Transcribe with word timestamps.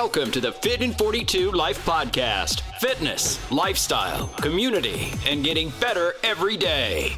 Welcome 0.00 0.30
to 0.30 0.40
the 0.40 0.52
Fit 0.52 0.80
in 0.80 0.92
42 0.92 1.50
Life 1.50 1.84
Podcast. 1.84 2.60
Fitness, 2.78 3.50
lifestyle, 3.50 4.28
community, 4.40 5.10
and 5.26 5.42
getting 5.42 5.70
better 5.80 6.14
every 6.22 6.56
day. 6.56 7.16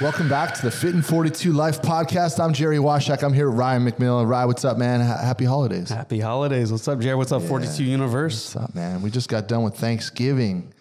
Welcome 0.00 0.30
back 0.30 0.54
to 0.54 0.62
the 0.62 0.70
Fit 0.70 0.94
in 0.94 1.02
42 1.02 1.52
Life 1.52 1.82
Podcast. 1.82 2.42
I'm 2.42 2.54
Gerry 2.54 2.78
Washack. 2.78 3.22
I'm 3.22 3.34
here 3.34 3.50
with 3.50 3.58
Ryann 3.60 3.86
McMillon. 3.86 4.26
Ryann, 4.26 4.46
what's 4.46 4.64
up, 4.64 4.78
man? 4.78 5.02
Ha- 5.02 5.18
happy 5.18 5.44
holidays. 5.44 5.90
Happy 5.90 6.18
holidays. 6.18 6.72
What's 6.72 6.88
up, 6.88 6.98
Jared? 6.98 7.18
What's 7.18 7.30
up, 7.30 7.42
42 7.42 7.84
Universe? 7.84 8.54
What's 8.54 8.70
up, 8.70 8.74
man? 8.74 9.02
We 9.02 9.10
just 9.10 9.28
got 9.28 9.48
done 9.48 9.64
with 9.64 9.76
Thanksgiving. 9.76 10.72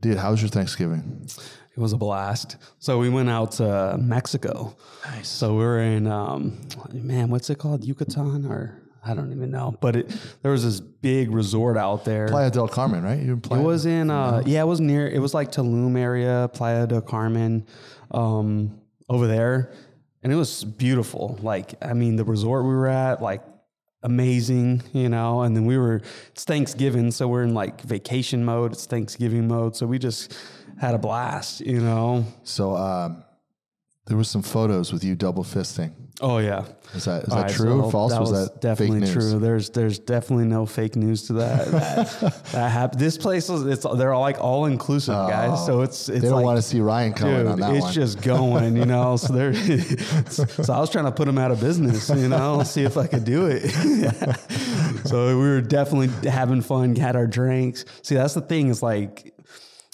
Dude, 0.00 0.16
how 0.16 0.30
was 0.30 0.40
your 0.40 0.48
Thanksgiving? 0.48 1.28
It 1.74 1.80
was 1.80 1.92
a 1.92 1.96
blast. 1.96 2.58
So 2.78 2.98
we 2.98 3.08
went 3.08 3.30
out 3.30 3.52
to 3.52 3.96
Mexico. 3.98 4.76
Nice. 5.06 5.28
So 5.28 5.54
we 5.54 5.64
were 5.64 5.80
in, 5.80 6.06
um, 6.06 6.60
man, 6.92 7.30
what's 7.30 7.48
it 7.48 7.58
called? 7.58 7.84
Yucatan 7.84 8.44
or 8.46 8.82
I 9.04 9.14
don't 9.14 9.32
even 9.32 9.50
know. 9.50 9.76
But 9.80 9.96
it, 9.96 10.16
there 10.42 10.52
was 10.52 10.64
this 10.64 10.80
big 10.80 11.32
resort 11.32 11.76
out 11.76 12.04
there. 12.04 12.28
Playa 12.28 12.50
del 12.50 12.68
Carmen, 12.68 13.02
right? 13.02 13.20
You 13.20 13.40
in 13.50 13.58
it 13.58 13.62
was 13.62 13.86
in, 13.86 14.10
uh, 14.10 14.42
yeah, 14.46 14.60
it 14.60 14.66
was 14.66 14.80
near, 14.80 15.08
it 15.08 15.18
was 15.18 15.34
like 15.34 15.50
Tulum 15.50 15.98
area, 15.98 16.50
Playa 16.52 16.86
del 16.86 17.00
Carmen, 17.00 17.66
um, 18.10 18.78
over 19.08 19.26
there. 19.26 19.72
And 20.22 20.32
it 20.32 20.36
was 20.36 20.62
beautiful. 20.64 21.38
Like, 21.42 21.74
I 21.82 21.94
mean, 21.94 22.16
the 22.16 22.24
resort 22.24 22.64
we 22.64 22.70
were 22.70 22.86
at, 22.86 23.20
like, 23.20 23.42
amazing, 24.02 24.82
you 24.92 25.08
know. 25.08 25.42
And 25.42 25.56
then 25.56 25.64
we 25.64 25.78
were, 25.78 26.02
it's 26.30 26.44
Thanksgiving, 26.44 27.10
so 27.10 27.28
we're 27.28 27.44
in 27.44 27.54
like 27.54 27.80
vacation 27.82 28.44
mode, 28.44 28.72
it's 28.72 28.86
Thanksgiving 28.86 29.48
mode. 29.48 29.76
So 29.76 29.86
we 29.86 29.98
just 29.98 30.36
had 30.82 30.94
a 30.94 30.98
blast, 30.98 31.60
you 31.60 31.78
know. 31.78 32.26
So 32.42 32.74
um, 32.74 33.22
there 34.06 34.16
was 34.16 34.28
some 34.28 34.42
photos 34.42 34.92
with 34.92 35.04
you 35.04 35.14
double 35.14 35.44
fisting. 35.44 35.92
Oh, 36.20 36.38
yeah. 36.38 36.64
Is 36.94 37.04
that, 37.04 37.22
is 37.22 37.28
All 37.30 37.36
that 37.36 37.42
right, 37.42 37.50
true 37.50 37.80
so 37.80 37.84
or 37.84 37.90
false? 37.90 38.12
That 38.12 38.20
was, 38.20 38.32
was 38.32 38.48
that 38.48 38.60
definitely 38.60 39.10
true. 39.10 39.38
There's 39.38 39.70
there's 39.70 39.98
definitely 39.98 40.44
no 40.44 40.66
fake 40.66 40.94
news 40.94 41.28
to 41.28 41.34
that. 41.34 41.66
that, 41.70 42.42
that 42.52 42.70
happened. 42.70 43.00
This 43.00 43.16
place 43.16 43.48
was 43.48 43.64
it's 43.64 43.86
they're 43.96 44.12
all 44.12 44.20
like 44.20 44.38
all 44.40 44.66
inclusive 44.66 45.14
guys. 45.14 45.64
So 45.64 45.82
it's 45.82 46.08
it's 46.08 46.20
They 46.20 46.28
don't 46.28 46.36
like, 46.36 46.44
want 46.44 46.58
to 46.58 46.62
see 46.62 46.78
Ryann 46.78 47.16
coming 47.16 47.36
Dude, 47.36 47.46
on 47.46 47.60
that 47.60 47.74
it's 47.74 47.84
one. 47.84 47.92
just 47.92 48.20
going, 48.22 48.76
you 48.76 48.84
know. 48.84 49.16
So 49.16 49.32
they're 49.32 49.54
so 50.30 50.72
I 50.72 50.80
was 50.80 50.90
trying 50.90 51.06
to 51.06 51.12
put 51.12 51.26
them 51.26 51.38
out 51.38 51.50
of 51.50 51.60
business, 51.60 52.10
you 52.10 52.28
know, 52.28 52.62
see 52.64 52.82
if 52.82 52.96
I 52.96 53.06
could 53.06 53.24
do 53.24 53.46
it. 53.46 53.70
so 55.06 55.28
we 55.28 55.34
were 55.34 55.60
definitely 55.60 56.28
having 56.28 56.60
fun, 56.60 56.94
had 56.96 57.16
our 57.16 57.26
drinks. 57.26 57.84
See, 58.02 58.16
that's 58.16 58.34
the 58.34 58.42
thing 58.42 58.68
is 58.68 58.82
like 58.82 59.31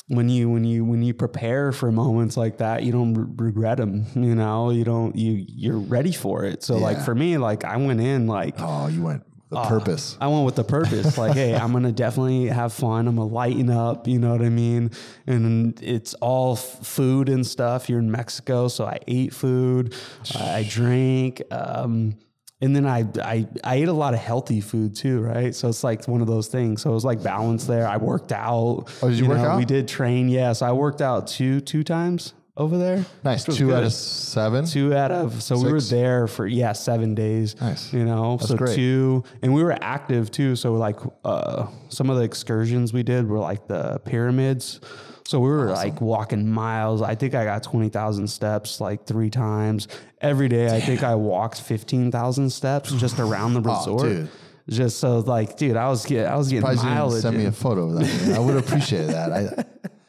when 0.09 0.29
you 0.29 0.49
when 0.51 0.65
you 0.65 0.85
when 0.85 1.03
you 1.03 1.15
prepare 1.15 1.71
for 1.73 1.93
moments 1.93 2.37
like 2.37 2.59
that, 2.59 2.83
you 2.83 2.93
don't 2.93 3.15
re- 3.15 3.47
regret 3.47 3.77
them. 3.79 4.05
You 4.15 4.35
know, 4.35 4.71
you 4.71 4.85
don't 4.85 5.15
you 5.17 5.45
you're 5.49 5.79
ready 5.79 6.13
for 6.13 6.45
it. 6.45 6.63
So 6.63 6.77
like 6.79 7.01
for 7.01 7.15
me, 7.15 7.39
like 7.39 7.65
I 7.65 7.77
went 7.77 8.01
in 8.01 8.27
like 8.27 8.57
oh, 8.59 8.89
you 8.89 9.03
went 9.03 9.23
the 9.51 9.57
Ah. 9.57 9.67
purpose. 9.69 10.17
I 10.21 10.27
went 10.29 10.45
with 10.45 10.57
the 10.57 10.65
purpose. 10.65 11.17
Like, 11.17 11.33
hey, 11.35 11.55
I'm 11.57 11.73
gonna 11.73 11.91
definitely 11.93 12.47
have 12.49 12.73
fun. 12.73 13.07
I'm 13.09 13.17
gonna 13.17 13.29
lighten 13.29 13.71
up. 13.71 14.07
You 14.07 14.19
know 14.19 14.31
what 14.33 14.43
I 14.43 14.51
mean? 14.51 14.91
And 15.27 15.81
it's 15.83 16.13
all 16.15 16.53
f- 16.55 16.87
food 16.87 17.29
and 17.31 17.47
stuff. 17.47 17.89
You're 17.89 17.99
in 18.01 18.11
Mexico, 18.11 18.69
so 18.69 18.85
I 18.85 18.99
ate 19.07 19.33
food, 19.33 19.95
I 20.35 20.67
drank, 20.69 21.41
um, 21.51 22.17
and 22.61 22.75
then 22.75 22.87
I, 22.87 23.07
I 23.23 23.47
I 23.63 23.75
ate 23.77 23.89
a 23.89 23.93
lot 23.93 24.15
of 24.15 24.21
healthy 24.21 24.61
food 24.61 24.97
too. 24.97 25.21
Right? 25.21 25.55
So 25.55 25.69
it's 25.69 25.85
like 25.85 26.07
one 26.09 26.21
of 26.21 26.27
those 26.27 26.49
things. 26.49 26.83
So 26.83 26.91
it 26.91 26.95
was 26.95 27.05
like 27.05 27.23
balance 27.23 27.67
there. 27.67 27.87
I 27.87 27.97
worked 27.99 28.33
out. 28.33 28.85
Oh, 29.03 29.09
did 29.09 29.19
you 29.19 29.27
work 29.29 29.39
out? 29.39 29.59
We 29.59 29.65
did 29.65 29.89
train. 29.89 30.29
Yeah, 30.29 30.53
so 30.53 30.67
I 30.67 30.73
worked 30.73 31.01
out 31.01 31.27
two 31.29 31.61
two 31.61 31.85
times 31.85 32.35
over 32.57 32.77
there. 32.77 33.05
Nice. 33.23 33.45
Two 33.45 33.73
out 33.73 33.85
of 33.85 33.93
seven. 33.93 34.67
two 34.67 34.93
out 34.93 35.13
of 35.13 35.41
so 35.43 35.57
we 35.57 35.71
were 35.73 35.81
there 35.81 36.27
for 36.27 36.45
yeah 36.45 36.73
seven 36.73 37.15
days 37.15 37.55
Nice. 37.61 37.93
you 37.93 38.05
know 38.05 38.37
so 38.41 38.57
great. 38.57 38.75
two 38.75 39.23
and 39.43 39.55
we 39.55 39.63
were 39.63 39.79
active 39.81 40.33
too 40.33 40.57
so 40.57 40.73
like 40.75 40.97
uh 41.25 41.69
some 41.89 42.11
of 42.11 42.17
the 42.17 42.25
excursions 42.25 42.93
we 42.93 43.05
did 43.05 43.29
were 43.29 43.39
like 43.39 43.69
the 43.69 44.01
pyramids 44.05 44.81
so 45.29 45.39
we 45.41 45.51
were 45.51 45.67
like 45.71 46.01
walking 46.01 46.49
miles 46.49 47.03
i 47.03 47.15
think 47.15 47.35
i 47.35 47.45
got 47.45 47.63
20000 47.63 48.27
steps 48.29 48.81
like 48.81 49.05
three 49.05 49.29
times 49.29 49.87
every 50.23 50.49
day 50.49 50.75
i 50.75 50.81
think 50.81 51.03
i 51.03 51.15
walked 51.15 51.61
15000 51.61 52.51
steps 52.51 52.93
just 52.93 53.19
around 53.19 53.53
the 53.53 53.61
resort 53.73 54.03
Oh, 54.07 54.09
dude. 54.09 54.29
just 54.71 54.99
so 54.99 55.19
like 55.21 55.57
dude 55.59 55.77
i 55.77 55.89
was 55.89 56.07
getting 56.07 56.27
i 56.27 56.37
was 56.37 56.49
getting 56.49 56.63
Surprised 56.63 56.85
you 56.85 56.91
mileage 56.91 57.23
send 57.23 57.37
me 57.37 57.45
a 57.45 57.53
photo 57.53 57.89
of 57.89 57.95
that. 57.97 58.37
I 58.37 58.39
would 58.39 58.57
appreciate 58.57 59.09
that. 59.09 59.33
I, 59.33 59.65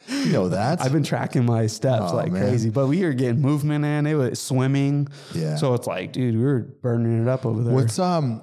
you 0.25 0.31
know 0.31 0.50
that. 0.50 0.81
I've 0.81 0.91
been 0.94 1.03
tracking 1.03 1.46
my 1.46 1.68
steps 1.68 2.12
Oh, 2.12 2.16
like 2.16 2.31
man. 2.31 2.41
crazy, 2.41 2.69
but 2.69 2.88
we 2.88 3.03
were 3.03 3.13
getting 3.13 3.41
movement 3.41 3.84
in. 3.86 4.07
It 4.07 4.16
was 4.16 4.40
swimming. 4.41 5.07
Yeah. 5.36 5.56
So 5.56 5.74
it's 5.75 5.86
like, 5.86 6.13
dude, 6.13 6.36
we 6.36 6.44
were 6.44 6.62
burning 6.81 7.22
it 7.22 7.28
up 7.28 7.46
over 7.46 7.62
there. 7.62 7.74
What's 7.75 8.00
um, 8.00 8.41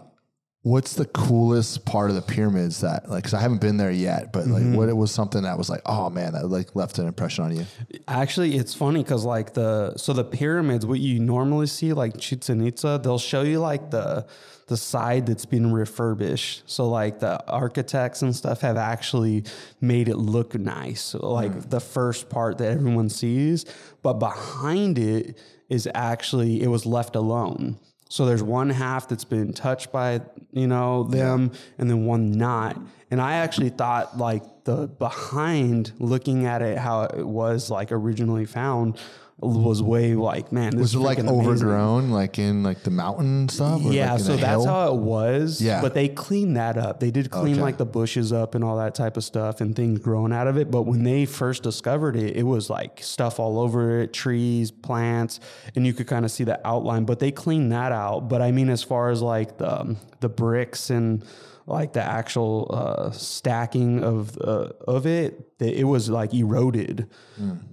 what's 0.66 0.94
the 0.94 1.04
coolest 1.04 1.84
part 1.84 2.10
of 2.10 2.16
the 2.16 2.22
pyramids 2.22 2.80
that 2.80 3.08
like? 3.08 3.22
Because 3.22 3.34
I 3.34 3.40
haven't 3.40 3.60
been 3.60 3.76
there 3.76 3.92
yet, 3.92 4.32
but 4.32 4.48
like, 4.48 4.64
Mm-hmm. 4.64 4.74
what 4.74 4.88
it 4.88 4.96
was 4.96 5.12
something 5.12 5.42
that 5.44 5.56
was 5.56 5.70
like, 5.70 5.80
oh 5.86 6.10
man, 6.10 6.32
that 6.32 6.48
like 6.48 6.74
left 6.74 6.98
an 6.98 7.06
impression 7.06 7.44
on 7.44 7.54
you. 7.56 7.66
Actually, 8.08 8.56
it's 8.56 8.74
funny 8.74 9.00
because 9.04 9.24
like 9.24 9.54
the 9.54 9.96
so 9.96 10.12
the 10.12 10.24
pyramids, 10.24 10.84
what 10.84 10.98
you 10.98 11.20
normally 11.20 11.68
see 11.68 11.92
like 11.92 12.18
Chichen 12.18 12.66
Itza, 12.66 13.00
they'll 13.00 13.16
show 13.20 13.42
you 13.42 13.60
like 13.60 13.90
the 13.92 14.26
the 14.66 14.76
side 14.76 15.26
that's 15.26 15.44
been 15.46 15.72
refurbished. 15.72 16.64
So 16.66 16.88
like 16.88 17.20
the 17.20 17.46
architects 17.48 18.22
and 18.22 18.34
stuff 18.34 18.62
have 18.62 18.76
actually 18.76 19.44
made 19.80 20.08
it 20.08 20.16
look 20.16 20.56
nice. 20.56 21.00
So, 21.00 21.30
like 21.30 21.70
the 21.70 21.78
first 21.78 22.28
part 22.28 22.58
that 22.58 22.72
everyone 22.72 23.08
sees, 23.08 23.64
but 24.02 24.14
behind 24.14 24.98
it 24.98 25.38
is 25.68 25.88
actually 25.94 26.60
it 26.60 26.68
was 26.68 26.84
left 26.86 27.14
alone. 27.14 27.78
So 28.08 28.24
there's 28.24 28.42
one 28.42 28.70
half 28.70 29.08
that's 29.08 29.24
been 29.24 29.52
touched 29.52 29.90
by 29.92 30.20
you 30.52 30.66
know 30.66 31.04
them, 31.04 31.52
and 31.78 31.90
then 31.90 32.06
one 32.06 32.32
not. 32.32 32.78
And 33.10 33.20
I 33.20 33.34
actually 33.34 33.70
thought 33.70 34.16
like 34.16 34.42
the 34.64 34.88
behind 34.88 35.92
looking 35.98 36.46
at 36.46 36.62
it 36.62 36.78
how 36.78 37.02
it 37.02 37.26
was 37.26 37.70
like 37.70 37.92
originally 37.92 38.44
found 38.44 38.98
was 39.38 39.82
way 39.82 40.14
like 40.14 40.50
man 40.50 40.70
this 40.72 40.80
Was 40.80 40.88
is 40.90 40.94
it 40.94 40.98
like 41.00 41.18
freaking 41.18 41.28
amazing. 41.28 41.46
overgrown, 41.66 42.10
like 42.10 42.38
in 42.38 42.62
like 42.62 42.82
the 42.84 42.90
mountain 42.90 43.50
stuff? 43.50 43.84
or, 43.84 43.92
yeah 43.92 44.12
like, 44.12 44.20
so 44.22 44.34
that's 44.36 44.64
hill? 44.64 44.66
how 44.66 44.94
it 44.94 44.98
was 44.98 45.60
Yeah. 45.60 45.82
but 45.82 45.92
they 45.92 46.08
cleaned 46.08 46.56
that 46.56 46.78
up 46.78 47.00
they 47.00 47.10
did 47.10 47.30
clean 47.30 47.52
Okay. 47.56 47.60
like 47.62 47.76
the 47.76 47.84
bushes 47.84 48.32
up 48.32 48.54
and 48.54 48.64
all 48.64 48.78
that 48.78 48.94
type 48.94 49.18
of 49.18 49.24
stuff 49.24 49.60
and 49.60 49.76
things 49.76 49.98
growing 49.98 50.32
out 50.32 50.46
of 50.46 50.56
it 50.56 50.70
but 50.70 50.82
when 50.82 51.02
they 51.02 51.26
first 51.26 51.62
discovered 51.62 52.16
it 52.16 52.34
it 52.34 52.44
was 52.44 52.70
like 52.70 53.02
stuff 53.02 53.38
all 53.38 53.58
over 53.60 54.00
it 54.00 54.14
trees 54.14 54.70
plants 54.70 55.38
and 55.74 55.86
you 55.86 55.92
could 55.92 56.06
kind 56.06 56.24
of 56.24 56.30
see 56.30 56.44
the 56.44 56.58
outline 56.66 57.04
but 57.04 57.18
they 57.18 57.30
cleaned 57.30 57.70
that 57.72 57.92
out 57.92 58.28
but 58.30 58.40
i 58.40 58.50
mean 58.50 58.70
as 58.70 58.82
far 58.82 59.10
as 59.10 59.20
like 59.20 59.58
the 59.58 59.80
um, 59.80 59.98
the 60.20 60.30
bricks 60.30 60.88
and 60.88 61.22
like 61.66 61.92
the 61.94 62.02
actual 62.02 62.70
uh, 62.72 63.10
stacking 63.10 64.02
of 64.04 64.38
uh, 64.40 64.70
of 64.86 65.06
it, 65.06 65.52
it 65.58 65.84
was 65.84 66.08
like 66.08 66.32
eroded, 66.32 67.08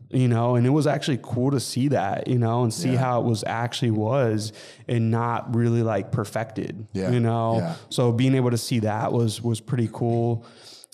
you 0.09 0.27
know, 0.27 0.55
and 0.55 0.65
it 0.65 0.71
was 0.71 0.87
actually 0.87 1.19
cool 1.21 1.51
to 1.51 1.59
see 1.59 1.89
that, 1.89 2.27
you 2.27 2.39
know, 2.39 2.63
and 2.63 2.73
see 2.73 2.95
how 2.95 3.21
it 3.21 3.25
was 3.25 3.43
actually 3.45 3.91
was 3.91 4.51
and 4.87 5.11
not 5.11 5.55
really 5.55 5.83
like 5.83 6.11
perfected, 6.11 6.87
Yeah. 6.93 7.11
you 7.11 7.19
know. 7.19 7.57
Yeah. 7.57 7.75
So 7.89 8.11
being 8.11 8.33
able 8.35 8.49
to 8.51 8.57
see 8.57 8.79
that 8.79 9.13
was 9.13 9.41
was 9.41 9.61
pretty 9.61 9.89
cool. 9.93 10.43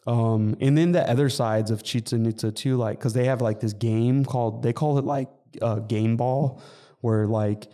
Um, 0.08 0.58
and 0.60 0.78
then 0.78 0.92
the 0.92 1.08
other 1.10 1.30
sides 1.30 1.72
of 1.72 1.84
Chichen 1.84 2.26
Itza 2.26 2.52
too, 2.52 2.76
like 2.78 2.98
because 2.98 3.14
they 3.14 3.26
have 3.26 3.42
like 3.42 3.60
this 3.60 3.74
game 3.74 4.26
called 4.26 4.64
they 4.64 4.74
call 4.74 4.98
it 4.98 5.06
like 5.06 5.30
uh, 5.62 5.76
game 5.80 6.18
ball, 6.18 6.62
where 7.02 7.28
like 7.28 7.68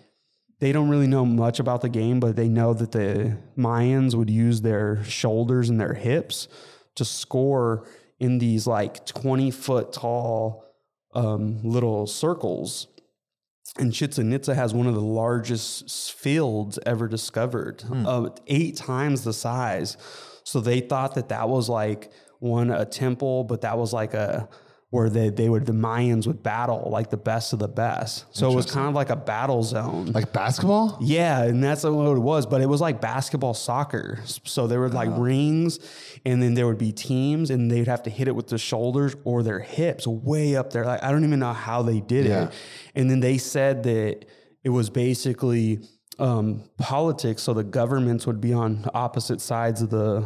they 0.59 0.71
don't 0.71 0.89
really 0.89 1.07
know 1.07 1.25
much 1.25 1.59
about 1.59 1.81
the 1.81 1.89
game, 1.89 2.19
but 2.19 2.35
they 2.35 2.47
know 2.47 2.73
that 2.73 2.91
the 2.91 3.37
Mayans 3.57 4.15
would 4.15 4.29
use 4.29 4.61
their 4.61 5.03
shoulders 5.03 5.69
and 5.69 5.79
their 5.79 5.93
hips 5.93 6.47
to 6.95 7.03
score 7.03 7.87
in 8.19 8.37
these 8.37 8.65
like 8.65 9.05
20 9.05 9.51
foot 9.51 9.91
tall 9.91 10.63
um, 11.13 11.61
little 11.63 12.07
circles. 12.07 12.87
And 13.77 13.93
Chichen 13.93 14.31
Itza 14.31 14.55
has 14.55 14.73
one 14.73 14.87
of 14.87 14.93
the 14.93 15.01
largest 15.01 16.13
fields 16.13 16.79
ever 16.85 17.07
discovered, 17.07 17.83
uh, 17.91 18.29
eight 18.47 18.77
times 18.77 19.23
the 19.23 19.33
size. 19.33 19.97
So 20.43 20.61
they 20.61 20.79
thought 20.79 21.15
that 21.15 21.29
that 21.29 21.49
was 21.49 21.67
like 21.67 22.11
one 22.39 22.69
a 22.69 22.85
temple, 22.85 23.43
but 23.43 23.61
that 23.61 23.77
was 23.77 23.91
like 23.91 24.13
a 24.13 24.47
where 24.95 25.09
they 25.09 25.29
they 25.29 25.49
would 25.49 25.65
the 25.65 25.73
Mayans 25.73 26.25
would 26.25 26.41
battle 26.41 26.87
like 26.89 27.09
the 27.09 27.17
best 27.17 27.53
of 27.53 27.59
the 27.59 27.67
best. 27.67 28.25
So 28.31 28.49
it 28.51 28.55
was 28.55 28.65
kind 28.65 28.87
of 28.87 28.93
like 28.95 29.09
a 29.09 29.15
battle 29.15 29.61
zone. 29.63 30.05
like 30.13 30.31
basketball. 30.31 30.97
Yeah, 31.01 31.43
and 31.43 31.63
that's 31.63 31.83
what 31.83 32.17
it 32.17 32.19
was. 32.19 32.45
But 32.45 32.61
it 32.61 32.69
was 32.69 32.81
like 32.81 33.01
basketball 33.01 33.53
soccer. 33.53 34.19
So 34.45 34.67
there 34.67 34.79
were 34.79 34.89
like 34.89 35.09
Uh-huh. 35.09 35.21
rings, 35.21 35.79
and 36.25 36.41
then 36.41 36.53
there 36.55 36.65
would 36.65 36.77
be 36.77 36.91
teams, 36.91 37.49
and 37.51 37.69
they'd 37.69 37.87
have 37.87 38.03
to 38.03 38.09
hit 38.09 38.27
it 38.27 38.35
with 38.35 38.47
the 38.47 38.57
shoulders 38.57 39.15
or 39.25 39.43
their 39.43 39.59
hips 39.59 40.07
way 40.07 40.55
up 40.55 40.71
there. 40.71 40.85
Like 40.85 41.03
I 41.03 41.11
don't 41.11 41.23
even 41.25 41.39
know 41.39 41.53
how 41.53 41.81
they 41.83 41.99
did 41.99 42.25
Yeah. 42.25 42.45
it. 42.45 42.53
And 42.95 43.09
then 43.11 43.19
they 43.19 43.37
said 43.37 43.83
that 43.83 44.25
it 44.63 44.69
was 44.69 44.89
basically 44.89 45.79
um, 46.17 46.63
politics. 46.77 47.43
So 47.43 47.53
the 47.53 47.63
governments 47.65 48.25
would 48.25 48.39
be 48.39 48.53
on 48.53 48.89
opposite 48.93 49.41
sides 49.41 49.81
of 49.81 49.89
the 49.89 50.23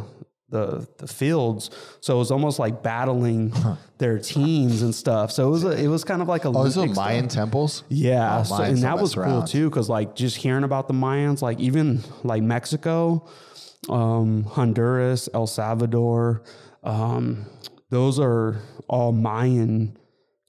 the 0.50 0.86
the 0.98 1.06
fields. 1.06 1.70
So 2.00 2.16
it 2.16 2.18
was 2.18 2.30
almost 2.30 2.58
like 2.58 2.82
battling 2.82 3.52
their 3.98 4.18
teams 4.18 4.82
and 4.82 4.94
stuff. 4.94 5.30
So 5.32 5.46
it 5.48 5.50
was 5.50 5.64
a, 5.64 5.70
it 5.70 5.86
was 5.88 6.04
kind 6.04 6.20
of 6.22 6.28
like 6.28 6.44
a 6.44 6.48
Oh, 6.48 6.52
those 6.64 6.76
are 6.76 6.80
Olympic 6.80 6.94
style. 6.96 7.06
Mayan 7.06 7.28
temples. 7.28 7.84
Yeah, 7.88 8.40
Oh, 8.40 8.42
so, 8.42 8.62
and 8.62 8.78
that 8.78 8.98
was 8.98 9.14
cool 9.14 9.42
too, 9.44 9.70
because 9.70 9.88
like 9.88 10.14
just 10.14 10.36
hearing 10.36 10.64
about 10.64 10.88
the 10.88 10.94
Mayans, 10.94 11.40
like 11.42 11.58
even 11.60 12.00
like 12.24 12.42
Mexico, 12.42 13.26
um, 13.88 14.44
Honduras, 14.44 15.28
El 15.32 15.46
Salvador, 15.46 16.42
um, 16.84 17.46
those 17.90 18.18
are 18.18 18.60
all 18.88 19.12
Mayan 19.12 19.96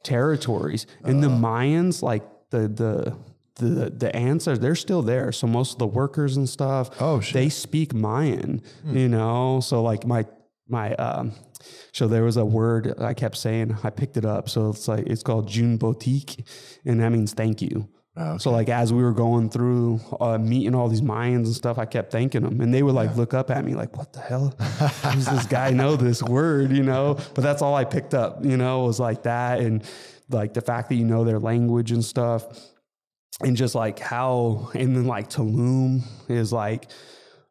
territories, 0.03 0.87
and 1.03 1.23
the 1.23 1.29
Uh. 1.29 1.37
Mayans, 1.37 2.01
like 2.01 2.23
the 2.49 2.67
the 2.67 3.15
the 3.55 3.89
the 3.95 4.15
ancestors, 4.15 4.59
they're 4.59 4.75
still 4.75 5.01
there. 5.01 5.31
So 5.31 5.47
most 5.47 5.73
of 5.73 5.79
the 5.79 5.87
workers 5.87 6.37
and 6.37 6.47
stuff, 6.47 6.89
Oh, 7.01 7.19
shit. 7.19 7.31
Hmm. 7.33 7.37
they 7.39 7.49
speak 7.49 7.93
Mayan, 7.93 8.61
you 8.85 9.07
know. 9.09 9.59
So 9.61 9.81
like 9.83 10.05
my 10.05 10.25
my 10.67 10.93
um, 10.95 11.33
so 11.91 12.07
there 12.07 12.23
was 12.23 12.37
a 12.37 12.45
word 12.45 12.93
I 12.99 13.13
kept 13.13 13.37
saying. 13.37 13.77
I 13.83 13.89
picked 13.89 14.17
it 14.17 14.25
up. 14.25 14.49
So 14.49 14.69
it's 14.69 14.87
like 14.87 15.05
it's 15.07 15.23
called 15.23 15.47
June 15.47 15.77
Boutique, 15.77 16.45
and 16.85 16.99
that 17.01 17.09
means 17.11 17.33
thank 17.33 17.61
you. 17.61 17.89
Oh, 18.17 18.37
So 18.37 18.51
like 18.51 18.67
as 18.67 18.91
we 18.91 19.01
were 19.03 19.13
going 19.13 19.49
through 19.49 20.01
uh, 20.19 20.37
meeting 20.37 20.75
all 20.75 20.89
these 20.89 21.01
Mayans 21.01 21.45
and 21.45 21.55
stuff, 21.55 21.77
I 21.77 21.85
kept 21.85 22.11
thanking 22.11 22.41
them, 22.41 22.59
and 22.59 22.73
they 22.73 22.83
would 22.83 22.93
like 22.95 23.15
look 23.15 23.33
up 23.33 23.49
at 23.51 23.63
me 23.63 23.73
like, 23.73 23.95
"What 23.97 24.11
the 24.13 24.19
hell? 24.19 24.53
How 24.59 25.11
does 25.11 25.25
this 25.27 25.45
guy 25.45 25.71
know 25.71 25.95
this 25.95 26.21
word?" 26.23 26.71
You 26.71 26.83
know. 26.83 27.15
But 27.35 27.41
that's 27.41 27.61
all 27.61 27.75
I 27.75 27.85
picked 27.85 28.13
up. 28.13 28.43
You 28.45 28.57
know, 28.57 28.83
was 28.85 28.99
like 28.99 29.23
that, 29.23 29.59
and 29.59 29.83
like 30.29 30.53
the 30.53 30.61
fact 30.61 30.89
that 30.89 30.95
you 30.95 31.05
know 31.05 31.23
their 31.23 31.39
language 31.39 31.91
and 31.91 32.03
stuff, 32.03 32.43
and 33.43 33.55
just 33.55 33.75
like 33.75 33.99
how, 33.99 34.69
and 34.73 34.95
then 34.95 35.05
like 35.05 35.29
Tulum 35.29 36.01
is 36.29 36.51
like 36.53 36.89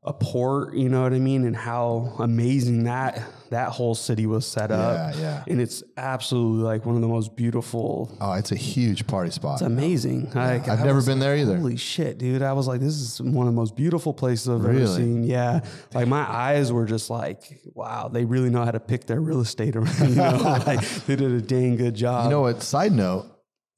a 0.02 0.12
port. 0.12 0.75
You 0.75 0.88
know 0.88 1.02
what 1.02 1.12
I 1.12 1.19
mean? 1.19 1.44
And 1.44 1.54
how 1.54 2.14
amazing 2.19 2.84
that 2.84 3.22
that 3.50 3.70
whole 3.70 3.96
city 3.96 4.26
was 4.26 4.46
set 4.46 4.70
up. 4.70 5.14
Yeah, 5.16 5.20
yeah. 5.20 5.44
And 5.48 5.60
it's 5.60 5.82
absolutely 5.96 6.62
like 6.62 6.87
one 6.87 6.94
of 6.94 7.00
the 7.02 7.08
most 7.08 7.34
beautiful 7.34 8.16
Oh, 8.20 8.32
it's 8.34 8.52
a 8.52 8.56
huge 8.56 9.08
party 9.08 9.31
spot. 9.32 9.54
it's 9.54 9.62
amazing. 9.62 10.31
Like, 10.32 10.69
I've 10.69 10.81
I 10.81 10.84
never 10.84 10.94
was 10.96 11.06
been 11.06 11.19
there 11.19 11.37
either. 11.37 11.56
Holy 11.56 11.76
shit, 11.76 12.16
dude! 12.19 12.42
I 12.42 12.52
was 12.52 12.69
like, 12.69 12.81
this 12.81 12.94
is 12.94 13.20
one 13.20 13.46
of 13.48 13.52
the 13.52 13.60
most 13.60 13.75
beautiful 13.76 14.14
places 14.14 14.48
I've 14.48 14.64
ever 14.64 14.87
seen. 14.87 15.25
Yeah, 15.25 15.60
like 15.92 16.06
my 16.08 16.22
eyes 16.22 16.72
were 16.72 16.87
just 16.87 17.10
like, 17.10 17.60
wow, 17.75 18.08
they 18.08 18.25
really 18.25 18.50
know 18.50 18.64
how 18.64 18.70
to 18.70 18.81
pick 18.81 19.06
their 19.06 19.20
real 19.20 19.40
estate 19.40 19.75
around. 19.76 20.08
You 20.10 20.14
know, 20.14 20.62
like 20.66 20.81
they 21.06 21.16
did 21.16 21.32
a 21.32 21.40
dang 21.42 21.76
good 21.76 21.94
job. 21.94 22.25
You 22.25 22.31
know 22.31 22.40
what? 22.42 22.62
Side 22.62 22.92
note: 22.92 23.26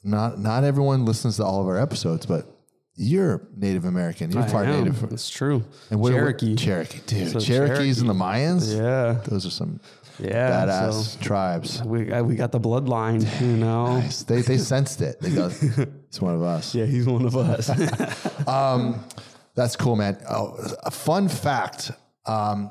not 0.05 0.39
not 0.39 0.65
everyone 0.65 1.05
listens 1.05 1.37
to 1.37 1.45
all 1.45 1.61
of 1.61 1.67
our 1.69 1.79
episodes, 1.79 2.27
but 2.27 2.47
you're 2.95 3.49
Native 3.57 3.85
American. 3.85 4.31
You're 4.31 4.43
I 4.43 4.51
part 4.51 4.67
am. 4.67 4.85
Native. 4.85 5.13
It's 5.13 5.31
true. 5.31 5.65
And 5.91 5.99
what- 6.01 6.13
what- 6.13 6.19
Cherokee. 6.19 6.57
Cherokee, 6.57 7.01
dude. 7.07 7.31
So 7.33 7.41
Cherokees 7.41 8.01
and 8.01 8.09
the 8.11 8.15
Mayans. 8.15 8.75
yeah, 8.77 9.21
Those 9.25 9.47
are 9.47 9.51
some 9.51 9.81
yeah. 10.19 10.67
badass 10.67 11.19
tribes. 11.21 11.79
So 11.79 11.87
we 11.87 12.05
we 12.23 12.35
got 12.37 12.53
the 12.53 12.61
bloodline. 12.61 13.23
You 13.41 13.57
know. 13.65 13.99
Nice. 13.99 14.25
They 14.25 14.43
they 14.43 14.59
sensed 14.59 15.01
it. 15.01 15.21
They 15.21 15.31
go, 15.31 15.47
it's 16.09 16.21
one 16.21 16.35
of 16.35 16.43
us. 16.43 16.75
Yeah, 16.75 16.85
he's 16.85 17.07
one 17.07 17.25
of 17.25 17.35
us. 17.37 17.71
um, 18.49 19.03
That's 19.55 19.77
cool, 19.77 19.97
man. 19.97 20.19
Oh, 20.29 20.57
a 20.83 20.91
fun 20.91 21.29
fact. 21.29 21.93
Um, 22.27 22.71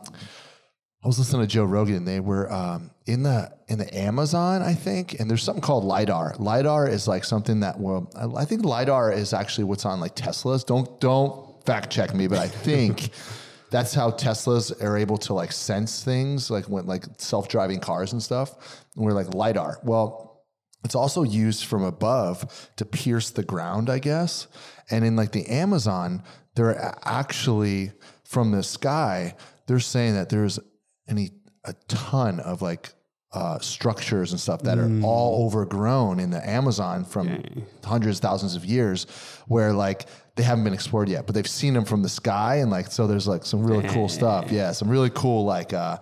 I 1.03 1.07
was 1.07 1.17
listening 1.17 1.41
to 1.41 1.47
Joe 1.47 1.63
Rogan. 1.65 1.95
and 1.95 2.07
They 2.07 2.19
were 2.19 2.51
um, 2.51 2.91
in 3.05 3.23
the 3.23 3.51
in 3.67 3.79
the 3.79 3.97
Amazon, 3.97 4.61
I 4.61 4.73
think, 4.73 5.19
and 5.19 5.29
there's 5.29 5.43
something 5.43 5.61
called 5.61 5.83
lidar. 5.83 6.35
Lidar 6.37 6.87
is 6.87 7.07
like 7.07 7.23
something 7.23 7.61
that 7.61 7.79
well, 7.79 8.11
I, 8.15 8.41
I 8.41 8.45
think 8.45 8.63
lidar 8.63 9.11
is 9.11 9.33
actually 9.33 9.63
what's 9.63 9.85
on 9.85 9.99
like 9.99 10.15
Teslas. 10.15 10.65
Don't 10.65 10.99
don't 10.99 11.63
fact 11.65 11.91
check 11.91 12.13
me, 12.13 12.27
but 12.27 12.37
I 12.37 12.47
think 12.47 13.09
that's 13.71 13.93
how 13.93 14.11
Teslas 14.11 14.83
are 14.83 14.97
able 14.97 15.17
to 15.17 15.33
like 15.33 15.51
sense 15.51 16.03
things, 16.03 16.51
like 16.51 16.65
when 16.65 16.85
like 16.85 17.05
self 17.17 17.47
driving 17.47 17.79
cars 17.79 18.13
and 18.13 18.21
stuff. 18.21 18.85
And 18.95 19.05
we're 19.05 19.13
like 19.13 19.33
lidar. 19.33 19.79
Well, 19.83 20.43
it's 20.83 20.95
also 20.95 21.23
used 21.23 21.65
from 21.65 21.83
above 21.83 22.69
to 22.75 22.85
pierce 22.85 23.31
the 23.31 23.43
ground, 23.43 23.89
I 23.89 23.99
guess. 23.99 24.47
And 24.89 25.05
in 25.05 25.15
like 25.15 25.31
the 25.31 25.47
Amazon, 25.47 26.23
they're 26.55 26.95
actually 27.03 27.93
from 28.25 28.51
the 28.51 28.63
sky, 28.63 29.35
they're 29.67 29.79
saying 29.79 30.13
that 30.15 30.29
there's 30.29 30.59
any 31.07 31.31
a 31.65 31.73
ton 31.87 32.39
of 32.39 32.61
like 32.61 32.93
uh, 33.33 33.57
structures 33.59 34.31
and 34.31 34.39
stuff 34.41 34.61
that 34.63 34.77
are 34.77 34.91
all 35.03 35.45
overgrown 35.45 36.19
in 36.19 36.31
the 36.31 36.49
Amazon 36.49 37.05
from 37.05 37.43
hundreds, 37.83 38.19
thousands 38.19 38.55
of 38.55 38.65
years, 38.65 39.05
where 39.47 39.71
like 39.71 40.05
they 40.35 40.43
haven't 40.43 40.63
been 40.65 40.73
explored 40.73 41.07
yet, 41.07 41.25
but 41.25 41.33
they've 41.35 41.47
seen 41.47 41.73
them 41.73 41.85
from 41.85 42.01
the 42.03 42.09
sky, 42.09 42.57
and 42.57 42.69
like 42.71 42.91
so 42.91 43.07
there's 43.07 43.27
like 43.27 43.45
some 43.45 43.63
really 43.63 43.87
cool 43.89 44.09
stuff. 44.09 44.51
Yeah, 44.51 44.71
some 44.73 44.89
really 44.89 45.09
cool 45.11 45.45
like 45.45 45.71
uh 45.71 45.97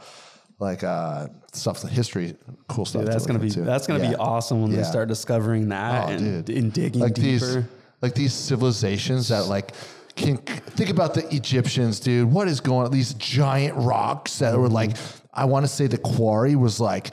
like 0.59 0.83
uh 0.83 1.27
stuff, 1.53 1.83
history, 1.83 2.35
cool 2.67 2.85
stuff. 2.85 3.05
to 3.05 3.12
that's 3.12 3.25
gonna 3.27 3.38
be 3.39 3.50
that's 3.50 3.85
gonna 3.85 4.03
Yeah. 4.03 4.09
be 4.12 4.15
awesome 4.15 4.62
when 4.63 4.71
Yeah. 4.71 4.77
they 4.77 4.83
start 4.83 5.07
discovering 5.07 5.69
that 5.69 6.05
Oh, 6.09 6.12
and, 6.12 6.45
dude. 6.45 6.57
and 6.57 6.73
digging 6.73 7.01
like 7.01 7.13
deeper. 7.13 7.45
these 7.45 7.63
like 8.01 8.15
these 8.15 8.33
civilizations 8.33 9.27
that 9.29 9.45
like 9.47 9.73
can 10.15 10.38
think 10.38 10.89
about 10.89 11.13
the 11.13 11.33
Egyptians, 11.33 12.00
dude. 12.00 12.29
What 12.31 12.47
is 12.47 12.59
going 12.59 12.88
on? 12.88 12.91
These 12.91 13.13
giant 13.13 13.77
rocks 13.77 14.39
that 14.39 14.57
were 14.57 14.67
like, 14.67 14.97
I 15.39 15.45
want 15.45 15.63
to 15.65 15.71
say 15.71 15.88
the 15.88 15.97
quarry 15.97 16.57
was 16.57 16.81
like 16.81 17.12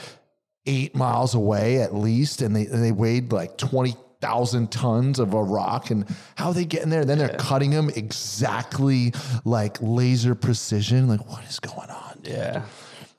eight 0.67 0.97
miles 0.97 1.37
away 1.37 1.81
at 1.81 1.95
least, 1.95 2.43
and 2.43 2.57
they 2.57 2.67
and 2.67 2.83
they 2.83 2.91
weighed 2.91 3.31
like 3.33 3.57
twenty 3.57 3.95
thousand 4.21 4.73
tons 4.73 5.21
of 5.21 5.33
a 5.33 5.43
rock. 5.43 5.91
And 5.91 6.05
how 6.35 6.53
they 6.53 6.65
get 6.65 6.83
in 6.83 6.91
there? 6.91 7.05
Then 7.05 7.19
they're 7.19 7.37
cutting 7.39 7.71
them 7.71 7.89
exactly 7.95 9.15
like 9.45 9.79
laser 9.81 10.35
precision. 10.35 11.07
Like, 11.07 11.29
what 11.29 11.45
is 11.45 11.61
going 11.61 11.89
on? 11.89 12.19
Dude? 12.23 12.35
yeah. 12.35 12.63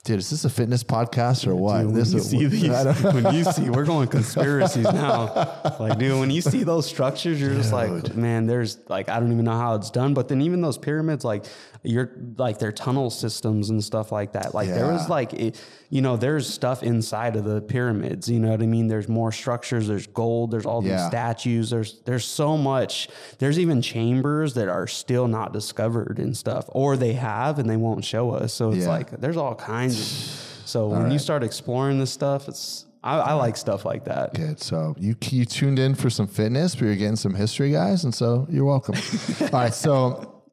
Dude, 0.08 0.20
is 0.20 0.30
this 0.30 0.46
a 0.46 0.50
fitness 0.50 0.86
podcast 0.86 1.46
or 1.46 1.54
what? 1.54 1.80
Dude, 1.80 1.86
when 1.88 1.96
this 1.96 2.14
you 2.14 2.20
is 2.20 2.30
see 2.30 2.46
these, 2.48 3.04
when 3.04 3.36
you 3.36 3.44
see, 3.44 3.70
we're 3.70 3.84
going 3.84 4.08
conspiracies 4.08 4.86
now. 4.86 5.54
Like, 5.80 6.00
dude, 6.00 6.18
when 6.20 6.32
you 6.32 6.42
see 6.42 6.64
those 6.64 6.86
structures, 6.88 7.40
you're 7.42 7.54
just 7.54 7.72
like, 7.74 8.16
man, 8.16 8.48
there's 8.48 8.80
like, 8.88 9.10
I 9.10 9.20
don't 9.20 9.32
even 9.34 9.44
know 9.46 9.58
how 9.58 9.76
it's 9.76 9.92
done. 9.92 10.14
But 10.14 10.28
then 10.30 10.42
even 10.42 10.62
those 10.62 10.78
pyramids, 10.78 11.24
like, 11.26 11.44
you're 11.84 12.10
like 12.38 12.58
their 12.58 12.72
tunnel 12.72 13.10
systems 13.12 13.70
and 13.70 13.84
stuff 13.84 14.12
like 14.12 14.32
that. 14.32 14.54
Like, 14.56 14.70
there 14.70 14.88
was 14.92 15.08
like, 15.10 15.34
it, 15.34 15.62
you 15.90 16.02
know, 16.02 16.18
there's 16.18 16.52
stuff 16.52 16.84
inside 16.84 17.36
of 17.36 17.44
the 17.44 17.62
pyramids. 17.62 18.28
You 18.30 18.40
know 18.40 18.50
what 18.50 18.62
I 18.62 18.66
mean? 18.66 18.88
There's 18.88 19.08
more 19.08 19.32
structures. 19.32 19.88
There's 19.88 20.08
gold. 20.08 20.52
There's 20.52 20.66
all 20.66 20.82
these 20.82 20.92
Yeah. 20.92 21.10
statues. 21.10 21.70
There's 21.70 22.00
there's 22.06 22.26
so 22.26 22.58
much. 22.58 23.08
There's 23.40 23.60
even 23.60 23.82
chambers 23.82 24.54
that 24.56 24.68
are 24.70 24.88
still 24.88 25.28
not 25.28 25.54
discovered 25.54 26.18
and 26.18 26.36
stuff, 26.36 26.66
or 26.70 26.98
they 26.98 27.14
have 27.14 27.60
and 27.60 27.70
they 27.70 27.78
won't 27.78 28.04
show 28.04 28.32
us. 28.32 28.54
So 28.54 28.72
it's 28.72 28.86
Yeah. 28.86 28.90
like 28.90 29.12
there's 29.12 29.38
all 29.38 29.54
kinds. 29.56 29.97
So 29.98 30.88
when 30.90 31.12
you 31.12 31.20
start 31.20 31.44
exploring 31.44 32.00
this 32.00 32.12
stuff, 32.12 32.48
it's 32.48 32.86
I, 33.04 33.20
I 33.20 33.34
like 33.34 33.56
stuff 33.56 33.86
like 33.86 34.06
that. 34.06 34.34
Good. 34.34 34.60
So 34.60 34.96
you 35.00 35.16
you 35.30 35.46
tuned 35.46 35.80
in 35.80 35.96
for 35.96 36.10
some 36.10 36.28
fitness, 36.28 36.76
but 36.76 36.86
you're 36.86 36.96
getting 36.96 37.16
some 37.16 37.34
history, 37.34 37.72
guys, 37.72 38.04
and 38.04 38.14
so 38.14 38.46
you're 38.50 38.66
welcome. 38.66 38.96
All 39.42 39.48
right. 39.52 39.74
So 39.74 40.44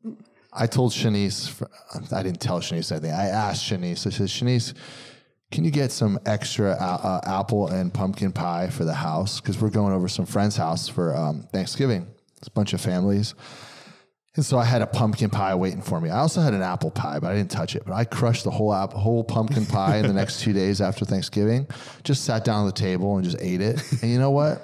I 0.52 0.66
told 0.66 0.92
Shanice, 0.92 1.50
for- 1.50 1.68
I 2.12 2.22
didn't 2.22 2.40
tell 2.40 2.60
Shanice 2.60 2.92
anything. 2.92 3.10
I 3.10 3.26
asked 3.26 3.68
Shanice. 3.68 4.06
I 4.06 4.10
said, 4.10 4.28
Shanice, 4.28 4.74
can 5.50 5.64
you 5.64 5.70
get 5.72 5.90
some 5.90 6.18
extra 6.26 6.72
uh, 6.72 7.20
uh, 7.24 7.40
apple 7.40 7.68
and 7.68 7.92
pumpkin 7.92 8.30
pie 8.30 8.68
for 8.68 8.84
the 8.84 8.94
house? 8.94 9.40
Because 9.40 9.60
we're 9.60 9.70
going 9.70 9.92
over 9.92 10.06
some 10.08 10.26
friend's 10.26 10.56
house 10.56 10.86
for 10.88 11.16
um, 11.16 11.42
Thanksgiving. 11.52 12.06
It's 12.38 12.48
a 12.48 12.52
bunch 12.52 12.72
of 12.72 12.80
families. 12.80 13.34
And 14.36 14.44
so 14.44 14.58
I 14.58 14.64
had 14.64 14.82
a 14.82 14.86
pumpkin 14.86 15.30
pie 15.30 15.54
waiting 15.54 15.80
for 15.80 16.00
me. 16.00 16.10
I 16.10 16.18
also 16.18 16.40
had 16.40 16.54
an 16.54 16.62
apple 16.62 16.90
pie, 16.90 17.20
but 17.20 17.30
I 17.30 17.36
didn't 17.36 17.52
touch 17.52 17.76
it. 17.76 17.84
But 17.86 17.94
I 17.94 18.04
crushed 18.04 18.42
the 18.42 18.50
whole 18.50 18.74
app, 18.74 18.92
whole 18.92 19.22
pumpkin 19.22 19.64
pie 19.64 19.98
in 19.98 20.06
the 20.08 20.12
next 20.12 20.40
two 20.40 20.52
days 20.52 20.80
after 20.80 21.04
Thanksgiving. 21.04 21.68
Just 22.02 22.24
sat 22.24 22.44
down 22.44 22.66
at 22.66 22.74
the 22.74 22.80
table 22.80 23.16
and 23.16 23.24
just 23.24 23.40
ate 23.40 23.60
it. 23.60 23.80
And 24.02 24.10
you 24.10 24.18
know 24.18 24.32
what? 24.32 24.60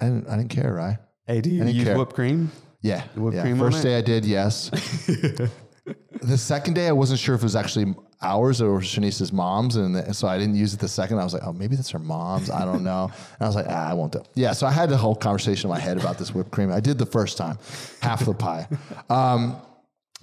I 0.00 0.04
didn't. 0.04 0.28
I 0.28 0.36
didn't 0.36 0.50
care, 0.50 0.72
right? 0.72 0.98
Hey, 1.26 1.40
do 1.40 1.50
you 1.50 1.64
use 1.64 1.84
care. 1.84 1.98
whipped 1.98 2.14
cream? 2.14 2.52
Yeah. 2.82 3.02
whipped 3.16 3.36
yeah. 3.36 3.42
cream 3.42 3.58
First 3.58 3.82
day 3.82 3.98
I 3.98 4.00
did, 4.00 4.24
yes. 4.24 4.70
the 6.22 6.38
second 6.38 6.74
day 6.74 6.86
I 6.86 6.92
wasn't 6.92 7.18
sure 7.18 7.34
if 7.34 7.40
it 7.40 7.44
was 7.44 7.56
actually 7.56 7.94
ours 8.26 8.60
or 8.60 8.80
Shanice's 8.80 9.32
mom's, 9.32 9.76
and 9.76 9.94
the- 9.94 10.12
so 10.12 10.26
I 10.28 10.36
didn't 10.38 10.56
use 10.56 10.74
it 10.74 10.80
the 10.80 10.88
second. 10.88 11.18
I 11.18 11.24
was 11.24 11.32
like, 11.34 11.42
oh, 11.46 11.52
maybe 11.52 11.76
that's 11.76 11.90
her 11.90 11.98
mom's. 11.98 12.50
I 12.50 12.64
don't 12.64 12.82
know. 12.84 13.10
And 13.38 13.42
I 13.42 13.46
was 13.46 13.54
like, 13.56 13.66
ah, 13.68 13.90
I 13.90 13.94
won't 13.94 14.12
do. 14.12 14.18
it. 14.18 14.28
Yeah. 14.34 14.52
So 14.52 14.66
I 14.66 14.72
had 14.72 14.88
the 14.90 14.96
whole 14.96 15.14
conversation 15.14 15.68
in 15.70 15.74
my 15.74 15.80
head 15.80 15.98
about 15.98 16.18
this 16.18 16.34
whipped 16.34 16.50
cream. 16.50 16.72
I 16.72 16.80
did 16.80 16.98
the 16.98 17.06
first 17.06 17.36
time, 17.38 17.58
half 18.02 18.24
the 18.24 18.34
pie. 18.34 18.66
Um, 19.10 19.56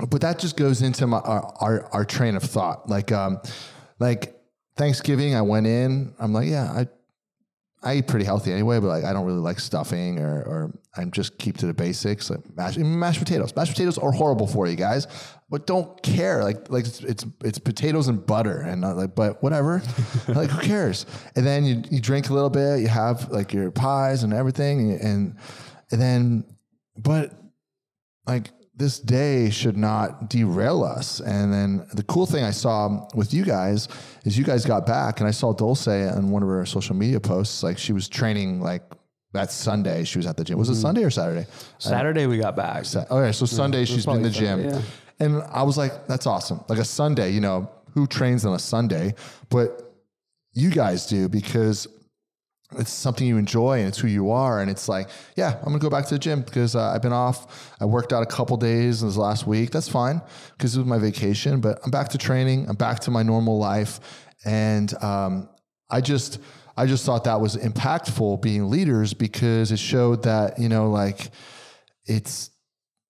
but 0.10 0.22
that 0.22 0.40
just 0.40 0.58
goes 0.58 0.82
into 0.82 1.06
my 1.08 1.20
our, 1.20 1.54
our, 1.62 1.86
our 1.94 2.06
train 2.06 2.36
of 2.36 2.44
thought. 2.44 2.90
Like, 2.90 3.12
um, 3.12 3.40
like 4.00 4.36
Thanksgiving, 4.76 5.36
I 5.36 5.42
went 5.44 5.68
in. 5.68 6.14
I'm 6.20 6.34
like, 6.34 6.48
yeah, 6.50 6.72
I 6.72 6.88
I 7.84 7.96
eat 7.96 8.08
pretty 8.08 8.26
healthy 8.26 8.52
anyway, 8.52 8.80
but 8.80 8.88
like 8.88 9.04
I 9.04 9.14
don't 9.14 9.26
really 9.26 9.40
like 9.40 9.60
stuffing 9.60 10.20
or 10.20 10.42
or 10.44 10.80
I'm 10.96 11.12
just 11.12 11.38
keep 11.38 11.58
to 11.58 11.66
the 11.66 11.74
basics. 11.74 12.30
Like 12.30 12.40
mashed, 12.56 12.78
mashed 12.78 13.20
potatoes. 13.20 13.56
Mashed 13.56 13.72
potatoes 13.72 13.98
are 13.98 14.12
horrible 14.12 14.48
for 14.48 14.68
you 14.68 14.76
guys, 14.76 15.08
but 15.50 15.68
don't 15.68 16.02
care. 16.02 16.44
Like 16.44 16.70
like 16.70 16.86
it's 16.86 17.02
it's, 17.02 17.26
it's 17.44 17.60
potatoes 17.60 18.08
and 18.08 18.26
butter 18.26 18.62
and 18.62 18.82
not 18.82 18.96
like 18.96 19.16
but 19.16 19.44
whatever. 19.44 19.82
like 20.28 20.50
who 20.50 20.62
cares? 20.62 21.06
And 21.36 21.46
then 21.46 21.66
you 21.66 21.84
you 21.92 22.00
drink 22.00 22.30
a 22.30 22.34
little 22.34 22.50
bit. 22.50 22.80
You 22.80 22.88
have 22.88 23.30
like 23.32 23.54
your 23.54 23.70
pies 23.72 24.24
and 24.24 24.34
everything, 24.34 24.92
and 24.92 25.02
and, 25.02 25.36
and 25.92 26.02
then 26.02 26.44
but 26.98 27.34
like 28.26 28.52
this 28.84 29.00
day 29.00 29.50
should 29.50 29.78
not 29.78 30.30
derail 30.30 30.84
us. 30.84 31.22
And 31.22 31.54
then 31.54 31.88
the 31.94 32.04
cool 32.04 32.26
thing 32.26 32.44
I 32.44 32.52
saw 32.52 33.08
with 33.16 33.34
you 33.34 33.46
guys 33.46 33.88
is 34.26 34.38
you 34.38 34.44
guys 34.44 34.66
got 34.66 34.86
back, 34.86 35.20
and 35.20 35.28
I 35.28 35.32
saw 35.32 35.54
Dulce 35.54 35.88
on 35.88 36.30
one 36.30 36.44
of 36.44 36.50
her 36.50 36.66
social 36.66 36.96
media 36.96 37.20
posts, 37.20 37.64
like 37.64 37.78
she 37.78 37.94
was 37.94 38.10
training 38.10 38.60
like 38.60 38.84
that 39.32 39.52
Sunday. 39.52 40.04
She 40.04 40.18
was 40.18 40.28
at 40.28 40.36
the 40.36 40.44
gym. 40.44 40.58
Was 40.58 40.70
it 40.70 40.74
mm-hmm. 40.74 40.82
Sunday 40.82 41.04
or 41.04 41.10
Saturday? 41.10 41.48
Saturday 41.80 42.28
we 42.28 42.38
got 42.38 42.58
back. 42.58 42.84
Sa- 42.84 43.06
oh, 43.10 43.20
Okay, 43.20 43.32
so 43.32 43.46
Sunday 43.46 43.86
she's 43.86 44.06
been 44.06 44.18
in 44.18 44.24
the 44.24 44.30
probably 44.30 44.48
gym, 44.48 44.72
Sunday, 44.72 44.86
and 45.22 45.44
I 45.44 45.64
was 45.64 45.78
like, 45.78 46.08
"That's 46.08 46.28
awesome!" 46.28 46.60
Like 46.68 46.80
a 46.80 46.86
Sunday, 46.86 47.32
you 47.32 47.40
know, 47.40 47.72
who 47.94 48.06
trains 48.06 48.46
on 48.46 48.54
a 48.54 48.60
Sunday? 48.60 49.16
But 49.50 49.94
you 50.52 50.70
guys 50.70 51.08
do 51.08 51.30
because 51.30 51.88
it's 52.78 52.92
something 52.92 53.26
you 53.28 53.38
enjoy 53.38 53.80
and 53.80 53.88
it's 53.88 53.98
who 53.98 54.08
you 54.08 54.32
are. 54.32 54.62
And 54.62 54.70
it's 54.70 54.88
like, 54.88 55.10
yeah, 55.36 55.58
I'm 55.58 55.66
gonna 55.66 55.80
go 55.80 55.90
back 55.90 56.06
to 56.08 56.16
the 56.16 56.20
gym 56.20 56.42
because 56.42 56.76
uh, 56.76 56.90
I've 56.90 57.02
been 57.02 57.14
off. 57.14 57.72
I 57.80 57.86
worked 57.86 58.14
out 58.14 58.24
a 58.24 58.26
couple 58.26 58.58
days 58.58 59.02
in 59.02 59.08
this 59.08 59.18
last 59.18 59.48
week. 59.48 59.72
That's 59.72 59.90
fine 59.90 60.22
because 60.58 60.76
it 60.76 60.80
was 60.80 60.88
my 60.88 60.98
vacation. 60.98 61.62
But 61.62 61.80
I'm 61.84 61.92
back 61.92 62.10
to 62.10 62.18
training. 62.18 62.68
I'm 62.70 62.76
back 62.76 63.00
to 63.02 63.12
my 63.12 63.24
normal 63.24 63.58
life, 63.58 64.00
and 64.46 64.94
um, 65.04 65.50
I 65.90 66.02
just. 66.02 66.40
I 66.76 66.88
just 66.88 67.06
thought 67.06 67.26
that 67.26 67.40
was 67.40 67.56
impactful 67.56 68.42
being 68.42 68.68
leaders 68.68 69.14
because 69.14 69.72
it 69.72 69.78
showed 69.78 70.24
that, 70.24 70.58
you 70.58 70.70
know, 70.70 70.90
like 70.90 71.30
it's 72.08 72.50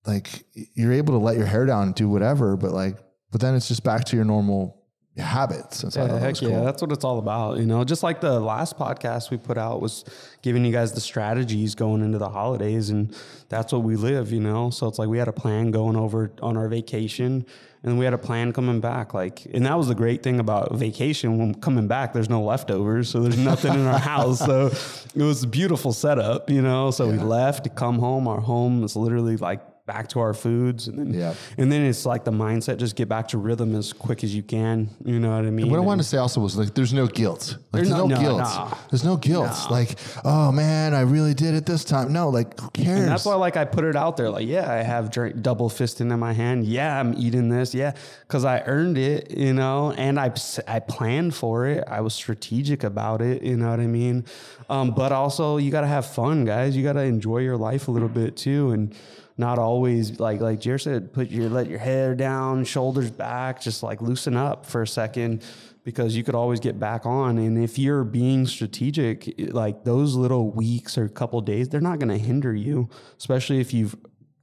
like 0.05 0.43
you're 0.53 0.91
able 0.91 1.17
to 1.17 1.23
let 1.23 1.37
your 1.37 1.45
hair 1.45 1.65
down 1.65 1.83
and 1.83 1.95
do 1.95 2.09
whatever, 2.09 2.57
but 2.57 2.71
like, 2.71 2.97
but 3.31 3.39
then 3.39 3.55
it's 3.55 3.69
just 3.69 3.83
back 3.83 4.03
to 4.05 4.17
your 4.17 4.25
normal 4.25 4.82
habits. 5.21 5.85
Yeah, 5.95 6.17
heck 6.17 6.31
was 6.31 6.41
yeah, 6.41 6.61
that's 6.61 6.81
what 6.81 6.91
it's 6.91 7.03
all 7.03 7.19
about. 7.19 7.59
You 7.59 7.65
know, 7.65 7.83
just 7.83 8.01
like 8.01 8.19
the 8.19 8.39
last 8.39 8.77
podcast 8.77 9.29
we 9.29 9.37
put 9.37 9.59
out 9.59 9.79
was 9.79 10.03
giving 10.41 10.65
you 10.65 10.71
guys 10.71 10.93
the 10.93 11.01
strategies 11.01 11.75
going 11.75 12.01
into 12.01 12.17
the 12.17 12.29
holidays, 12.29 12.89
and 12.89 13.15
that's 13.47 13.71
what 13.71 13.83
we 13.83 13.95
live. 13.95 14.31
You 14.31 14.39
know, 14.39 14.71
so 14.71 14.87
it's 14.87 14.97
like 14.97 15.09
we 15.09 15.19
had 15.19 15.27
a 15.27 15.33
plan 15.33 15.69
going 15.69 15.95
over 15.95 16.31
on 16.41 16.57
our 16.57 16.67
vacation, 16.67 17.45
and 17.83 17.99
we 17.99 18.05
had 18.05 18.15
a 18.15 18.17
plan 18.17 18.53
coming 18.53 18.79
back. 18.79 19.13
Like, 19.13 19.45
and 19.53 19.65
that 19.67 19.77
was 19.77 19.87
the 19.87 19.95
great 19.95 20.23
thing 20.23 20.39
about 20.39 20.73
vacation. 20.73 21.37
When 21.37 21.53
coming 21.53 21.87
back, 21.87 22.13
there's 22.13 22.29
no 22.29 22.41
leftovers, 22.41 23.09
so 23.09 23.21
there's 23.21 23.37
nothing 23.37 23.73
in 23.75 23.85
our 23.85 23.99
house. 24.13 24.39
So 24.39 24.71
it 25.13 25.23
was 25.23 25.43
a 25.43 25.47
beautiful 25.47 25.93
setup. 25.93 26.49
You 26.49 26.63
know, 26.63 26.89
so 26.89 27.07
we 27.07 27.19
left 27.19 27.65
to 27.65 27.69
come 27.69 27.99
home. 27.99 28.27
Our 28.27 28.41
home 28.41 28.83
is 28.83 28.95
literally 28.95 29.37
like 29.37 29.61
back 29.85 30.07
to 30.07 30.19
our 30.21 30.33
foods 30.33 30.87
and 30.87 30.97
then 30.97 31.13
Yeah. 31.13 31.33
and 31.57 31.69
then 31.69 31.81
it's 31.85 32.05
like 32.05 32.23
the 32.23 32.31
mindset 32.31 32.77
just 32.77 32.95
get 32.95 33.09
back 33.09 33.27
to 33.29 33.37
rhythm 33.37 33.75
as 33.75 33.91
quick 33.91 34.23
as 34.23 34.33
you 34.33 34.41
can 34.41 34.89
you 35.03 35.19
know 35.19 35.35
what 35.35 35.45
i 35.45 35.49
mean 35.49 35.69
What 35.69 35.75
I 35.75 35.79
And- 35.79 35.87
wanted 35.87 36.03
to 36.03 36.07
say 36.09 36.17
also 36.17 36.39
was 36.39 36.55
like, 36.57 36.73
there's 36.73 36.93
no 36.93 37.05
guilt. 37.07 37.57
Like, 37.73 37.83
There's 37.83 37.89
no- 37.89 38.07
no, 38.07 38.15
guilt. 38.17 38.47
There's 38.89 39.03
no 39.03 39.17
guilt. 39.17 39.51
Like, 39.69 39.95
oh 40.23 40.51
man, 40.53 40.93
I 40.93 41.01
really 41.01 41.33
did 41.33 41.53
it 41.53 41.65
this 41.65 41.83
time. 41.83 42.13
No, 42.13 42.29
like, 42.29 42.57
who 42.59 42.69
cares? 42.69 42.99
And 43.01 43.07
that's 43.09 43.25
why, 43.25 43.35
like, 43.35 43.57
I 43.57 43.65
put 43.65 43.83
it 43.83 43.95
out 43.95 44.15
there. 44.17 44.29
Like, 44.29 44.47
yeah, 44.47 44.71
I 44.71 44.77
have 44.83 45.09
drink, 45.11 45.41
double 45.41 45.69
fisting 45.69 46.11
in 46.13 46.19
my 46.19 46.31
hand. 46.33 46.65
Yeah, 46.65 46.99
I'm 46.99 47.13
eating 47.17 47.49
this. 47.49 47.73
Yeah, 47.73 47.93
because 48.27 48.45
I 48.45 48.61
earned 48.65 48.97
it, 48.97 49.31
you 49.31 49.53
know, 49.53 49.91
and 49.97 50.17
I 50.19 50.31
I 50.67 50.79
planned 50.79 51.33
for 51.35 51.65
it. 51.67 51.83
I 51.87 52.01
was 52.01 52.13
strategic 52.13 52.83
about 52.83 53.21
it. 53.21 53.41
You 53.43 53.57
know 53.57 53.69
what 53.71 53.79
I 53.79 53.87
mean? 53.87 54.25
Um, 54.69 54.91
but 54.91 55.11
also, 55.11 55.57
you 55.57 55.71
got 55.71 55.81
to 55.81 55.87
have 55.87 56.05
fun, 56.05 56.45
guys. 56.45 56.75
You 56.77 56.83
got 56.83 56.93
to 56.93 57.03
enjoy 57.03 57.39
your 57.39 57.57
life 57.57 57.87
a 57.87 57.91
little 57.91 58.09
bit 58.09 58.37
too, 58.37 58.71
and 58.71 58.93
not 59.37 59.59
always 59.59 60.19
like 60.19 60.41
like 60.41 60.59
Jer 60.59 60.77
said, 60.77 61.13
put 61.13 61.29
your 61.29 61.49
let 61.49 61.67
your 61.67 61.79
head 61.79 62.17
down, 62.17 62.65
shoulders 62.65 63.11
back, 63.11 63.61
just 63.61 63.83
like 63.83 64.01
loosen 64.01 64.35
up 64.37 64.65
for 64.65 64.81
a 64.81 64.87
second. 64.87 65.43
Because 65.83 66.15
you 66.15 66.23
could 66.23 66.35
always 66.35 66.61
get 66.61 66.79
back 66.79 67.05
on, 67.05 67.37
and 67.37 67.61
if 67.61 67.77
you're 67.77 68.05
being 68.05 68.47
strategic, 68.47 69.33
like 69.51 69.83
those 69.83 70.15
little 70.15 70.49
weeks 70.49 70.97
or 70.97 71.09
couple 71.09 71.41
days, 71.41 71.67
they're 71.67 71.81
not 71.81 71.99
going 71.99 72.07
to 72.07 72.17
hinder 72.17 72.55
you, 72.55 72.87
especially 73.17 73.59
if 73.59 73.73
you've 73.73 73.93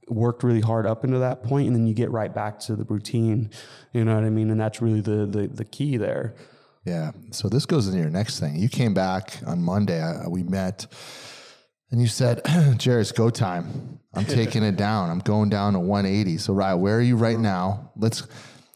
worked 0.07 0.43
really 0.43 0.61
hard 0.61 0.85
up 0.85 1.03
into 1.03 1.17
that 1.17 1.41
point 1.41 1.65
and 1.65 1.75
then 1.75 1.87
you 1.87 1.95
get 1.95 2.11
right 2.11 2.35
back 2.35 2.59
to 2.59 2.75
the 2.75 2.83
routine 2.83 3.49
you 3.93 4.03
know 4.03 4.13
what 4.13 4.25
i 4.25 4.29
mean 4.29 4.49
and 4.49 4.59
that's 4.59 4.81
really 4.81 4.99
the 4.99 5.25
the, 5.25 5.47
the 5.47 5.63
key 5.63 5.95
there 5.95 6.35
Yeah. 6.85 7.11
So 7.31 7.47
this 7.47 7.65
goes 7.65 7.87
into 7.87 7.99
your 7.99 8.09
next 8.09 8.39
thing. 8.39 8.55
You 8.55 8.69
came 8.69 8.93
back 8.93 9.39
on 9.45 9.61
Monday. 9.61 10.01
I, 10.01 10.27
we 10.27 10.43
met, 10.43 10.87
and 11.91 12.01
you 12.01 12.07
said, 12.07 12.41
"Jared, 12.77 13.01
it's 13.01 13.11
go 13.11 13.29
time. 13.29 13.99
I'm 14.13 14.25
taking 14.25 14.63
it 14.63 14.75
down. 14.75 15.09
I'm 15.09 15.19
going 15.19 15.49
down 15.49 15.73
to 15.73 15.79
180." 15.79 16.37
So, 16.37 16.53
Rye, 16.53 16.73
where 16.73 16.97
are 16.97 17.01
you 17.01 17.15
right 17.15 17.39
now? 17.39 17.91
Let's. 17.95 18.27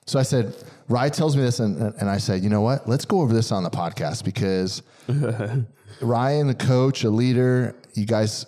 So 0.08 0.20
I 0.20 0.24
said, 0.24 0.54
Rye 0.88 1.10
tells 1.10 1.36
me 1.36 1.42
this, 1.42 1.60
and, 1.60 1.82
and 1.82 2.10
I 2.10 2.18
said, 2.18 2.44
you 2.44 2.50
know 2.50 2.62
what? 2.62 2.88
Let's 2.88 3.06
go 3.06 3.22
over 3.22 3.34
this 3.34 3.52
on 3.52 3.64
the 3.64 3.72
podcast 3.72 4.24
because 4.24 4.84
Ryann, 5.08 6.52
a 6.52 6.54
coach, 6.54 7.04
a 7.04 7.10
leader, 7.10 7.76
you 7.96 8.06
guys, 8.06 8.46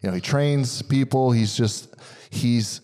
you 0.00 0.08
know, 0.08 0.14
he 0.14 0.20
trains 0.22 0.80
people. 0.80 1.30
He's 1.30 1.54
just 1.54 1.94
he's 2.30 2.80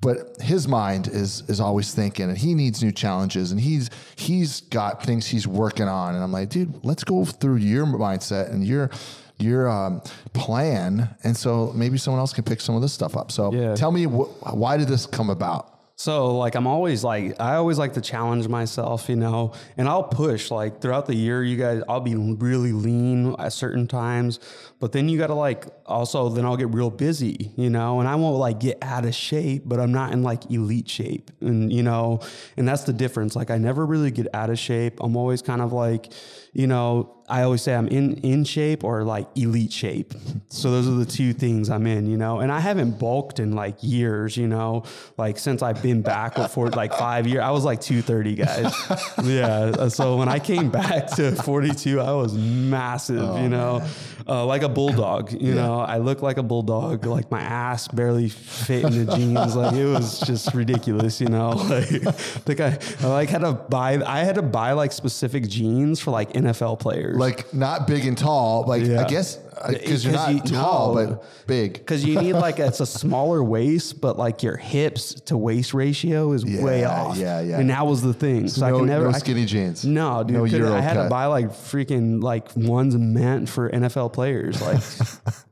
but 0.00 0.40
his 0.40 0.66
mind 0.66 1.08
is 1.08 1.42
is 1.48 1.60
always 1.60 1.92
thinking 1.92 2.30
and 2.30 2.38
he 2.38 2.54
needs 2.54 2.82
new 2.82 2.92
challenges 2.92 3.52
and 3.52 3.60
he's 3.60 3.90
he's 4.16 4.62
got 4.62 5.02
things 5.02 5.26
he's 5.26 5.46
working 5.46 5.88
on 5.88 6.14
and 6.14 6.24
I'm 6.24 6.32
like 6.32 6.48
dude 6.48 6.84
let's 6.84 7.04
go 7.04 7.24
through 7.24 7.56
your 7.56 7.84
mindset 7.84 8.50
and 8.50 8.64
your 8.64 8.90
your 9.38 9.68
um, 9.68 10.00
plan 10.32 11.14
and 11.24 11.36
so 11.36 11.72
maybe 11.74 11.98
someone 11.98 12.20
else 12.20 12.32
can 12.32 12.44
pick 12.44 12.60
some 12.60 12.74
of 12.76 12.82
this 12.82 12.92
stuff 12.92 13.16
up 13.16 13.30
so 13.32 13.52
Yeah. 13.52 13.74
tell 13.74 13.90
me 13.92 14.04
wh- 14.04 14.54
why 14.54 14.76
did 14.76 14.88
this 14.88 15.06
come 15.06 15.30
about 15.30 15.70
So 15.96 16.36
like 16.38 16.54
I'm 16.56 16.66
always 16.66 17.04
like 17.04 17.40
I 17.40 17.54
always 17.54 17.78
like 17.78 17.92
to 17.94 18.00
challenge 18.00 18.48
myself, 18.48 19.08
you 19.08 19.14
know, 19.14 19.52
and 19.76 19.86
I'll 19.88 20.02
push 20.02 20.50
like 20.50 20.80
throughout 20.80 21.06
the 21.06 21.14
year. 21.14 21.44
You 21.44 21.56
guys, 21.56 21.82
I'll 21.88 22.00
be 22.00 22.16
really 22.16 22.72
lean 22.72 23.36
at 23.38 23.52
certain 23.52 23.86
times, 23.86 24.40
but 24.84 24.92
then 24.92 25.08
you 25.08 25.16
got 25.16 25.28
to 25.28 25.34
like 25.34 25.64
also 25.86 26.28
then 26.28 26.44
I'll 26.44 26.58
get 26.58 26.68
real 26.74 26.90
busy, 26.90 27.52
you 27.56 27.70
know, 27.70 28.00
and 28.00 28.06
I 28.06 28.16
won't 28.16 28.36
like 28.36 28.60
get 28.60 28.76
out 28.82 29.06
of 29.06 29.14
shape, 29.14 29.62
but 29.64 29.80
I'm 29.80 29.92
not 29.92 30.12
in 30.12 30.22
like 30.22 30.50
elite 30.50 30.90
shape, 30.90 31.30
and 31.40 31.72
you 31.72 31.82
know, 31.82 32.20
and 32.58 32.68
that's 32.68 32.82
the 32.82 32.92
difference. 32.92 33.34
Like 33.34 33.50
I 33.50 33.56
never 33.56 33.86
really 33.86 34.10
get 34.10 34.26
out 34.34 34.50
of 34.50 34.58
shape. 34.58 35.00
I'm 35.00 35.16
always 35.16 35.40
kind 35.40 35.62
of 35.62 35.72
like, 35.72 36.12
you 36.52 36.66
know, 36.66 37.14
I 37.26 37.42
always 37.42 37.62
say 37.62 37.74
I'm 37.74 37.88
in 37.88 38.16
in 38.18 38.44
shape 38.44 38.84
or 38.84 39.02
like 39.04 39.26
elite 39.34 39.72
shape. 39.72 40.12
So 40.48 40.70
those 40.70 40.86
are 40.86 40.92
the 40.92 41.06
two 41.06 41.32
things 41.32 41.70
I'm 41.70 41.86
in, 41.86 42.06
you 42.06 42.18
know. 42.18 42.40
And 42.40 42.52
I 42.52 42.60
haven't 42.60 42.98
bulked 42.98 43.40
in 43.40 43.52
like 43.52 43.76
years, 43.80 44.36
you 44.36 44.46
know, 44.46 44.84
like 45.16 45.38
since 45.38 45.62
I've 45.62 45.82
been 45.82 46.02
back 46.02 46.36
for 46.50 46.68
like 46.68 46.92
five 46.92 47.26
years. 47.26 47.42
I 47.42 47.50
was 47.50 47.64
like 47.64 47.80
230 47.80 48.34
guys. 48.34 49.24
yeah. 49.24 49.88
So 49.88 50.16
when 50.18 50.28
I 50.28 50.38
came 50.38 50.70
back 50.70 51.06
to 51.12 51.34
42, 51.34 51.98
I 51.98 52.12
was 52.12 52.34
massive, 52.34 53.40
you 53.40 53.48
know, 53.48 53.86
uh, 54.28 54.44
like 54.44 54.62
a 54.62 54.68
bulldog. 54.74 55.32
You 55.40 55.54
know, 55.54 55.78
I 55.80 55.98
look 55.98 56.22
like 56.22 56.36
a 56.36 56.42
bulldog. 56.42 57.06
Like 57.06 57.30
my 57.30 57.40
ass 57.40 57.88
barely 57.88 58.28
fit 58.28 58.84
in 58.84 59.06
the 59.06 59.16
jeans. 59.16 59.56
Like 59.56 59.74
it 59.74 59.86
was 59.86 60.20
just 60.20 60.52
ridiculous, 60.54 61.20
you 61.20 61.28
know. 61.28 61.52
Like 61.74 62.06
I 62.06 62.12
think 62.12 62.60
I, 62.60 62.78
I 63.02 63.06
like 63.08 63.28
had 63.30 63.40
to 63.40 63.52
buy. 63.52 64.02
I 64.04 64.20
had 64.20 64.34
to 64.36 64.42
buy 64.42 64.72
like 64.72 64.92
specific 64.92 65.48
jeans 65.48 66.00
for 66.00 66.10
like 66.10 66.32
NFL 66.32 66.78
players. 66.80 67.16
like 67.16 67.52
not 67.54 67.86
big 67.86 68.04
and 68.06 68.16
tall 68.16 68.64
like 68.66 68.82
Yeah. 68.84 69.00
I 69.02 69.08
guess 69.08 69.38
because 69.68 70.04
you're 70.04 70.12
not 70.14 70.32
you- 70.34 70.40
tall 70.40 70.94
no. 70.94 71.06
but 71.06 71.24
big 71.46 71.74
because 71.74 72.04
you 72.04 72.20
need 72.20 72.32
like 72.34 72.58
a, 72.58 72.66
it's 72.66 72.80
a 72.80 72.86
smaller 72.86 73.42
waist, 73.42 74.00
but 74.00 74.18
like 74.18 74.42
your 74.42 74.56
hips 74.56 75.14
to 75.22 75.36
waist 75.36 75.74
ratio 75.74 76.32
is 76.32 76.44
way 76.44 76.84
off. 76.84 77.16
yeah, 77.16 77.40
yeah. 77.40 77.58
And 77.60 77.70
that 77.70 77.86
was 77.86 78.02
the 78.02 78.14
thing. 78.14 78.48
So, 78.48 78.60
no, 78.68 78.74
I 78.74 78.78
can 78.78 78.86
never 78.86 79.04
no 79.04 79.10
I- 79.10 79.18
skinny 79.18 79.44
jeans 79.46 79.84
No, 79.84 80.22
dude. 80.24 80.36
no 80.36 80.44
Euro 80.44 80.74
I 80.74 80.80
had 80.80 80.94
to 81.02 81.08
buy 81.08 81.26
like 81.26 81.46
freaking 81.50 82.22
like 82.22 82.54
ones 82.56 82.96
meant 82.96 83.48
for 83.48 83.70
NFL 83.70 84.12
players. 84.12 84.60
Like, 84.60 84.80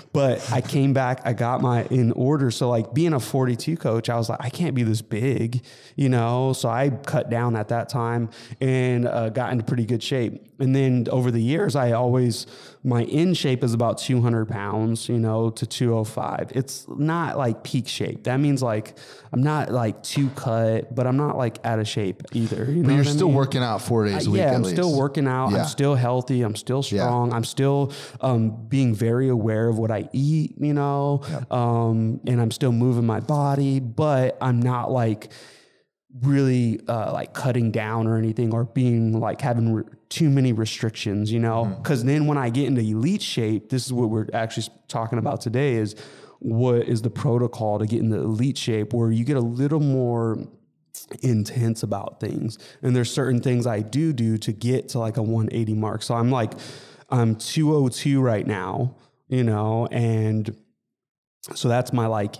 but 0.12 0.50
I 0.52 0.60
came 0.60 0.92
back. 0.92 1.20
I 1.24 1.32
got 1.32 1.60
my 1.60 1.84
in 1.84 2.12
order. 2.12 2.50
So 2.50 2.68
like 2.68 2.92
being 2.94 3.12
a 3.12 3.20
42 3.20 3.76
coach, 3.76 4.08
I 4.08 4.16
was 4.16 4.28
like, 4.28 4.38
I 4.42 4.50
can't 4.50 4.74
be 4.74 4.82
this 4.82 5.02
big, 5.02 5.64
you 5.96 6.08
know. 6.08 6.52
So 6.52 6.68
I 6.68 6.90
cut 6.90 7.30
down 7.30 7.56
at 7.56 7.68
that 7.68 7.88
time 7.88 8.30
and 8.60 9.06
uh, 9.06 9.28
got 9.30 9.52
into 9.52 9.64
pretty 9.64 9.84
good 9.86 10.02
shape. 10.02 10.46
And 10.60 10.76
then 10.76 11.06
over 11.10 11.30
the 11.30 11.42
years, 11.42 11.74
I 11.74 11.92
always 11.92 12.46
my 12.82 13.02
in 13.04 13.34
shape 13.34 13.62
is 13.62 13.74
about 13.74 13.98
200 13.98 14.48
pounds, 14.48 15.08
you 15.08 15.18
know, 15.18 15.50
to 15.50 15.66
205. 15.66 16.52
It's 16.54 16.86
not 16.88 17.36
like 17.36 17.62
peak 17.62 17.86
shape. 17.86 18.24
That 18.24 18.38
means 18.38 18.62
like 18.62 18.96
I'm 19.32 19.42
not 19.42 19.70
like 19.70 20.02
too 20.02 20.30
cut, 20.30 20.94
but 20.94 21.06
I'm 21.06 21.16
not 21.16 21.36
like 21.36 21.58
out 21.64 21.78
of 21.78 21.86
shape 21.86 22.22
either. 22.32 22.64
You 22.64 22.82
know 22.82 22.88
but 22.88 22.94
you're 22.94 23.04
still 23.04 23.28
mean? 23.28 23.36
working 23.36 23.62
out 23.62 23.82
four 23.82 24.06
days 24.06 24.26
a 24.26 24.30
week 24.30 24.40
yeah, 24.40 24.54
I'm 24.54 24.62
least. 24.62 24.76
still 24.76 24.96
working 24.96 25.26
out. 25.26 25.50
Yeah. 25.50 25.58
I'm 25.58 25.66
still 25.66 25.94
healthy. 25.94 26.42
I'm 26.42 26.56
still 26.56 26.82
strong. 26.82 27.32
I'm 27.32 27.44
still 27.44 27.92
um, 28.20 28.66
being 28.68 28.94
very 28.94 29.28
aware 29.28 29.68
of 29.68 29.78
what 29.78 29.90
I 29.90 30.08
eat, 30.12 30.54
you 30.58 30.72
know, 30.72 31.22
um, 31.50 32.20
and 32.26 32.40
I'm 32.40 32.50
still 32.50 32.72
moving 32.72 33.04
my 33.04 33.20
body, 33.20 33.80
but 33.80 34.38
I'm 34.40 34.60
not 34.60 34.90
like 34.90 35.30
really 36.22 36.80
uh, 36.88 37.12
like 37.12 37.32
cutting 37.34 37.70
down 37.70 38.06
or 38.06 38.16
anything 38.16 38.52
or 38.52 38.64
being 38.64 39.18
like 39.20 39.40
having 39.40 39.72
re- 39.74 39.84
too 40.08 40.28
many 40.28 40.52
restrictions, 40.52 41.30
you 41.30 41.38
know, 41.38 41.64
Mm-hmm. 41.64 41.82
because 41.82 42.04
then 42.04 42.26
when 42.26 42.36
I 42.38 42.50
get 42.50 42.66
into 42.66 42.80
elite 42.80 43.22
shape, 43.22 43.68
this 43.70 43.86
is 43.86 43.92
what 43.92 44.10
we're 44.10 44.26
actually 44.32 44.66
talking 44.88 45.18
about 45.18 45.40
today 45.40 45.74
is 45.74 45.94
what 46.40 46.88
is 46.88 47.02
the 47.02 47.10
protocol 47.10 47.78
to 47.78 47.86
get 47.86 48.00
into 48.00 48.16
elite 48.16 48.58
shape 48.58 48.92
where 48.92 49.12
you 49.12 49.24
get 49.24 49.36
a 49.36 49.40
little 49.40 49.80
more 49.80 50.38
intense 51.22 51.82
about 51.82 52.18
things. 52.18 52.58
And 52.82 52.94
there's 52.96 53.12
certain 53.12 53.40
things 53.40 53.66
I 53.66 53.80
do 53.80 54.12
do 54.12 54.36
to 54.38 54.52
get 54.52 54.88
to 54.90 54.98
like 54.98 55.16
a 55.16 55.22
180 55.22 55.74
mark. 55.74 56.02
So 56.02 56.14
I'm 56.14 56.30
like, 56.30 56.52
I'm 57.08 57.36
202 57.36 58.20
right 58.20 58.46
now, 58.46 58.96
you 59.28 59.44
know, 59.44 59.86
and 59.90 60.56
so 61.54 61.68
that's 61.68 61.92
my 61.92 62.06
like, 62.06 62.36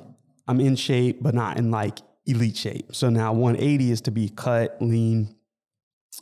I'm 0.49 0.61
in 0.61 0.77
shape, 0.77 1.23
but 1.23 1.35
not 1.35 1.57
in 1.59 1.71
like 1.71 1.99
elite 2.31 2.57
shape. 2.57 2.95
So 2.95 3.11
now 3.11 3.33
180 3.33 3.91
is 3.91 4.01
to 4.03 4.11
be 4.11 4.29
cut, 4.29 4.77
lean, 4.81 5.35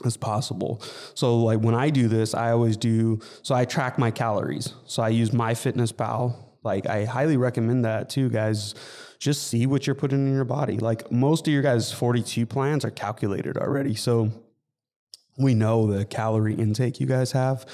as 0.05 0.17
possible. 0.17 0.83
So 1.15 1.39
like 1.39 1.61
when 1.61 1.75
I 1.75 1.91
do 1.91 2.09
this, 2.09 2.35
I 2.35 2.51
always 2.53 2.77
do 2.77 3.21
so 3.43 3.55
I 3.55 3.65
track 3.65 3.99
my 3.99 4.11
calories. 4.11 4.75
So 4.87 5.03
I 5.03 5.09
use 5.09 5.31
MyFitnessPal. 5.31 6.37
Like 6.63 6.87
I 6.87 7.05
highly 7.05 7.37
recommend 7.37 7.85
that 7.85 8.09
too, 8.11 8.29
guys. 8.29 8.75
Just 9.19 9.49
see 9.49 9.67
what 9.67 9.87
you're 9.87 9.97
putting 9.97 10.27
in 10.27 10.35
your 10.35 10.45
body. 10.45 10.79
Like 10.79 11.11
most 11.11 11.49
of 11.49 11.53
your 11.53 11.63
guys' 11.63 11.93
42 11.93 12.47
plans 12.47 12.85
are 12.85 12.91
calculated 12.91 13.57
already. 13.57 13.95
So 13.95 14.31
we 15.39 15.55
know 15.55 15.87
the 15.87 16.05
calorie 16.05 16.55
intake 16.55 17.01
you 17.01 17.07
guys 17.07 17.33
have 17.33 17.65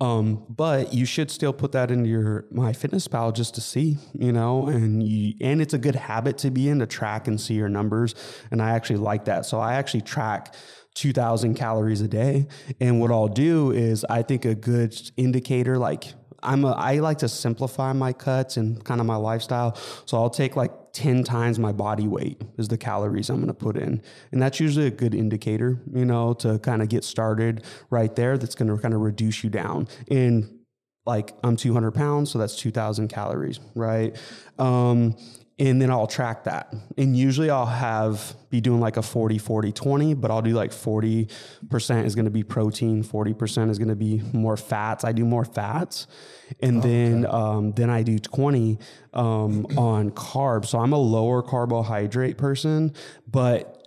um, 0.00 0.44
but 0.48 0.92
you 0.92 1.04
should 1.04 1.30
still 1.30 1.52
put 1.52 1.72
that 1.72 1.90
into 1.90 2.08
your 2.08 2.46
MyFitnessPal 2.52 3.34
just 3.34 3.54
to 3.54 3.60
see 3.60 3.98
you 4.14 4.32
know 4.32 4.66
and 4.66 5.02
you 5.02 5.34
and 5.40 5.60
it's 5.60 5.74
a 5.74 5.78
good 5.78 5.96
habit 5.96 6.38
to 6.38 6.50
be 6.50 6.68
in 6.68 6.78
to 6.78 6.86
track 6.86 7.28
and 7.28 7.40
see 7.40 7.54
your 7.54 7.68
numbers 7.68 8.14
and 8.50 8.62
i 8.62 8.70
actually 8.70 8.98
like 8.98 9.24
that. 9.26 9.46
So 9.46 9.60
i 9.60 9.74
actually 9.74 10.02
track 10.02 10.54
2000 10.94 11.54
calories 11.54 12.00
a 12.00 12.08
day 12.08 12.48
and 12.80 13.00
what 13.00 13.12
i'll 13.12 13.28
do 13.28 13.70
is 13.70 14.04
i 14.10 14.22
think 14.22 14.44
a 14.44 14.56
good 14.56 14.94
indicator 15.16 15.78
like 15.78 16.14
I'm 16.42 16.64
a, 16.64 16.72
I 16.72 16.98
like 16.98 17.18
to 17.18 17.28
simplify 17.28 17.92
my 17.92 18.12
cuts 18.12 18.56
and 18.56 18.82
kind 18.84 19.00
of 19.00 19.06
my 19.06 19.16
lifestyle. 19.16 19.76
So 20.06 20.16
I'll 20.16 20.30
take 20.30 20.56
like 20.56 20.72
10 20.92 21.24
times 21.24 21.58
my 21.58 21.72
body 21.72 22.08
weight 22.08 22.42
is 22.58 22.68
the 22.68 22.78
calories 22.78 23.30
I'm 23.30 23.36
going 23.36 23.48
to 23.48 23.54
put 23.54 23.76
in. 23.76 24.02
And 24.32 24.42
that's 24.42 24.60
usually 24.60 24.86
a 24.86 24.90
good 24.90 25.14
indicator, 25.14 25.80
you 25.92 26.04
know, 26.04 26.34
to 26.34 26.58
kind 26.58 26.82
of 26.82 26.88
get 26.88 27.04
started 27.04 27.64
right 27.90 28.14
there. 28.16 28.38
That's 28.38 28.54
going 28.54 28.74
to 28.74 28.80
kind 28.80 28.94
of 28.94 29.00
reduce 29.00 29.44
you 29.44 29.50
down. 29.50 29.88
And 30.10 30.59
like 31.06 31.32
I'm 31.42 31.56
200 31.56 31.92
pounds, 31.92 32.30
so 32.30 32.38
that's 32.38 32.56
2,000 32.56 33.08
calories, 33.08 33.58
right? 33.74 34.16
Um, 34.58 35.16
and 35.60 35.80
then 35.80 35.90
I'll 35.90 36.06
track 36.06 36.44
that. 36.44 36.74
And 36.96 37.14
usually 37.14 37.50
I'll 37.50 37.66
have 37.66 38.34
be 38.48 38.62
doing 38.62 38.80
like 38.80 38.96
a 38.96 39.02
40 39.02 39.36
40 39.36 39.72
20, 39.72 40.14
but 40.14 40.30
I'll 40.30 40.40
do 40.40 40.52
like 40.52 40.70
40% 40.70 42.04
is 42.04 42.14
going 42.14 42.24
to 42.24 42.30
be 42.30 42.42
protein, 42.42 43.04
40% 43.04 43.70
is 43.70 43.78
going 43.78 43.88
to 43.88 43.94
be 43.94 44.22
more 44.32 44.56
fats. 44.56 45.04
I 45.04 45.12
do 45.12 45.26
more 45.26 45.44
fats. 45.44 46.06
And 46.60 46.78
oh, 46.78 46.80
then 46.80 47.26
okay. 47.26 47.36
um, 47.36 47.72
then 47.72 47.90
I 47.90 48.02
do 48.02 48.18
20 48.18 48.78
um, 49.12 49.66
on 49.76 50.10
carbs. 50.12 50.66
So 50.68 50.78
I'm 50.78 50.94
a 50.94 50.98
lower 50.98 51.42
carbohydrate 51.42 52.38
person, 52.38 52.94
but 53.28 53.86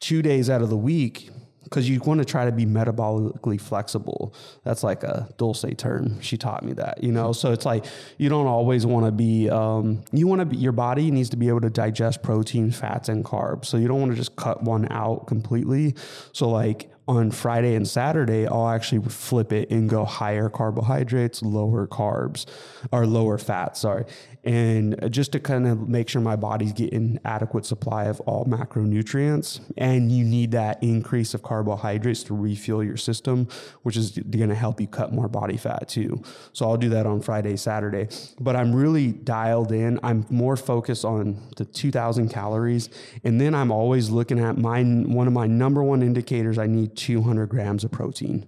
2 0.00 0.20
days 0.20 0.50
out 0.50 0.60
of 0.60 0.68
the 0.68 0.76
week 0.76 1.30
because 1.66 1.88
you 1.88 2.00
want 2.00 2.18
to 2.18 2.24
try 2.24 2.44
to 2.44 2.52
be 2.52 2.64
metabolically 2.64 3.60
flexible. 3.60 4.32
That's 4.62 4.84
like 4.84 5.02
a 5.02 5.28
dulce 5.36 5.64
term. 5.76 6.20
She 6.20 6.36
taught 6.36 6.64
me 6.64 6.72
that, 6.74 7.02
you 7.02 7.10
know. 7.10 7.32
So 7.32 7.50
it's 7.50 7.66
like 7.66 7.84
you 8.18 8.28
don't 8.28 8.46
always 8.46 8.86
want 8.86 9.06
to 9.06 9.12
be. 9.12 9.50
Um, 9.50 10.04
you 10.12 10.28
want 10.28 10.40
to 10.40 10.46
be. 10.46 10.56
Your 10.56 10.72
body 10.72 11.10
needs 11.10 11.28
to 11.30 11.36
be 11.36 11.48
able 11.48 11.62
to 11.62 11.70
digest 11.70 12.22
protein, 12.22 12.70
fats, 12.70 13.08
and 13.08 13.24
carbs. 13.24 13.66
So 13.66 13.76
you 13.76 13.88
don't 13.88 14.00
want 14.00 14.12
to 14.12 14.16
just 14.16 14.36
cut 14.36 14.62
one 14.62 14.86
out 14.92 15.26
completely. 15.26 15.94
So 16.32 16.48
like 16.48 16.90
on 17.08 17.30
Friday 17.30 17.74
and 17.74 17.86
Saturday, 17.86 18.46
I'll 18.46 18.68
actually 18.68 19.08
flip 19.08 19.52
it 19.52 19.70
and 19.70 19.88
go 19.88 20.04
higher 20.04 20.48
carbohydrates, 20.48 21.42
lower 21.42 21.86
carbs, 21.86 22.46
or 22.90 23.06
lower 23.06 23.38
fat, 23.38 23.76
sorry. 23.76 24.04
And 24.46 25.02
uh, 25.02 25.08
just 25.08 25.32
to 25.32 25.40
kind 25.40 25.66
of 25.66 25.88
make 25.88 26.08
sure 26.08 26.22
my 26.22 26.36
body's 26.36 26.72
getting 26.72 27.18
adequate 27.24 27.66
supply 27.66 28.04
of 28.04 28.20
all 28.20 28.44
macronutrients. 28.44 29.60
And 29.76 30.12
you 30.12 30.24
need 30.24 30.52
that 30.52 30.80
increase 30.82 31.34
of 31.34 31.42
carbohydrates 31.42 32.22
to 32.24 32.34
refuel 32.34 32.84
your 32.84 32.96
system, 32.96 33.48
which 33.82 33.96
is 33.96 34.12
going 34.12 34.48
to 34.48 34.54
help 34.54 34.80
you 34.80 34.86
cut 34.86 35.12
more 35.12 35.26
body 35.28 35.56
fat 35.56 35.88
too. 35.88 36.22
So 36.52 36.64
I'll 36.64 36.76
do 36.76 36.88
that 36.90 37.06
on 37.06 37.20
Friday, 37.20 37.56
Saturday. 37.56 38.08
But 38.38 38.54
I'm 38.54 38.72
really 38.72 39.10
dialed 39.10 39.72
in. 39.72 39.98
I'm 40.04 40.24
more 40.30 40.56
focused 40.56 41.04
on 41.04 41.42
the 41.56 41.64
2000 41.64 42.28
calories. 42.28 42.88
And 43.24 43.40
then 43.40 43.52
I'm 43.52 43.72
always 43.72 44.10
looking 44.10 44.38
at 44.38 44.56
my, 44.56 44.84
one 44.84 45.26
of 45.26 45.32
my 45.32 45.48
number 45.48 45.82
one 45.82 46.02
indicators 46.02 46.56
I 46.56 46.68
need 46.68 46.96
200 46.96 47.48
grams 47.48 47.82
of 47.82 47.90
protein 47.90 48.46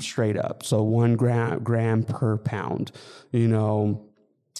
straight 0.00 0.36
up. 0.36 0.62
So 0.62 0.82
one 0.82 1.16
gram, 1.16 1.62
gram 1.62 2.04
per 2.04 2.36
pound, 2.36 2.92
you 3.32 3.48
know, 3.48 4.07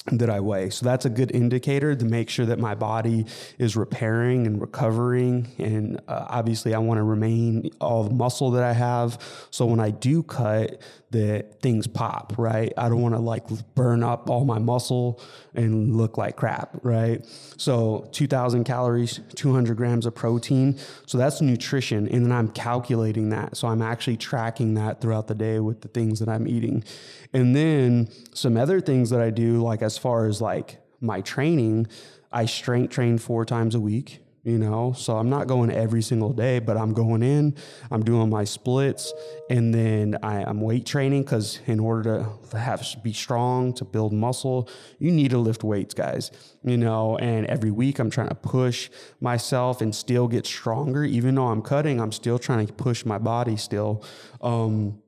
that 0.07 0.31
I 0.31 0.41
weigh. 0.41 0.71
So 0.71 0.85
that's 0.87 1.05
a 1.05 1.11
good 1.11 1.31
indicator 1.33 1.95
to 1.95 2.05
make 2.05 2.31
sure 2.31 2.47
that 2.47 2.59
my 2.59 2.75
body 2.75 3.27
is 3.59 3.77
repairing 3.77 4.47
and 4.47 4.61
recovering. 4.61 5.49
And 5.59 6.01
uh, 6.09 6.27
obviously, 6.29 6.75
I 6.75 6.79
want 6.79 6.99
to 6.99 7.03
remain 7.03 7.71
all 7.81 8.05
the 8.05 8.15
muscle 8.15 8.51
that 8.53 8.63
I 8.63 8.73
have. 8.73 9.21
So 9.51 9.67
when 9.67 9.81
I 9.81 9.91
do 9.91 10.23
cut, 10.23 10.81
that 11.11 11.61
things 11.63 11.87
pop, 11.87 12.35
right? 12.37 12.73
I 12.77 12.89
don't 12.89 13.01
want 13.01 13.15
to 13.15 13.21
like 13.21 13.45
burn 13.75 14.03
up 14.03 14.29
all 14.29 14.45
my 14.45 14.59
muscle 14.59 15.21
and 15.55 15.97
look 15.97 16.19
like 16.19 16.37
crap, 16.37 16.77
right? 16.83 17.25
So 17.57 18.09
2000 18.13 18.65
calories, 18.65 19.21
200 19.35 19.77
grams 19.77 20.05
of 20.05 20.15
protein. 20.15 20.79
So 21.07 21.17
that's 21.17 21.41
nutrition. 21.41 22.09
And 22.09 22.27
then 22.27 22.33
I'm 22.33 22.49
calculating 22.49 23.31
that. 23.31 23.57
So 23.57 23.69
I'm 23.69 23.81
actually 23.81 24.19
tracking 24.19 24.75
that 24.75 25.01
throughout 25.01 25.29
the 25.29 25.35
day 25.35 25.61
with 25.61 25.81
the 25.81 25.89
things 25.89 26.19
that 26.21 26.29
I'm 26.29 26.47
eating. 26.47 26.85
And 27.33 27.57
then 27.57 28.09
some 28.35 28.57
other 28.57 28.81
things 28.81 29.09
that 29.11 29.21
I 29.21 29.31
do, 29.31 29.63
like 29.63 29.83
as 29.89 29.97
far 29.97 30.27
as 30.27 30.43
like 30.43 30.69
my 31.01 31.23
training, 31.23 31.87
I 32.31 32.45
strength 32.45 32.93
train 32.93 33.17
four 33.17 33.47
times 33.47 33.75
a 33.75 33.81
week 33.81 34.21
you 34.45 34.57
know? 34.57 34.95
So 34.97 35.17
i'm 35.19 35.29
not 35.29 35.47
going 35.47 35.71
every 35.71 36.03
single 36.03 36.33
day 36.33 36.59
but 36.59 36.77
i'm 36.77 36.93
going 36.95 37.23
in 37.23 37.55
i'm 37.91 38.03
doing 38.03 38.31
my 38.31 38.45
splits 38.45 39.13
and 39.51 39.75
then 39.75 40.17
I, 40.23 40.49
am 40.49 40.61
weight 40.61 40.87
training 40.87 41.23
because 41.23 41.61
in 41.67 41.81
order 41.81 42.27
to 42.51 42.59
have 42.59 42.87
be 43.03 43.13
strong 43.13 43.75
to 43.75 43.85
build 43.85 44.13
muscle 44.13 44.69
you 44.99 45.11
need 45.11 45.31
to 45.33 45.39
lift 45.39 45.65
weights 45.65 45.95
guys 45.95 46.31
you 46.65 46.77
know? 46.77 47.17
And 47.19 47.47
every 47.47 47.71
week 47.71 47.99
i'm 47.99 48.11
trying 48.11 48.29
to 48.29 48.35
push 48.35 48.91
myself 49.21 49.81
and 49.81 49.95
still 49.95 50.29
get 50.29 50.47
stronger. 50.47 51.05
Even 51.05 51.35
though 51.35 51.49
i'm 51.49 51.63
cutting 51.63 52.01
i'm 52.01 52.13
still 52.13 52.39
trying 52.39 52.67
to 52.67 52.73
push 52.73 53.05
my 53.05 53.19
body 53.19 53.57
still. 53.57 54.05
Um, 54.41 55.03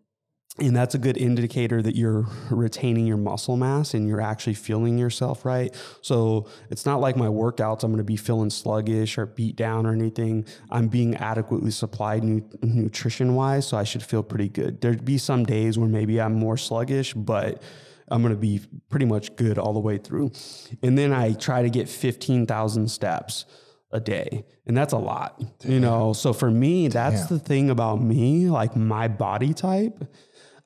and 0.59 0.77
that's 0.77 0.95
a 0.95 0.99
good 0.99 1.17
indicator 1.17 1.81
that 1.81 1.97
you're 1.97 2.27
retaining 2.51 3.07
your 3.07 3.17
muscle 3.17 3.57
mass 3.57 3.95
and 3.95 4.09
you're 4.09 4.21
actually 4.21 4.55
feeling 4.55 4.99
yourself 4.99 5.45
right. 5.45 5.75
So 6.03 6.49
it's 6.71 6.85
not 6.85 7.01
like 7.01 7.17
my 7.17 7.29
workouts, 7.29 7.83
I'm 7.83 7.93
going 7.93 7.99
to 7.99 8.05
be 8.05 8.17
feeling 8.17 8.51
sluggish 8.51 9.17
or 9.17 9.27
beat 9.27 9.57
down 9.57 9.87
or 9.87 9.93
anything. 9.93 10.45
I'm 10.71 10.89
being 10.89 11.15
adequately 11.17 11.71
supplied 11.71 12.25
nu- 12.25 12.47
nutrition 12.63 13.35
wise. 13.35 13.69
So 13.69 13.77
I 13.77 13.85
should 13.85 14.03
feel 14.03 14.23
pretty 14.23 14.49
good. 14.49 14.81
There'd 14.81 15.05
be 15.05 15.19
some 15.19 15.45
days 15.45 15.79
where 15.79 15.89
maybe 15.89 16.21
I'm 16.21 16.35
more 16.35 16.57
sluggish, 16.57 17.15
but 17.15 17.63
I'm 18.09 18.21
going 18.21 18.35
to 18.35 18.41
be 18.41 18.61
pretty 18.89 19.07
much 19.07 19.37
good 19.37 19.57
all 19.57 19.73
the 19.73 19.81
way 19.81 19.99
through. 19.99 20.33
And 20.83 20.99
then 20.99 21.13
I 21.13 21.33
try 21.33 21.63
to 21.63 21.71
get 21.71 21.89
15,000 21.89 22.91
steps 22.91 23.47
a 23.93 24.01
day. 24.01 24.45
And 24.67 24.77
that's 24.77 24.93
a 24.93 24.99
lot, 24.99 25.43
Damn. 25.61 25.73
you 25.73 25.81
know? 25.81 26.13
So 26.13 26.33
for 26.33 26.51
me, 26.51 26.89
that's 26.89 27.27
Damn. 27.27 27.39
the 27.39 27.45
thing 27.45 27.71
about 27.71 28.01
me, 28.01 28.49
like 28.49 28.77
my 28.77 29.09
body 29.09 29.53
type 29.53 30.05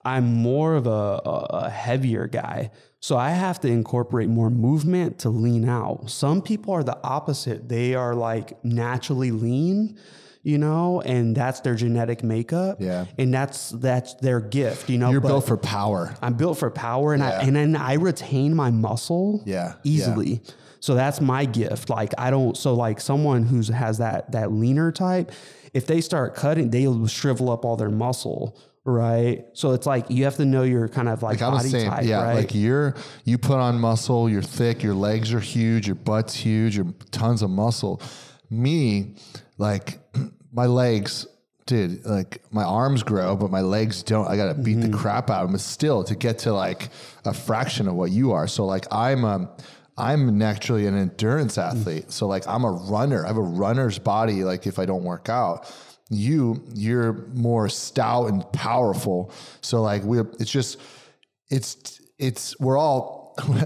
I'm 0.04 0.34
more 0.34 0.74
of 0.74 0.86
a, 0.86 0.90
a, 0.90 1.70
heavier 1.70 2.26
guy. 2.26 2.70
So 3.00 3.16
I 3.16 3.30
have 3.30 3.60
to 3.60 3.68
incorporate 3.68 4.28
more 4.28 4.50
movement 4.50 5.20
to 5.20 5.30
lean 5.30 5.68
out. 5.68 6.10
Some 6.10 6.42
people 6.42 6.74
are 6.74 6.84
the 6.84 6.98
opposite. 7.02 7.68
They 7.68 7.94
are 7.94 8.14
like 8.14 8.62
naturally 8.64 9.30
lean, 9.30 9.98
you 10.42 10.58
know, 10.58 11.00
and 11.02 11.34
that's 11.34 11.60
their 11.60 11.74
genetic 11.74 12.22
makeup. 12.22 12.78
Yeah. 12.80 13.06
And 13.18 13.32
that's 13.32 13.70
that's 13.70 14.14
their 14.14 14.40
gift, 14.40 14.90
you 14.90 14.98
know. 14.98 15.10
You're 15.10 15.20
built 15.22 15.46
for 15.46 15.56
power. 15.56 16.14
I'm 16.20 16.34
built 16.34 16.58
for 16.58 16.70
power 16.70 17.14
and 17.14 17.22
yeah. 17.22 17.38
I 17.38 17.42
and 17.42 17.56
then 17.56 17.76
I 17.76 17.94
retain 17.94 18.54
my 18.54 18.70
muscle 18.70 19.42
yeah. 19.46 19.74
easily. 19.84 20.42
Yeah. 20.44 20.50
So 20.84 20.94
that's 20.94 21.18
my 21.18 21.46
gift. 21.46 21.88
Like 21.88 22.12
I 22.18 22.28
don't 22.28 22.54
so 22.54 22.74
like 22.74 23.00
someone 23.00 23.42
who's 23.42 23.68
has 23.68 23.96
that 23.98 24.32
that 24.32 24.52
leaner 24.52 24.92
type, 24.92 25.32
if 25.72 25.86
they 25.86 26.02
start 26.02 26.34
cutting, 26.34 26.68
they'll 26.68 27.06
shrivel 27.06 27.50
up 27.50 27.64
all 27.64 27.78
their 27.78 27.88
muscle 27.88 28.54
right? 28.84 29.46
So 29.54 29.72
it's 29.72 29.86
like 29.86 30.10
you 30.10 30.24
have 30.24 30.36
to 30.36 30.44
know 30.44 30.62
your 30.62 30.88
kind 30.88 31.08
of 31.08 31.22
like, 31.22 31.40
like 31.40 31.52
body 31.52 31.70
saying, 31.70 31.88
type, 31.88 32.04
yeah, 32.04 32.22
right? 32.22 32.34
like 32.34 32.54
you're 32.54 32.94
you 33.24 33.38
put 33.38 33.56
on 33.56 33.80
muscle, 33.80 34.28
you're 34.28 34.42
thick, 34.42 34.82
your 34.82 34.92
legs 34.92 35.32
are 35.32 35.40
huge, 35.40 35.86
your 35.86 35.94
butt's 35.94 36.34
huge, 36.34 36.76
you're 36.76 36.92
tons 37.10 37.40
of 37.40 37.48
muscle. 37.48 38.02
Me, 38.50 39.14
like 39.56 40.00
my 40.52 40.66
legs, 40.66 41.26
dude, 41.64 42.04
like 42.04 42.42
my 42.52 42.62
arms 42.62 43.02
grow, 43.02 43.36
but 43.36 43.50
my 43.50 43.62
legs 43.62 44.02
don't. 44.02 44.28
I 44.28 44.36
gotta 44.36 44.52
beat 44.52 44.76
mm-hmm. 44.76 44.90
the 44.90 44.98
crap 44.98 45.30
out 45.30 45.44
of 45.44 45.50
them 45.50 45.58
still 45.58 46.04
to 46.04 46.14
get 46.14 46.40
to 46.40 46.52
like 46.52 46.90
a 47.24 47.32
fraction 47.32 47.88
of 47.88 47.94
what 47.94 48.10
you 48.10 48.32
are. 48.32 48.46
So 48.46 48.66
like 48.66 48.84
I'm 48.92 49.24
um 49.24 49.48
I'm 49.96 50.38
naturally 50.38 50.86
an 50.86 50.96
endurance 50.96 51.56
athlete. 51.56 52.10
So 52.10 52.26
like 52.26 52.46
I'm 52.48 52.64
a 52.64 52.70
runner. 52.70 53.24
I 53.24 53.28
have 53.28 53.36
a 53.36 53.42
runner's 53.42 53.98
body. 53.98 54.44
Like 54.44 54.66
if 54.66 54.78
I 54.78 54.86
don't 54.86 55.04
work 55.04 55.28
out 55.28 55.72
you 56.10 56.62
you're 56.74 57.26
more 57.34 57.68
stout 57.68 58.28
and 58.28 58.44
powerful 58.52 59.32
so 59.62 59.80
like 59.80 60.02
we're 60.02 60.30
it's 60.38 60.50
just 60.50 60.78
it's 61.48 62.00
it's 62.18 62.58
we're 62.60 62.76
all 62.76 63.23
all 63.38 63.56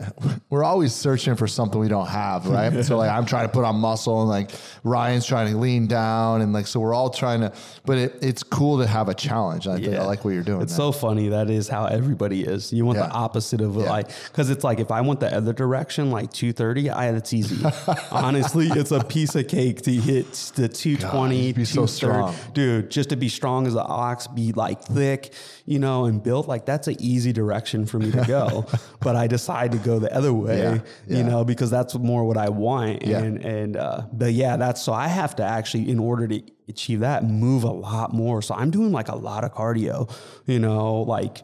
we're 0.51 0.65
always 0.65 0.95
searching 0.95 1.37
for 1.37 1.47
something 1.47 1.81
we 1.81 1.89
don't 1.89 2.09
have, 2.09 2.47
right? 2.47 2.85
so 2.85 2.97
like 2.97 3.11
I'm 3.11 3.27
trying 3.27 3.47
to 3.47 3.53
put 3.53 3.65
on 3.65 3.77
muscle 3.77 4.21
and 4.21 4.29
like 4.29 4.51
Ryann's 4.85 5.27
trying 5.27 5.53
to 5.53 5.59
lean 5.59 5.87
down 5.87 6.41
and 6.41 6.53
like 6.53 6.67
so 6.67 6.81
we're 6.81 6.95
all 6.95 7.11
trying 7.11 7.41
to 7.41 7.53
but 7.85 7.99
it, 7.99 8.19
it's 8.23 8.43
cool 8.43 8.79
to 8.79 8.87
have 8.87 9.09
a 9.09 9.15
challenge. 9.15 9.67
I 9.67 9.79
think 9.79 9.95
I 9.95 10.05
like 10.05 10.25
what 10.25 10.35
you're 10.35 10.43
doing. 10.43 10.63
It's 10.63 10.75
so 10.75 10.93
funny. 10.93 11.29
That 11.29 11.51
is 11.51 11.69
how 11.69 11.87
everybody 11.87 12.43
is. 12.43 12.73
You 12.73 12.85
want 12.85 12.99
Yeah. 12.99 13.07
the 13.07 13.13
opposite 13.13 13.61
of 13.61 13.77
Yeah. 13.77 13.91
like, 13.91 14.09
because 14.27 14.51
it's 14.51 14.65
like 14.65 14.81
if 14.81 14.91
I 14.91 15.01
went 15.01 15.21
the 15.21 15.35
other 15.35 15.53
direction, 15.53 16.11
like 16.11 16.33
230, 16.33 16.91
I 16.91 17.09
it's 17.09 17.33
easy. 17.33 17.65
Honestly, 18.11 18.69
it's 18.69 18.91
a 18.91 19.03
piece 19.03 19.35
of 19.35 19.49
cake 19.49 19.83
to 19.83 19.93
hit 19.93 20.33
the 20.55 20.69
220, 20.69 21.37
you'd 21.37 21.57
be 21.57 21.65
so 21.65 21.87
strong. 21.87 22.35
Dude, 22.53 22.91
just 22.91 23.11
to 23.11 23.17
be 23.17 23.29
strong 23.29 23.67
as 23.67 23.75
an 23.75 23.85
ox, 23.85 24.27
be 24.27 24.53
like 24.53 24.83
thick, 24.83 25.33
you 25.67 25.79
know, 25.79 26.05
and 26.07 26.23
built, 26.23 26.49
like 26.49 26.65
that's 26.67 26.89
an 26.89 26.97
easy 27.01 27.33
direction 27.33 27.87
for 27.87 27.99
me 27.99 28.11
to 28.11 28.25
go. 28.25 28.67
but 29.01 29.17
I 29.17 29.27
decide 29.67 29.73
to 29.73 29.79
go 29.89 29.99
the 29.99 30.15
other 30.15 30.33
way, 30.33 30.59
Yeah. 30.59 30.79
Yeah. 31.07 31.17
you 31.19 31.25
know, 31.25 31.45
because 31.45 31.71
that's 31.71 31.95
more 31.95 32.25
what 32.25 32.37
I 32.37 32.49
want. 32.49 33.05
Yeah. 33.05 33.19
And, 33.19 33.45
and, 33.45 33.77
uh, 33.77 34.03
but 34.13 34.33
yeah, 34.33 34.57
that's 34.57 34.83
so 34.83 34.93
I 34.93 35.09
have 35.09 35.37
to 35.37 35.43
actually, 35.45 35.89
in 35.91 35.99
order 35.99 36.29
to 36.29 36.43
achieve 36.69 37.01
that, 37.01 37.25
move 37.25 37.65
a 37.65 37.71
lot 37.73 38.13
more. 38.13 38.43
So 38.43 38.55
I'm 38.55 38.71
doing 38.71 38.93
like 38.93 39.09
a 39.09 39.17
lot 39.17 39.45
of 39.45 39.53
cardio, 39.55 40.11
you 40.47 40.59
know, 40.59 41.03
like, 41.03 41.43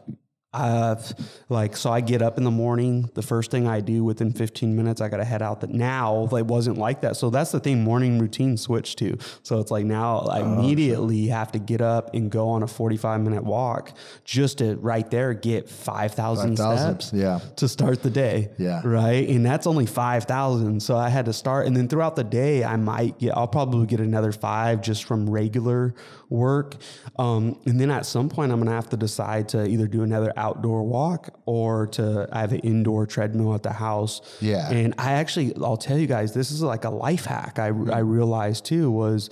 uh, 0.55 1.01
like 1.49 1.75
so 1.77 1.91
I 1.91 2.01
get 2.01 2.21
up 2.21 2.37
in 2.37 2.43
the 2.43 2.51
morning. 2.51 3.09
The 3.13 3.21
first 3.21 3.51
thing 3.51 3.67
I 3.67 3.81
do 3.81 4.03
within 4.03 4.31
15 4.31 4.75
minutes, 4.75 5.01
I 5.01 5.09
got 5.09 5.17
to 5.17 5.25
head 5.25 5.41
out. 5.41 5.61
That 5.61 5.71
now 5.71 6.27
it 6.35 6.45
wasn't 6.45 6.77
like 6.77 7.01
that. 7.01 7.15
So 7.17 7.29
that's 7.29 7.51
the 7.51 7.59
thing. 7.59 7.83
Morning 7.83 8.19
routine 8.19 8.57
switched 8.57 8.97
to. 8.99 9.17
So 9.43 9.59
it's 9.59 9.71
like 9.71 9.85
now 9.85 10.19
I 10.19 10.41
Oh, 10.41 10.53
immediately 10.59 11.27
have 11.27 11.51
to 11.53 11.59
get 11.59 11.81
up 11.81 12.13
and 12.13 12.29
go 12.31 12.49
on 12.49 12.63
a 12.63 12.67
45 12.67 13.21
minute 13.21 13.43
walk 13.43 13.91
just 14.23 14.59
to 14.59 14.75
right 14.77 15.09
there 15.11 15.33
get 15.33 15.69
5,000 15.69 16.55
5,000, 16.57 17.01
steps. 17.01 17.13
yeah. 17.13 17.39
To 17.57 17.67
start 17.67 18.01
the 18.03 18.09
day. 18.09 18.49
Yeah. 18.57 18.81
Right. 18.85 19.27
And 19.27 19.45
that's 19.45 19.67
only 19.67 19.85
5,000. 19.85 20.81
So 20.81 20.95
I 20.97 21.09
had 21.09 21.25
to 21.25 21.33
start. 21.33 21.67
And 21.67 21.75
then 21.75 21.87
throughout 21.87 22.15
the 22.15 22.23
day, 22.23 22.63
I 22.63 22.75
might 22.75 23.19
get, 23.19 23.35
I'll 23.35 23.47
probably 23.47 23.85
get 23.87 23.99
another 23.99 24.31
five 24.31 24.81
just 24.81 25.03
from 25.05 25.29
regular 25.29 25.93
work. 26.29 26.75
Um, 27.17 27.59
and 27.65 27.79
then 27.79 27.91
at 27.91 28.05
some 28.05 28.29
point, 28.29 28.51
I'm 28.51 28.59
going 28.59 28.67
to 28.67 28.73
have 28.73 28.89
to 28.89 28.97
decide 28.97 29.49
to 29.49 29.65
either 29.65 29.87
do 29.87 30.03
another 30.03 30.33
outdoor 30.37 30.83
walk 30.83 31.39
or 31.45 31.87
to, 31.87 32.27
I 32.31 32.41
have 32.41 32.53
an 32.53 32.59
indoor 32.59 33.05
treadmill 33.05 33.53
at 33.53 33.63
the 33.63 33.73
house. 33.73 34.21
Yeah. 34.41 34.69
And 34.69 34.93
I 34.97 35.13
actually, 35.13 35.53
I'll 35.61 35.77
tell 35.77 35.97
you 35.97 36.07
guys, 36.07 36.33
this 36.33 36.51
is 36.51 36.61
like 36.61 36.85
a 36.85 36.89
life 36.89 37.25
hack. 37.25 37.59
I, 37.59 37.67
I 37.67 37.99
realized 37.99 38.65
too 38.65 38.91
was 38.91 39.29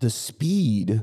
the 0.00 0.10
speed 0.10 1.02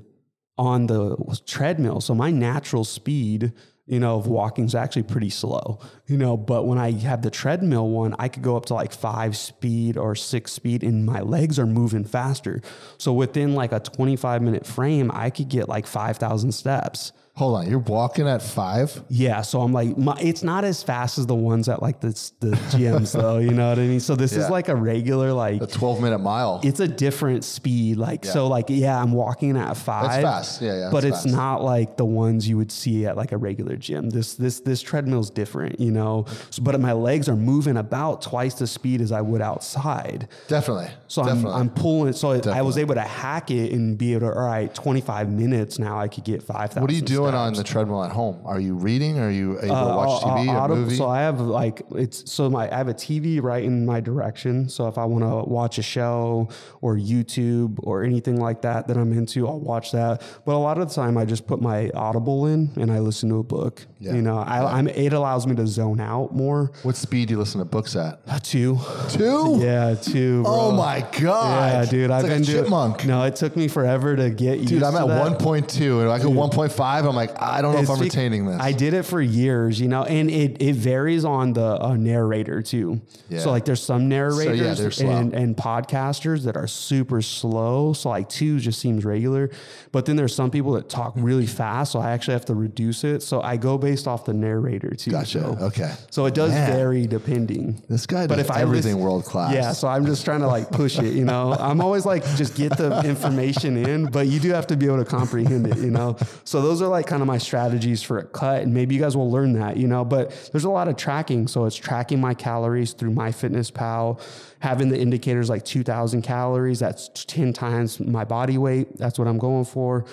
on 0.58 0.88
the 0.88 1.42
treadmill. 1.46 2.02
So 2.02 2.16
my 2.16 2.32
natural 2.32 2.84
speed, 2.84 3.52
you 3.88 4.00
know, 4.00 4.18
of 4.18 4.26
walking 4.26 4.66
is 4.66 4.74
actually 4.74 5.04
pretty 5.04 5.30
slow, 5.30 5.80
you 6.08 6.18
know, 6.18 6.36
but 6.36 6.66
when 6.66 6.78
I 6.78 6.92
have 6.92 7.22
the 7.22 7.30
treadmill 7.30 7.90
one, 7.90 8.16
I 8.18 8.30
could 8.30 8.42
go 8.42 8.58
up 8.58 8.66
to 8.68 8.74
like 8.74 8.92
five 8.92 9.38
speed 9.38 9.96
or 9.96 10.16
six 10.16 10.52
speed 10.54 10.84
and 10.84 11.06
my 11.06 11.22
legs 11.22 11.60
are 11.60 11.68
moving 11.68 12.04
faster. 12.04 12.62
So 12.98 13.14
within 13.14 13.54
like 13.54 13.72
a 13.72 13.80
25 13.80 14.42
minute 14.42 14.66
frame, 14.66 15.12
I 15.14 15.30
could 15.30 15.50
get 15.50 15.70
like 15.70 15.86
5,000 15.86 16.52
steps. 16.52 17.12
Hold 17.38 17.58
on, 17.58 17.70
you're 17.70 17.80
walking 17.80 18.30
at 18.30 18.42
five? 18.42 19.04
Yeah, 19.10 19.42
so 19.42 19.60
I'm 19.62 19.74
like, 19.74 19.98
my, 19.98 20.18
it's 20.22 20.42
not 20.42 20.64
as 20.64 20.82
fast 20.82 21.18
as 21.18 21.26
the 21.28 21.36
ones 21.36 21.68
at 21.68 21.82
like 21.82 22.00
the 22.00 22.08
the 22.40 22.52
gyms 22.72 23.12
though. 23.22 23.40
You 23.40 23.52
know 23.52 23.68
what 23.68 23.78
I 23.78 23.82
mean? 23.82 24.00
So 24.00 24.16
this 24.16 24.32
Yeah. 24.32 24.46
is 24.46 24.50
like 24.50 24.70
a 24.70 24.76
regular 24.76 25.34
like 25.34 25.62
A 25.62 25.68
12 25.68 26.00
minute 26.02 26.20
mile. 26.20 26.62
it's 26.64 26.80
a 26.80 26.88
different 26.88 27.44
speed. 27.44 27.98
Like 27.98 28.24
so, 28.24 28.48
like 28.48 28.68
yeah, 28.70 28.98
I'm 29.02 29.12
walking 29.12 29.58
at 29.58 29.76
five. 29.76 30.22
fast. 30.22 30.62
Yeah, 30.62 30.78
yeah, 30.80 30.90
But 30.94 31.04
it's 31.04 31.24
fast. 31.24 31.36
not 31.36 31.62
like 31.62 31.98
the 31.98 32.06
ones 32.06 32.48
you 32.48 32.56
would 32.56 32.72
see 32.72 33.06
at 33.06 33.18
like 33.18 33.34
a 33.34 33.38
regular 33.38 33.76
gym. 33.76 34.10
This 34.12 34.36
this 34.36 34.62
this 34.62 34.82
treadmill's 34.82 35.30
different, 35.30 35.78
you 35.82 35.92
know. 35.92 36.26
So, 36.52 36.64
but 36.64 36.80
my 36.80 36.94
legs 36.94 37.28
are 37.28 37.36
moving 37.36 37.76
about 37.76 38.22
twice 38.22 38.54
the 38.54 38.66
speed 38.68 39.02
as 39.02 39.12
I 39.12 39.20
would 39.20 39.42
outside. 39.42 40.30
Definitely. 40.48 40.88
So 41.08 41.22
I'm, 41.22 41.28
Definitely. 41.36 41.60
I'm 41.60 41.70
pulling. 41.70 42.14
So 42.14 42.32
I 42.50 42.62
was 42.62 42.78
able 42.78 42.96
to 42.96 43.02
hack 43.02 43.52
it 43.52 43.74
and 43.74 43.98
be 43.98 44.14
able 44.14 44.30
to. 44.32 44.34
All 44.40 44.46
right, 44.48 44.74
25 44.74 45.30
minutes 45.30 45.80
now. 45.80 46.00
I 46.00 46.08
could 46.08 46.24
get 46.24 46.42
five 46.42 46.70
thousand. 46.70 46.82
what 46.84 46.92
are 46.92 46.94
you 46.94 47.02
doing 47.02 47.25
on 47.34 47.54
the 47.54 47.64
treadmill 47.64 48.04
at 48.04 48.12
home? 48.12 48.42
Are 48.46 48.60
you 48.60 48.76
reading? 48.76 49.18
Are 49.20 49.32
you 49.32 49.58
able 49.60 49.68
to 49.68 49.96
watch 49.96 50.24
Uh, 50.24 50.28
TV 50.38 50.48
uh, 50.54 50.66
or 50.66 50.76
movie? 50.76 50.96
So 50.96 51.08
I 51.08 51.22
have 51.22 51.40
like 51.42 51.82
it's 51.96 52.30
so 52.32 52.50
my 52.50 52.72
I 52.72 52.78
have 52.78 52.88
a 52.88 52.94
TV 52.94 53.42
right 53.42 53.64
in 53.64 53.86
my 53.86 54.00
direction. 54.00 54.70
So 54.70 54.88
if 54.88 54.98
I 54.98 55.06
want 55.06 55.24
to 55.24 55.50
watch 55.50 55.78
a 55.78 55.82
show 55.84 56.50
or 56.82 56.96
YouTube 56.96 57.80
or 57.84 58.04
anything 58.04 58.40
like 58.40 58.62
that 58.62 58.88
that 58.88 58.98
I'm 58.98 59.12
into, 59.14 59.48
I'll 59.48 59.60
watch 59.60 59.92
that. 59.94 60.22
But 60.46 60.54
a 60.56 60.58
lot 60.58 60.78
of 60.78 60.88
the 60.90 60.94
time, 60.94 61.18
I 61.18 61.26
just 61.26 61.48
put 61.48 61.62
my 61.62 61.90
Audible 61.96 62.46
in 62.48 62.72
and 62.76 62.92
I 62.92 63.00
listen 63.00 63.30
to 63.30 63.38
a 63.40 63.44
book. 63.44 63.86
You 64.00 64.22
know, 64.22 64.38
I, 64.38 64.78
I'm 64.78 64.88
it 64.88 65.14
allows 65.14 65.48
me 65.48 65.56
to 65.56 65.66
zone 65.66 66.00
out 66.00 66.34
more. 66.36 66.72
what 66.84 66.96
speed 66.96 67.28
do 67.30 67.34
you 67.34 67.40
listen 67.40 67.58
to 67.60 67.66
books 67.66 67.96
at? 67.96 68.20
Uh, 68.28 68.38
two, 68.38 68.78
Two? 69.10 69.58
yeah, 69.60 69.96
two. 69.96 70.44
Bro. 70.44 70.52
Oh 70.54 70.72
my 70.74 71.00
god! 71.20 71.86
Yeah, 71.86 71.90
dude, 71.90 72.04
It's 72.04 72.14
I've 72.14 72.24
like 72.24 72.32
been 72.32 72.42
a 72.42 72.46
doing. 72.46 72.64
chipmunk. 72.66 73.06
No, 73.06 73.24
it 73.24 73.36
took 73.36 73.56
me 73.56 73.68
forever 73.68 74.16
to 74.16 74.30
get 74.30 74.60
used 74.60 74.70
Dude, 74.70 74.84
I'm 74.84 74.96
at 74.96 75.02
1.2, 75.08 76.02
and 76.02 76.12
I 76.12 76.20
go 76.20 76.30
1.5. 76.30 77.10
I'm 77.10 77.15
like, 77.16 77.42
I 77.42 77.62
don't 77.62 77.74
know 77.76 77.82
if 77.82 77.90
I'm 77.90 78.00
retaining 78.00 78.46
this. 78.46 78.60
I 78.60 78.72
did 78.72 78.94
it 78.94 79.04
for 79.04 79.22
years, 79.22 79.80
you 79.80 79.88
know, 79.88 80.04
and 80.04 80.30
it, 80.30 80.62
it 80.62 80.76
varies 80.76 81.26
on 81.26 81.54
the 81.54 81.82
uh, 81.82 81.96
narrator 81.96 82.62
too. 82.62 83.02
Yeah. 83.30 83.40
So 83.40 83.52
like 83.52 83.66
there's 83.66 83.82
some 83.84 84.08
narrators 84.10 84.78
they're 84.80 84.92
slow. 84.92 85.10
and, 85.10 85.34
and 85.34 85.56
podcasters 85.58 86.44
that 86.44 86.56
are 86.58 86.68
super 86.68 87.22
slow. 87.22 87.94
So 87.94 88.10
like 88.10 88.30
two 88.30 88.60
just 88.60 88.80
seems 88.80 89.06
regular, 89.06 89.50
but 89.92 90.06
then 90.06 90.16
there's 90.16 90.36
some 90.36 90.52
people 90.52 90.74
that 90.74 90.90
talk 90.90 91.14
really 91.16 91.48
fast. 91.48 91.92
So 91.94 92.00
I 92.00 92.12
actually 92.12 92.34
have 92.34 92.46
to 92.46 92.56
reduce 92.56 93.04
it. 93.04 93.24
So 93.24 93.42
I 93.42 93.58
go 93.58 93.78
based 93.78 94.08
off 94.08 94.26
the 94.26 94.34
narrator 94.34 94.92
too. 94.96 95.12
Gotcha. 95.12 95.40
So, 95.40 95.58
Okay. 95.62 95.94
so 96.12 96.26
it 96.26 96.34
does 96.34 96.52
Man. 96.52 96.70
vary 96.72 97.08
depending. 97.08 97.82
This 97.90 98.06
guy 98.06 98.28
But 98.28 98.40
if 98.40 98.52
I 98.52 98.62
everything 98.62 98.94
listen- 98.94 99.00
world 99.04 99.26
class. 99.26 99.54
Yeah, 99.54 99.72
so 99.72 99.88
I'm 99.88 100.06
just 100.06 100.26
trying 100.26 100.42
to 100.42 100.48
like 100.48 100.72
push 100.72 101.00
it, 101.00 101.14
you 101.14 101.26
know. 101.26 101.54
I'm 101.54 101.82
always 101.82 102.06
like 102.06 102.24
just 102.36 102.56
get 102.56 102.76
the 102.78 103.02
information 103.06 103.78
in, 103.78 104.06
but 104.08 104.28
you 104.28 104.40
do 104.40 104.52
have 104.52 104.68
to 104.68 104.76
be 104.78 104.86
able 104.86 104.98
to 104.98 105.06
comprehend 105.06 105.68
it, 105.68 105.78
you 105.78 105.92
know. 105.92 106.18
So 106.44 106.62
those 106.62 106.82
are 106.82 106.88
like 106.88 107.05
kind 107.06 107.22
of 107.22 107.28
my 107.28 107.38
strategies 107.38 108.02
for 108.04 108.18
a 108.18 108.26
cut, 108.26 108.62
and 108.62 108.74
maybe 108.74 108.96
you 108.96 109.02
guys 109.02 109.16
will 109.16 109.32
learn 109.32 109.54
that, 109.54 109.78
you 109.78 109.88
know. 109.88 110.06
But 110.06 110.50
there's 110.52 110.64
a 110.64 110.70
lot 110.70 110.88
of 110.88 110.96
tracking, 110.96 111.48
so 111.48 111.66
it's 111.66 111.76
tracking 111.76 112.20
my 112.20 112.34
calories 112.34 112.94
through 112.94 113.12
MyFitnessPal, 113.12 114.22
having 114.60 114.90
the 114.90 115.00
indicators 115.00 115.50
like 115.50 115.66
2,000 115.66 116.22
calories. 116.22 116.80
That's 116.80 117.10
10 117.26 117.54
times 117.54 118.00
my 118.00 118.26
body 118.26 118.58
weight. 118.58 118.98
That's 118.98 119.20
what 119.20 119.28
I'm 119.28 119.38
going 119.38 119.66
for 119.66 120.06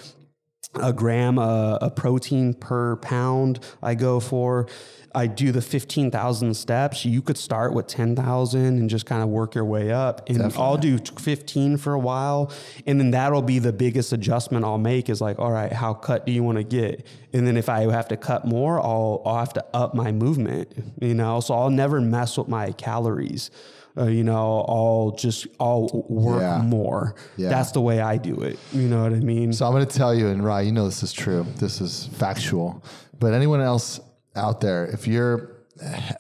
a 0.74 0.92
gram 0.92 1.38
uh, 1.38 1.76
a 1.81 1.90
protein 1.90 2.55
per 2.55 2.96
pound 2.96 3.61
I 3.83 3.94
go 3.94 4.20
for. 4.20 4.68
I 5.14 5.27
do 5.27 5.53
the 5.53 5.61
15,000 5.62 6.55
steps. 6.55 7.05
You 7.05 7.22
could 7.22 7.37
start 7.37 7.75
with 7.75 7.87
10,000 7.87 8.61
and 8.64 8.88
just 8.88 9.07
kind 9.07 9.22
of 9.22 9.29
work 9.29 9.55
your 9.55 9.64
way 9.64 9.90
up. 9.92 10.29
And 10.29 10.53
I'll 10.55 10.77
do 10.79 10.98
15 10.98 11.77
for 11.77 11.92
a 11.92 11.98
while. 11.98 12.51
And 12.87 12.98
then 12.98 13.11
that'll 13.11 13.42
be 13.42 13.59
the 13.59 13.72
biggest 13.72 14.12
adjustment 14.12 14.64
I'll 14.64 14.79
make 14.79 15.09
is 15.09 15.20
like, 15.20 15.38
all 15.38 15.53
right, 15.53 15.72
how 15.72 15.94
cut 15.94 16.25
do 16.27 16.33
you 16.33 16.42
want 16.42 16.59
to 16.59 16.64
get? 16.64 17.07
And 17.33 17.46
then 17.46 17.57
if 17.57 17.68
I 17.68 17.81
have 17.92 18.09
to 18.09 18.16
cut 18.16 18.44
more, 18.46 18.81
I'll, 18.81 19.22
I'll 19.27 19.38
have 19.38 19.53
to 19.55 19.64
up 19.75 19.94
my 19.94 20.12
movement, 20.12 20.72
you 21.01 21.14
know? 21.14 21.40
So 21.40 21.55
I'll 21.55 21.70
never 21.70 22.01
mess 22.01 22.38
with 22.38 22.48
my 22.48 22.72
calories. 22.72 23.51
Uh, 23.94 24.05
you 24.07 24.25
know, 24.25 24.64
I'll 24.66 25.14
just, 25.18 25.46
I'll 25.61 26.07
work 26.09 26.40
Yeah. 26.40 26.62
more. 26.62 27.14
Yeah. 27.37 27.51
That's 27.51 27.72
the 27.72 27.83
way 27.83 28.01
I 28.01 28.16
do 28.16 28.40
it. 28.40 28.59
You 28.72 28.88
know 28.88 29.03
what 29.03 29.12
I 29.12 29.16
mean? 29.20 29.53
So 29.53 29.66
I'm 29.66 29.72
going 29.72 29.87
to 29.87 29.96
tell 29.98 30.14
you, 30.14 30.29
and 30.29 30.42
Rye, 30.42 30.62
you 30.62 30.72
know 30.72 30.87
this 30.87 31.03
is 31.03 31.12
true. 31.12 31.44
This 31.59 31.83
is 31.83 32.07
factual. 32.14 32.83
But 33.18 33.35
anyone 33.35 33.61
else 33.61 34.01
out 34.35 34.61
there, 34.61 34.87
if 34.87 35.07
you're 35.07 35.62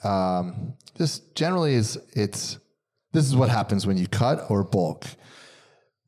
um, 0.04 0.74
just 0.96 1.34
generally 1.34 1.74
is 1.74 1.98
it's 2.14 2.58
this 3.12 3.26
is 3.26 3.36
what 3.36 3.50
happens 3.50 3.86
when 3.86 3.96
you 3.96 4.06
cut 4.06 4.50
or 4.50 4.64
bulk. 4.64 5.06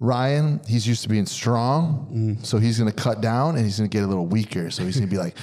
Ryann, 0.00 0.66
he's 0.66 0.86
used 0.86 1.02
to 1.02 1.08
being 1.08 1.26
strong, 1.26 2.38
so 2.42 2.58
he's 2.58 2.78
going 2.78 2.90
to 2.90 2.96
cut 2.96 3.20
down 3.20 3.56
and 3.56 3.64
he's 3.64 3.78
going 3.78 3.88
to 3.88 3.96
get 3.96 4.04
a 4.04 4.06
little 4.06 4.26
weaker. 4.26 4.70
So 4.70 4.84
he's 4.84 4.96
going 4.96 5.08
to 5.08 5.10
be 5.10 5.18
like, 5.20 5.36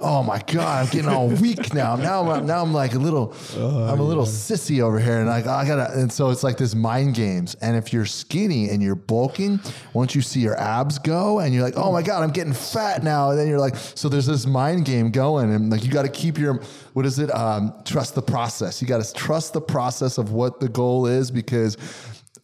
"Oh 0.00 0.22
my 0.22 0.38
god, 0.46 0.84
I'm 0.84 0.90
getting 0.90 1.08
all 1.08 1.28
weak 1.28 1.72
now. 1.74 1.96
Now 1.96 2.30
I'm 2.30 2.46
now 2.46 2.62
I'm 2.62 2.72
like 2.72 2.94
a 2.94 2.98
little, 2.98 3.34
I'm 3.56 4.00
a 4.00 4.02
little 4.02 4.24
sissy 4.24 4.80
over 4.80 4.98
here, 4.98 5.18
and 5.18 5.28
like 5.28 5.46
I 5.46 5.66
gotta." 5.66 5.92
And 5.98 6.12
so 6.12 6.30
it's 6.30 6.42
like 6.42 6.56
this 6.56 6.74
mind 6.74 7.14
games. 7.14 7.54
And 7.56 7.76
if 7.76 7.92
you're 7.92 8.06
skinny 8.06 8.70
and 8.70 8.82
you're 8.82 8.94
bulking, 8.94 9.60
once 9.92 10.14
you 10.14 10.22
see 10.22 10.40
your 10.40 10.58
abs 10.58 10.98
go, 10.98 11.40
and 11.40 11.54
you're 11.54 11.62
like, 11.62 11.74
"Oh 11.76 11.92
my 11.92 12.02
god, 12.02 12.22
I'm 12.22 12.30
getting 12.30 12.52
fat 12.52 13.02
now," 13.02 13.30
and 13.30 13.38
then 13.38 13.48
you're 13.48 13.60
like, 13.60 13.76
so 13.76 14.08
there's 14.08 14.26
this 14.26 14.46
mind 14.46 14.84
game 14.84 15.10
going, 15.10 15.52
and 15.52 15.70
like 15.70 15.84
you 15.84 15.90
got 15.90 16.02
to 16.02 16.08
keep 16.08 16.38
your 16.38 16.60
what 16.92 17.06
is 17.06 17.18
it? 17.18 17.34
Um, 17.34 17.72
trust 17.84 18.14
the 18.14 18.22
process. 18.22 18.82
You 18.82 18.88
got 18.88 19.02
to 19.02 19.12
trust 19.12 19.52
the 19.52 19.60
process 19.60 20.18
of 20.18 20.32
what 20.32 20.60
the 20.60 20.68
goal 20.68 21.06
is 21.06 21.30
because 21.30 21.76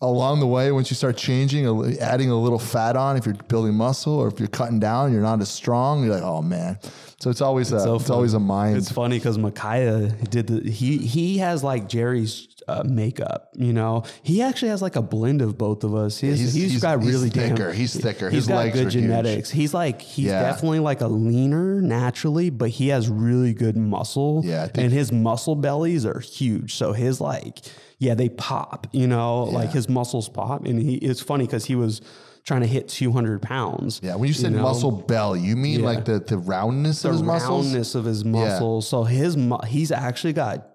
along 0.01 0.41
the 0.41 0.47
way, 0.47 0.71
once 0.73 0.91
you 0.91 0.97
start 0.97 1.17
changing, 1.17 1.67
adding 2.01 2.31
a 2.31 2.37
little 2.37 2.59
fat 2.59 2.97
on, 2.97 3.17
if 3.17 3.27
you're 3.27 3.35
building 3.49 3.75
muscle 3.75 4.15
or 4.15 4.29
if 4.29 4.39
you're 4.39 4.49
cutting 4.49 4.79
down, 4.79 5.13
you're 5.13 5.23
not 5.23 5.41
as 5.41 5.49
strong. 5.49 6.05
You're 6.05 6.15
like, 6.15 6.23
oh 6.23 6.43
man. 6.43 6.79
So 7.19 7.31
it's 7.31 7.41
always 7.41 7.73
a, 7.73 7.81
so 7.81 7.95
it's 7.95 8.11
always 8.11 8.35
a 8.35 8.39
mind. 8.41 8.77
It's 8.77 8.93
funny 8.93 9.17
because 9.19 9.39
Micaiah 9.39 10.09
did 10.29 10.49
the 10.49 10.71
he 10.71 10.99
he 10.99 11.39
has 11.39 11.65
like 11.65 11.89
Gerry's 11.89 12.47
uh, 12.69 12.83
makeup. 12.85 13.49
You 13.55 13.73
know, 13.73 14.05
he 14.23 14.43
actually 14.43 14.69
has 14.69 14.83
like 14.83 14.97
a 14.97 15.03
blend 15.03 15.41
of 15.41 15.57
both 15.57 15.83
of 15.83 15.95
us. 15.95 16.19
He's, 16.19 16.39
He's- 16.41 16.53
he's 16.55 16.71
he's- 16.73 16.83
got 16.83 17.03
he's 17.03 17.11
really 17.15 17.31
thicker. 17.31 17.69
damn. 17.69 17.73
He's 17.75 17.99
thicker. 17.99 18.29
He's 18.29 18.41
His 18.45 18.49
got 18.49 18.65
good 18.73 18.75
are 18.89 18.91
huge. 18.91 18.93
genetics. 18.93 19.51
He's 19.51 19.73
like 19.73 20.03
he's 20.03 20.27
Yeah. 20.27 20.43
definitely 20.43 20.81
like 20.81 21.01
a 21.01 21.09
leaner 21.09 21.81
naturally, 21.81 22.51
but 22.51 22.69
he 22.69 22.89
has 22.89 23.09
really 23.09 23.55
good 23.55 23.79
muscle. 23.79 24.43
Yeah, 24.45 24.69
and 24.75 24.93
his 24.93 25.11
muscle 25.11 25.55
bellies 25.55 26.05
are 26.05 26.21
huge. 26.21 26.75
So 26.75 26.93
his 26.93 27.19
like 27.19 27.61
yeah, 27.99 28.13
they 28.15 28.29
pop. 28.29 28.89
You 28.93 29.07
know, 29.07 29.45
like 29.45 29.71
his 29.71 29.89
muscles 29.89 30.29
pop, 30.29 30.67
and 30.67 30.79
he 30.79 30.97
it's 30.97 31.23
funny 31.23 31.47
because 31.47 31.65
he 31.65 31.77
was 31.77 32.03
trying 32.47 32.61
to 32.63 32.67
hit 32.67 32.89
200 32.89 33.43
pounds. 33.43 34.01
Yeah, 34.03 34.15
when 34.15 34.29
you 34.29 34.35
said 34.35 34.53
know? 34.53 34.63
muscle 34.63 34.93
belly, 34.93 35.41
you 35.41 35.57
mean 35.57 35.81
Yeah. 35.81 35.87
like 35.87 36.05
the, 36.05 36.21
the 36.21 36.39
roundness 36.39 37.03
the 37.03 37.09
of 37.09 37.15
his 37.17 37.23
muscles? 37.23 37.67
roundness 37.67 37.95
of 37.95 38.05
his 38.05 38.25
muscles. 38.25 38.89
So 38.89 39.03
his 39.05 39.37
he's 39.67 39.91
actually 39.93 40.33
got 40.33 40.69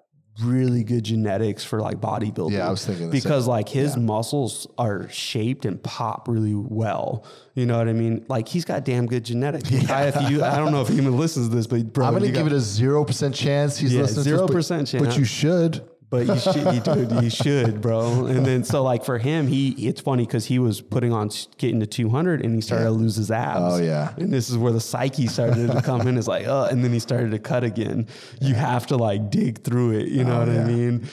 really 0.43 0.84
good 0.84 1.03
genetics 1.03 1.63
for 1.63 1.81
like 1.81 1.99
bodybuilding. 1.99 2.51
Yeah, 2.51 2.67
I 2.67 2.71
was 2.71 2.86
thinking 2.86 3.10
the 3.10 3.19
same. 3.19 3.23
because 3.29 3.47
like 3.47 3.67
his 3.69 3.97
muscles 3.97 4.65
are 4.77 5.07
shaped 5.10 5.65
and 5.65 5.81
pop 5.84 6.27
really 6.27 6.55
well. 6.55 7.25
You 7.53 7.65
know 7.65 7.77
what 7.77 7.88
I 7.89 7.93
mean? 7.93 8.25
Like 8.29 8.47
he's 8.47 8.63
got 8.65 8.84
damn 8.86 9.05
good 9.07 9.23
genetics. 9.25 9.69
I, 9.89 10.07
if 10.07 10.29
you, 10.31 10.43
I 10.43 10.55
don't 10.57 10.71
know 10.71 10.81
if 10.81 10.88
he 10.88 10.95
even 10.95 11.17
listens 11.17 11.49
to 11.49 11.55
this, 11.55 11.67
but 11.67 11.91
bro, 11.93 12.05
I'm 12.05 12.13
gonna 12.13 12.27
give 12.27 12.36
got- 12.45 12.47
it 12.47 12.53
a 12.53 12.60
zero 12.62 13.03
percent 13.05 13.36
chance 13.36 13.77
he's 13.77 13.93
Yeah, 13.93 14.01
listening. 14.01 14.25
to 14.38 14.53
0% 14.53 14.67
chance. 14.89 15.05
but 15.05 15.17
you 15.17 15.25
should. 15.25 15.88
But 16.12 16.28
you 16.28 16.38
should, 16.38 16.74
you, 16.74 16.82
dude, 16.82 17.24
you 17.24 17.30
should, 17.30 17.80
bro. 17.80 18.26
And 18.26 18.45
then 18.45 18.65
so 18.65 18.84
like 18.84 19.06
for 19.06 19.17
him, 19.17 19.47
he 19.47 19.69
it's 19.88 20.02
funny 20.02 20.26
because 20.26 20.45
he 20.45 20.60
was 20.60 20.82
putting 20.82 21.13
on 21.13 21.30
getting 21.58 21.80
to 21.80 21.88
200 21.88 22.43
and 22.43 22.54
he 22.54 22.60
started 22.60 22.84
to 22.84 22.91
lose 22.91 23.15
his 23.15 23.32
abs. 23.32 23.76
Oh, 23.76 23.78
yeah. 23.82 24.13
And 24.17 24.32
this 24.32 24.50
is 24.50 24.58
where 24.58 24.74
the 24.74 24.82
psyche 24.82 25.28
started 25.28 25.71
to 25.71 25.82
come 25.82 26.06
in. 26.08 26.17
It's 26.17 26.28
like, 26.28 26.47
oh, 26.47 26.65
and 26.65 26.84
then 26.84 26.91
he 26.91 27.00
started 27.00 27.32
to 27.32 27.39
cut 27.39 27.63
again. 27.63 28.08
You 28.41 28.56
have 28.56 28.88
to 28.88 28.97
like 28.97 29.30
dig 29.30 29.63
through 29.63 29.93
it. 30.00 30.10
You 30.10 30.26
know 30.26 30.36
oh, 30.36 30.39
what 30.39 30.50
Oh, 30.50 30.54
yeah. 30.54 30.62
I 30.62 30.65
mean? 30.65 31.08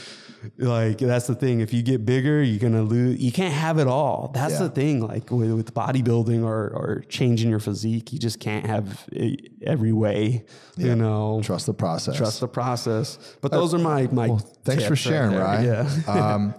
Like 0.56 0.98
that's 0.98 1.26
the 1.26 1.34
thing. 1.34 1.60
If 1.60 1.72
you 1.74 1.82
get 1.82 2.04
bigger, 2.06 2.42
you're 2.42 2.58
gonna 2.58 2.82
lose. 2.82 3.20
You 3.20 3.32
can't 3.32 3.52
have 3.54 3.78
it 3.78 3.86
all. 3.86 4.30
That's 4.34 4.54
Yeah. 4.54 4.64
the 4.64 4.68
thing. 4.70 5.00
Like 5.06 5.30
with, 5.30 5.50
with 5.52 5.74
bodybuilding 5.74 6.44
or 6.44 6.68
or 6.70 7.04
changing 7.08 7.50
your 7.50 7.60
physique, 7.60 8.12
you 8.12 8.18
just 8.18 8.40
can't 8.40 8.64
have 8.66 9.04
it 9.12 9.50
every 9.62 9.92
way. 9.92 10.44
You 10.76 10.94
know, 10.96 11.40
Trust 11.42 11.66
the 11.66 11.74
process. 11.74 12.16
trust 12.16 12.40
the 12.40 12.48
process. 12.48 13.18
But 13.40 13.50
those 13.52 13.74
are 13.74 13.78
my 13.78 14.06
my. 14.12 14.28
Thanks 14.64 14.84
for 14.84 14.90
right 14.90 14.98
sharing. 14.98 15.32
Ryann. 15.32 15.64
Yeah. 16.06 16.12
um, 16.34 16.54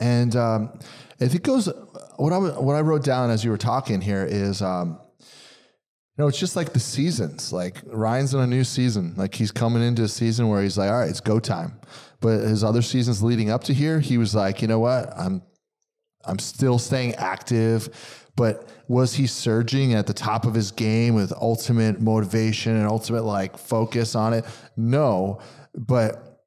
and 0.00 0.34
um, 0.36 0.78
if 1.20 1.34
it 1.34 1.42
goes, 1.42 1.68
what 2.16 2.32
I 2.32 2.38
what 2.38 2.74
I 2.76 2.80
wrote 2.80 3.04
down 3.04 3.30
as 3.30 3.44
you 3.44 3.50
were 3.50 3.58
talking 3.58 4.00
here 4.00 4.24
is, 4.24 4.62
um, 4.62 4.98
you 5.20 5.26
know, 6.18 6.26
it's 6.28 6.38
just 6.38 6.56
like 6.56 6.72
the 6.72 6.80
seasons. 6.80 7.52
Like 7.52 7.82
Ryann's 7.86 8.34
in 8.34 8.40
a 8.40 8.46
new 8.46 8.64
season. 8.64 9.14
Like 9.16 9.34
he's 9.34 9.50
coming 9.52 9.82
into 9.82 10.02
a 10.02 10.08
season 10.08 10.48
where 10.48 10.62
he's 10.62 10.76
like, 10.76 10.90
all 10.90 10.98
right, 11.00 11.08
it's 11.10 11.20
go 11.20 11.38
time. 11.40 11.78
But 12.22 12.40
his 12.40 12.64
other 12.64 12.80
seasons 12.80 13.22
leading 13.22 13.50
up 13.50 13.64
to 13.64 13.74
here, 13.74 14.00
he 14.00 14.16
was 14.16 14.34
like, 14.34 14.62
you 14.62 14.68
know 14.68 14.78
what, 14.78 15.12
I'm 15.18 15.42
I'm 16.24 16.38
still 16.38 16.78
staying 16.78 17.16
active. 17.16 18.28
But 18.36 18.68
was 18.88 19.14
he 19.14 19.26
surging 19.26 19.92
at 19.92 20.06
the 20.06 20.14
top 20.14 20.46
of 20.46 20.54
his 20.54 20.70
game 20.70 21.14
with 21.14 21.32
ultimate 21.32 22.00
motivation 22.00 22.76
and 22.76 22.86
ultimate 22.86 23.24
like 23.24 23.58
focus 23.58 24.14
on 24.14 24.32
it? 24.32 24.46
No. 24.76 25.40
But 25.74 26.40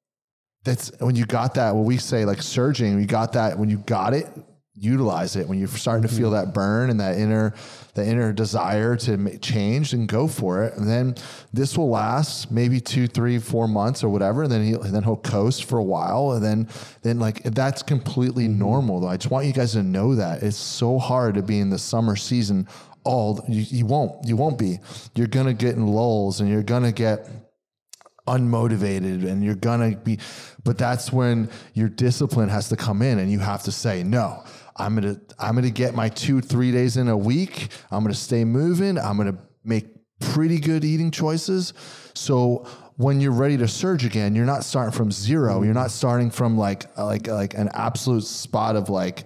that's 0.64 0.92
when 1.00 1.16
you 1.16 1.26
got 1.26 1.54
that, 1.56 1.76
when 1.76 1.86
we 1.86 1.98
say 1.98 2.26
like 2.26 2.42
surging, 2.42 3.00
you 3.00 3.06
got 3.06 3.34
that 3.34 3.60
when 3.60 3.70
you 3.70 3.78
got 3.80 4.14
it, 4.16 4.28
utilize 4.76 5.36
it. 5.36 5.48
When 5.48 5.58
you're 5.58 5.68
starting 5.70 6.08
to 6.08 6.14
feel 6.14 6.32
mm-hmm. 6.32 6.48
that 6.48 6.54
burn 6.54 6.90
and 6.90 7.00
that 7.00 7.18
inner, 7.18 7.54
the 7.94 8.06
inner 8.06 8.34
desire 8.34 8.96
to 8.98 9.38
change 9.40 9.94
and 9.94 10.08
go 10.08 10.28
for 10.28 10.64
it. 10.64 10.76
And 10.76 10.88
then 10.88 11.16
this 11.54 11.78
will 11.78 11.90
last 11.90 12.52
maybe 12.52 12.82
two, 12.82 13.08
three, 13.08 13.40
four 13.40 13.68
months 13.68 14.04
or 14.04 14.10
whatever. 14.10 14.44
And 14.44 14.52
then 14.52 14.66
he'll, 14.66 14.82
and 14.84 14.94
then 14.94 15.04
he'll 15.04 15.16
coast 15.16 15.64
for 15.64 15.78
a 15.78 15.84
while. 15.84 16.34
And 16.34 16.44
then, 16.44 16.68
then 17.04 17.20
like 17.20 17.44
that's 17.44 17.84
completely 17.84 18.48
mm-hmm. 18.48 18.60
normal 18.60 19.00
though. 19.00 19.08
I 19.08 19.18
just 19.18 19.32
want 19.32 19.46
you 19.46 19.54
guys 19.54 19.74
to 19.74 19.84
know 19.84 20.16
that 20.16 20.44
it's 20.44 20.58
so 20.58 21.00
hard 21.00 21.36
to 21.36 21.42
be 21.42 21.60
in 21.60 21.70
the 21.70 21.80
summer 21.80 22.16
season. 22.16 22.68
All 23.06 23.46
you, 23.48 23.62
you 23.62 23.86
won't, 23.86 24.28
you 24.28 24.36
won't 24.36 24.58
be, 24.58 24.80
you're 25.14 25.28
going 25.28 25.46
to 25.46 25.54
get 25.54 25.76
in 25.76 25.86
lulls 25.88 26.42
and 26.42 26.50
you're 26.50 26.64
going 26.64 26.84
to 26.84 26.92
get, 26.92 27.30
unmotivated 28.28 29.24
and 29.24 29.44
you're 29.44 29.54
gonna 29.54 29.96
be 29.96 30.18
but 30.64 30.80
that's 30.80 31.14
when 31.14 31.48
your 31.76 31.88
discipline 31.88 32.50
has 32.50 32.70
to 32.70 32.76
come 32.76 33.04
in 33.04 33.20
and 33.20 33.32
you 33.32 33.38
have 33.38 33.62
to 33.62 33.72
say 33.72 34.02
no 34.02 34.44
i'm 34.78 34.96
gonna 34.96 35.20
i'm 35.40 35.56
gonna 35.56 35.70
get 35.70 35.96
my 35.96 36.10
two 36.10 36.42
three 36.42 36.72
days 36.72 36.98
in 36.98 37.08
a 37.08 37.18
week. 37.18 37.70
I'm 37.92 38.04
gonna 38.04 38.14
stay 38.14 38.44
moving. 38.44 38.98
I'm 38.98 39.18
gonna 39.18 39.38
make 39.64 39.88
pretty 40.20 40.60
good 40.60 40.84
eating 40.84 41.12
choices. 41.12 41.74
So 42.14 42.68
when 42.98 43.20
you're 43.20 43.34
ready 43.34 43.58
to 43.58 43.68
surge 43.68 44.06
again 44.06 44.36
you're 44.36 44.46
not 44.46 44.64
starting 44.64 44.92
from 44.92 45.12
zero. 45.12 45.64
You're 45.64 45.74
not 45.74 45.92
starting 45.92 46.30
from 46.30 46.58
like 46.58 46.98
like 46.98 47.28
like 47.28 47.54
an 47.54 47.70
absolute 47.74 48.24
spot 48.24 48.76
of 48.76 48.90
like 48.90 49.24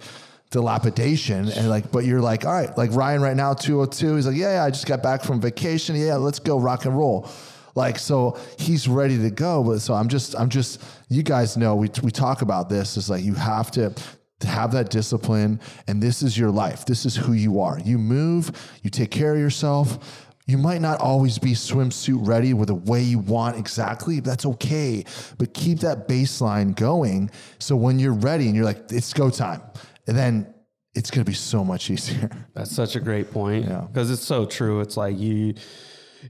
dilapidation. 0.50 1.48
And 1.48 1.68
like 1.68 1.90
but 1.90 2.04
you're 2.04 2.20
like 2.20 2.44
all 2.44 2.52
right 2.52 2.76
like 2.76 2.90
ryan 2.92 3.20
right 3.22 3.36
now 3.36 3.54
202 3.54 4.16
he's 4.16 4.26
like 4.26 4.36
yeah, 4.36 4.54
yeah 4.54 4.64
i 4.64 4.70
just 4.70 4.86
got 4.86 5.02
back 5.02 5.22
from 5.22 5.40
vacation. 5.40 5.96
Yeah 5.96 6.16
let's 6.16 6.38
go 6.38 6.58
rock 6.58 6.84
and 6.84 6.96
roll. 6.96 7.28
Like 7.76 7.98
so 7.98 8.38
he's 8.58 8.88
ready 8.88 9.16
to 9.18 9.30
go. 9.30 9.64
But 9.64 9.80
so 9.80 9.94
i'm 9.94 10.08
just 10.08 10.36
i'm 10.36 10.48
just 10.48 10.80
you 11.08 11.24
guys 11.24 11.56
know 11.56 11.74
we, 11.74 11.88
we 12.02 12.10
talk 12.12 12.42
about 12.42 12.68
this. 12.68 12.96
Is 12.96 13.10
like 13.10 13.24
you 13.24 13.34
have 13.34 13.70
to 13.72 13.80
to 13.80 14.19
have 14.46 14.72
that 14.72 14.90
discipline 14.90 15.60
and 15.86 16.02
this 16.02 16.22
is 16.22 16.36
your 16.36 16.50
life 16.50 16.84
this 16.86 17.04
is 17.04 17.16
who 17.16 17.32
you 17.32 17.60
are 17.60 17.78
you 17.80 17.98
move 17.98 18.50
you 18.82 18.90
take 18.90 19.10
care 19.10 19.34
of 19.34 19.38
yourself 19.38 20.26
you 20.46 20.58
might 20.58 20.80
not 20.80 21.00
always 21.00 21.38
be 21.38 21.52
swimsuit 21.52 22.26
ready 22.26 22.54
with 22.54 22.68
the 22.68 22.74
way 22.74 23.02
you 23.02 23.18
want 23.18 23.56
exactly 23.56 24.20
that's 24.20 24.46
okay 24.46 25.04
but 25.38 25.52
keep 25.54 25.80
that 25.80 26.08
baseline 26.08 26.74
going 26.74 27.30
so 27.58 27.76
when 27.76 27.98
you're 27.98 28.14
ready 28.14 28.46
and 28.46 28.56
you're 28.56 28.64
like 28.64 28.80
it's 28.90 29.12
go 29.12 29.28
time 29.30 29.60
and 30.06 30.16
then 30.16 30.52
it's 30.94 31.10
going 31.10 31.24
to 31.24 31.30
be 31.30 31.36
so 31.36 31.64
much 31.64 31.90
easier 31.90 32.30
That's 32.54 32.74
such 32.74 32.96
a 32.96 33.00
great 33.00 33.30
point. 33.30 33.66
Yeah. 33.66 33.86
Because 33.92 34.10
it's 34.10 34.24
so 34.24 34.44
true. 34.44 34.80
It's 34.80 34.96
like 34.96 35.18
you 35.18 35.54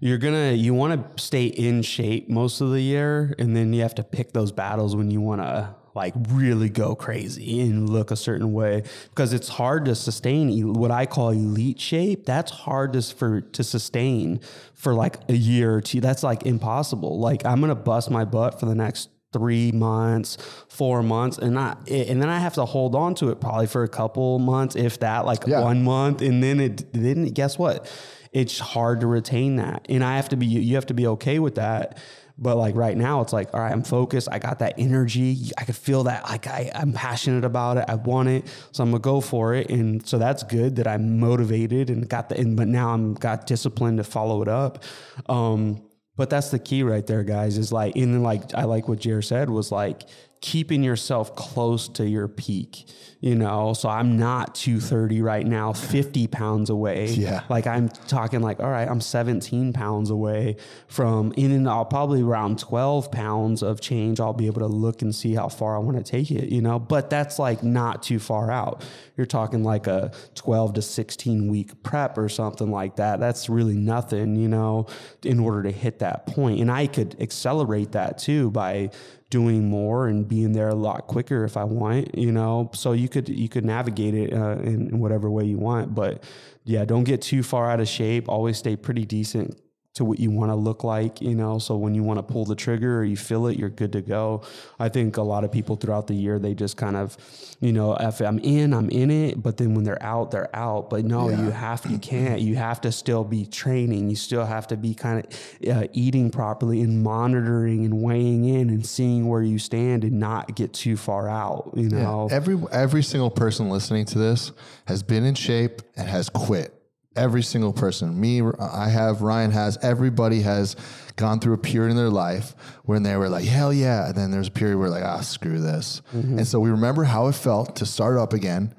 you're 0.01 0.19
gonna 0.19 0.53
you 0.53 0.75
want 0.75 1.17
to 1.17 1.23
stay 1.23 1.47
in 1.47 1.83
shape 1.83 2.29
most 2.29 2.61
of 2.61 2.71
the 2.71 2.81
year, 2.81 3.35
and 3.39 3.57
then 3.57 3.73
you 3.73 3.83
have 3.83 3.95
to 3.97 4.03
pick 4.05 4.33
those 4.33 4.53
battles 4.53 4.95
when 4.95 5.11
you 5.11 5.21
want 5.21 5.41
to 5.41 5.75
like 5.95 6.15
really 6.29 6.69
go 6.69 6.95
crazy 6.95 7.61
and 7.61 7.91
look 7.91 8.13
a 8.13 8.17
certain 8.17 8.53
way 8.53 8.85
because 9.09 9.33
it's 9.33 9.49
hard 9.49 9.85
to 9.87 9.95
sustain 9.97 10.73
what 10.75 10.93
I 10.93 11.05
call 11.05 11.31
elite 11.31 11.81
shape. 11.81 12.27
That's 12.27 12.53
hard 12.53 12.93
to 12.93 13.03
for 13.03 13.41
to 13.41 13.65
sustain 13.65 14.41
for 14.75 14.95
like 14.95 15.17
a 15.29 15.35
year 15.35 15.75
or 15.75 15.81
two. 15.81 16.01
That's 16.01 16.23
like 16.23 16.47
impossible. 16.47 17.19
Like 17.19 17.45
I'm 17.45 17.61
gonna 17.61 17.75
bust 17.75 18.11
my 18.11 18.25
butt 18.25 18.61
for 18.61 18.67
the 18.67 18.75
next 18.77 19.11
three 19.33 19.71
months, 19.73 20.37
four 20.69 21.03
months, 21.03 21.39
and 21.39 21.59
I 21.59 21.77
and 21.89 22.23
then 22.23 22.29
I 22.29 22.39
have 22.39 22.55
to 22.55 22.65
hold 22.65 22.95
on 22.95 23.15
to 23.17 23.31
it 23.31 23.41
probably 23.41 23.67
for 23.67 23.83
a 23.83 23.89
couple 23.89 24.39
months, 24.39 24.77
if 24.77 25.01
that, 25.01 25.25
like 25.27 25.45
Yeah. 25.47 25.61
one 25.63 25.83
month, 25.83 26.23
and 26.23 26.43
then 26.43 26.61
it 26.61 26.93
then 26.93 27.25
guess 27.27 27.59
what? 27.59 27.89
It's 28.33 28.59
hard 28.59 29.01
to 29.01 29.07
retain 29.07 29.57
that, 29.57 29.87
and 29.89 30.05
I 30.05 30.17
have 30.17 30.29
to 30.31 30.37
be 30.37 30.47
you 30.47 30.75
have 30.77 30.87
to 30.87 30.95
be 30.95 31.07
okay 31.09 31.39
with 31.39 31.57
that. 31.57 31.99
But 32.39 32.57
like 32.57 32.75
right 32.75 32.97
now, 32.97 33.21
it's 33.21 33.33
like 33.33 33.53
all 33.53 33.61
right, 33.61 33.73
I'm 33.73 33.83
focused. 33.83 34.29
I 34.31 34.39
got 34.39 34.61
that 34.61 34.75
energy. 34.79 35.51
I 35.59 35.65
can 35.65 35.75
feel 35.75 36.05
that. 36.05 36.25
Like 36.25 36.47
I, 36.47 36.71
I'm 36.75 36.93
passionate 36.93 37.45
about 37.45 37.77
it. 37.77 37.85
I 37.89 37.97
want 37.97 38.29
it, 38.29 38.47
so 38.73 38.83
I'm 38.83 38.91
gonna 38.91 39.01
go 39.01 39.21
for 39.21 39.55
it. 39.55 39.69
And 39.69 40.07
so 40.07 40.17
that's 40.17 40.43
good 40.45 40.77
that 40.77 40.87
I'm 40.87 41.19
motivated 41.19 41.91
and 41.91 42.09
got 42.09 42.29
the. 42.29 42.39
And, 42.39 42.57
but 42.57 42.69
now 42.69 42.91
I'm 42.91 43.15
got 43.15 43.47
discipline 43.47 43.97
to 43.99 44.05
follow 44.05 44.43
it 44.43 44.49
up. 44.49 44.85
Um, 45.29 45.83
but 46.17 46.31
that's 46.31 46.51
the 46.51 46.59
key 46.59 46.83
right 46.83 47.07
there, 47.07 47.25
guys. 47.25 47.59
Is 47.59 47.73
like, 47.73 47.97
and 47.97 48.23
like 48.23 48.55
I 48.55 48.65
like 48.65 48.89
what 48.89 49.01
Jared 49.01 49.25
said 49.25 49.51
was 49.51 49.73
like 49.73 50.03
keeping 50.41 50.83
yourself 50.83 51.37
close 51.37 51.89
to 51.89 52.09
your 52.09 52.29
peak. 52.29 52.87
You 53.23 53.35
know, 53.35 53.75
so 53.75 53.91
I'm 53.91 54.17
not 54.17 54.55
230 54.55 55.21
right 55.21 55.47
now, 55.47 55.75
50 55.75 56.27
pounds 56.29 56.71
away. 56.71 57.09
Yeah. 57.09 57.43
Like 57.51 57.67
I'm 57.67 57.91
talking 57.91 58.41
like, 58.41 58.61
all 58.61 58.71
right, 58.71 58.89
I'm 58.89 59.03
17 59.03 59.75
pounds 59.75 60.09
away 60.09 60.57
from, 60.89 61.35
in 61.37 61.53
and 61.53 61.69
I'll 61.69 61.85
probably 61.85 62.23
around 62.23 62.59
12 62.59 63.13
pounds 63.13 63.63
of 63.63 63.83
change. 63.83 64.21
I'll 64.21 64.33
be 64.33 64.47
able 64.47 64.61
to 64.61 64.67
look 64.69 65.03
and 65.03 65.15
see 65.15 65.35
how 65.35 65.51
far 65.51 65.77
I 65.77 65.81
want 65.81 65.99
to 65.99 66.03
take 66.03 66.31
it, 66.31 66.49
you 66.49 66.63
know, 66.63 66.79
but 66.79 67.11
that's 67.11 67.39
like 67.39 67.63
not 67.63 68.03
too 68.03 68.19
far 68.19 68.51
out. 68.51 68.83
You're 69.19 69.27
talking 69.27 69.63
like 69.63 69.87
a 69.87 70.13
12 70.37 70.73
to 70.75 70.83
16 70.83 71.51
week 71.51 71.83
prep 71.83 72.17
or 72.17 72.31
something 72.31 72.71
like 72.71 72.97
that. 72.97 73.21
That's 73.21 73.51
really 73.51 73.77
nothing, 73.77 74.35
you 74.35 74.49
know, 74.49 74.87
in 75.25 75.41
order 75.41 75.63
to 75.65 75.71
hit 75.71 75.99
that 75.99 76.27
point. 76.27 76.59
And 76.59 76.71
I 76.71 76.87
could 76.87 77.21
accelerate 77.21 77.93
that 77.93 78.17
too 78.17 78.51
by 78.51 78.93
doing 79.31 79.69
more 79.69 80.09
and 80.09 80.29
being 80.29 80.53
there 80.53 80.69
a 80.69 80.75
lot 80.75 81.07
quicker 81.07 81.45
if 81.45 81.57
I 81.57 81.65
want, 81.65 82.17
you 82.19 82.33
know. 82.33 82.71
So 82.75 82.93
you 82.93 83.09
could 83.09 83.29
you 83.29 83.49
could 83.49 83.65
navigate 83.65 84.15
it 84.15 84.33
uh, 84.33 84.59
in, 84.59 84.89
in 84.89 84.99
whatever 84.99 85.31
way 85.31 85.45
you 85.45 85.59
want, 85.59 85.95
but 85.95 86.25
yeah, 86.65 86.85
don't 86.85 87.05
get 87.05 87.23
too 87.23 87.43
far 87.43 87.71
out 87.71 87.81
of 87.81 87.89
shape. 87.89 88.29
Always 88.29 88.59
stay 88.59 88.77
pretty 88.77 89.05
decent 89.05 89.59
to 89.95 90.05
what 90.05 90.21
you 90.21 90.31
want 90.31 90.51
to 90.51 90.55
look 90.55 90.85
like, 90.85 91.21
you 91.21 91.35
know. 91.35 91.59
So 91.59 91.77
when 91.77 91.95
you 91.97 92.05
want 92.05 92.19
to 92.19 92.23
pull 92.23 92.45
the 92.45 92.55
trigger 92.55 93.01
or 93.01 93.05
you 93.05 93.17
feel 93.17 93.49
it, 93.49 93.59
you're 93.59 93.69
good 93.69 93.93
to 93.95 94.01
go. 94.01 94.43
I 94.79 94.89
think 94.89 95.17
a 95.17 95.23
lot 95.23 95.43
of 95.43 95.51
people 95.51 95.75
throughout 95.75 96.07
the 96.07 96.15
year 96.15 96.39
they 96.39 96.55
just 96.55 96.77
kind 96.77 96.97
of, 96.97 97.17
you 97.61 97.73
know, 97.73 97.95
if 97.97 98.21
I'm 98.21 98.39
in, 98.39 98.73
I'm 98.73 98.89
in 98.91 99.11
it, 99.11 99.43
but 99.43 99.57
then 99.57 99.75
when 99.75 99.83
they're 99.85 100.03
out, 100.03 100.31
they're 100.31 100.55
out. 100.55 100.91
But 100.91 101.05
no, 101.05 101.29
Yeah. 101.29 101.43
you 101.45 101.51
have 101.51 101.85
you 101.91 101.99
can't. 101.99 102.41
You 102.41 102.55
have 102.55 102.81
to 102.83 102.93
still 102.93 103.25
be 103.25 103.47
training. 103.47 104.09
You 104.11 104.17
still 104.17 104.45
have 104.45 104.69
to 104.69 104.77
be 104.77 104.95
kind 104.95 105.27
of 105.27 105.69
uh, 105.69 105.87
eating 105.93 106.31
properly 106.31 106.83
and 106.83 107.03
monitoring 107.03 107.85
and 107.85 108.01
weighing 108.01 108.45
in 108.45 108.71
and 108.71 108.87
seeing 108.87 109.27
where 109.29 109.43
you 109.43 109.59
stand 109.59 110.05
and 110.05 110.21
not 110.21 110.55
get 110.55 110.73
too 110.73 110.97
far 110.97 111.29
out, 111.29 111.73
you 111.75 111.89
know. 111.89 112.29
Every 112.31 112.57
every 112.71 113.03
single 113.03 113.31
person 113.31 113.69
listening 113.69 114.05
to 114.07 114.19
this 114.19 114.53
has 114.87 115.03
been 115.03 115.25
in 115.25 115.35
shape 115.35 115.83
and 115.97 116.09
has 116.09 116.29
quit. 116.29 116.80
Every 117.17 117.43
single 117.43 117.73
person. 117.73 118.21
Me, 118.21 118.41
I 118.61 118.89
have, 118.89 119.19
Ryann 119.19 119.51
has, 119.53 119.77
everybody 119.83 120.43
has 120.43 120.77
gone 121.17 121.41
through 121.41 121.55
a 121.55 121.59
period 121.59 121.91
in 121.91 121.97
their 121.97 122.09
life 122.09 122.55
when 122.85 123.03
they 123.03 123.17
were 123.17 123.29
like, 123.29 123.45
hell 123.45 123.73
yeah. 123.73 124.07
And 124.09 124.15
then 124.15 124.31
there's 124.31 124.47
a 124.49 124.53
period 124.53 124.79
where 124.79 124.89
like, 124.89 125.03
ah, 125.03 125.21
screw 125.21 125.59
this. 125.61 126.03
And 126.13 126.47
so 126.47 126.61
we 126.61 126.71
remember 126.71 127.03
how 127.05 127.27
it 127.27 127.35
felt 127.35 127.77
to 127.77 127.87
start 127.87 128.17
up 128.17 128.33
again. 128.33 128.75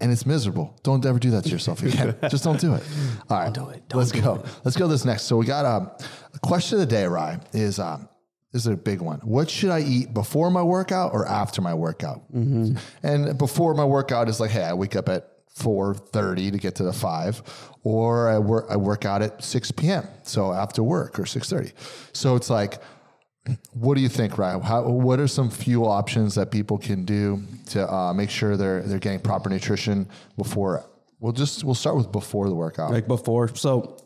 And 0.00 0.10
it's 0.10 0.24
miserable. 0.26 0.74
Don't 0.82 1.04
ever 1.06 1.18
do 1.18 1.30
that 1.32 1.44
to 1.44 1.50
yourself 1.50 1.82
again. 1.84 2.16
Just 2.30 2.42
don't 2.42 2.58
do 2.58 2.74
it. 2.74 2.82
All 3.30 3.38
right. 3.38 3.52
do 3.52 3.68
it. 3.68 3.86
Don't 3.88 3.98
let's 3.98 4.10
do 4.12 4.22
go. 4.22 4.42
Let's 4.64 4.76
go 4.76 4.88
this 4.88 5.04
next. 5.04 5.24
So 5.24 5.36
we 5.36 5.44
got 5.46 5.64
um, 5.66 5.90
a 6.34 6.38
question 6.40 6.76
of 6.76 6.80
the 6.80 6.86
day, 6.86 7.04
Ryann, 7.04 7.44
is 7.52 7.78
um, 7.78 8.08
this 8.52 8.62
is 8.62 8.66
a 8.72 8.76
big 8.76 9.00
one. 9.00 9.20
What 9.20 9.48
should 9.48 9.70
I 9.70 9.80
eat 9.80 10.12
before 10.12 10.50
my 10.50 10.62
workout 10.62 11.12
or 11.12 11.28
after 11.28 11.60
my 11.60 11.74
workout? 11.74 12.22
And 13.02 13.38
before 13.38 13.74
my 13.74 13.84
workout 13.84 14.28
is 14.28 14.40
like, 14.40 14.50
hey, 14.50 14.64
I 14.64 14.72
wake 14.72 14.96
up 14.96 15.08
at 15.08 15.28
4.30 15.58 16.52
to 16.52 16.58
get 16.58 16.74
to 16.76 16.82
the 16.82 16.92
5 16.92 17.42
or 17.82 18.28
I 18.28 18.38
work, 18.38 18.66
I 18.70 18.76
work 18.76 19.04
out 19.04 19.22
at 19.22 19.42
6 19.42 19.72
p.m. 19.72 20.06
So 20.22 20.52
after 20.52 20.82
work 20.82 21.18
or 21.18 21.24
6.30. 21.24 21.72
So 22.12 22.36
it's 22.36 22.48
like, 22.50 22.80
what 23.72 23.96
do 23.96 24.00
you 24.00 24.08
think, 24.08 24.34
Ryann? 24.34 24.62
How, 24.62 24.82
what 24.82 25.18
are 25.18 25.26
some 25.26 25.50
few 25.50 25.84
options 25.84 26.36
that 26.36 26.50
people 26.50 26.78
can 26.78 27.04
do 27.04 27.42
to 27.70 27.92
uh, 27.92 28.14
make 28.14 28.30
sure 28.30 28.56
they're 28.56 28.82
they're 28.82 29.00
getting 29.00 29.18
proper 29.18 29.50
nutrition 29.50 30.08
before? 30.36 30.88
We'll 31.18 31.32
just 31.32 31.64
we'll 31.64 31.74
start 31.74 31.96
with 31.96 32.12
before 32.12 32.48
the 32.48 32.54
workout. 32.54 32.92
like 32.92 33.08
before. 33.08 33.48
So 33.56 33.96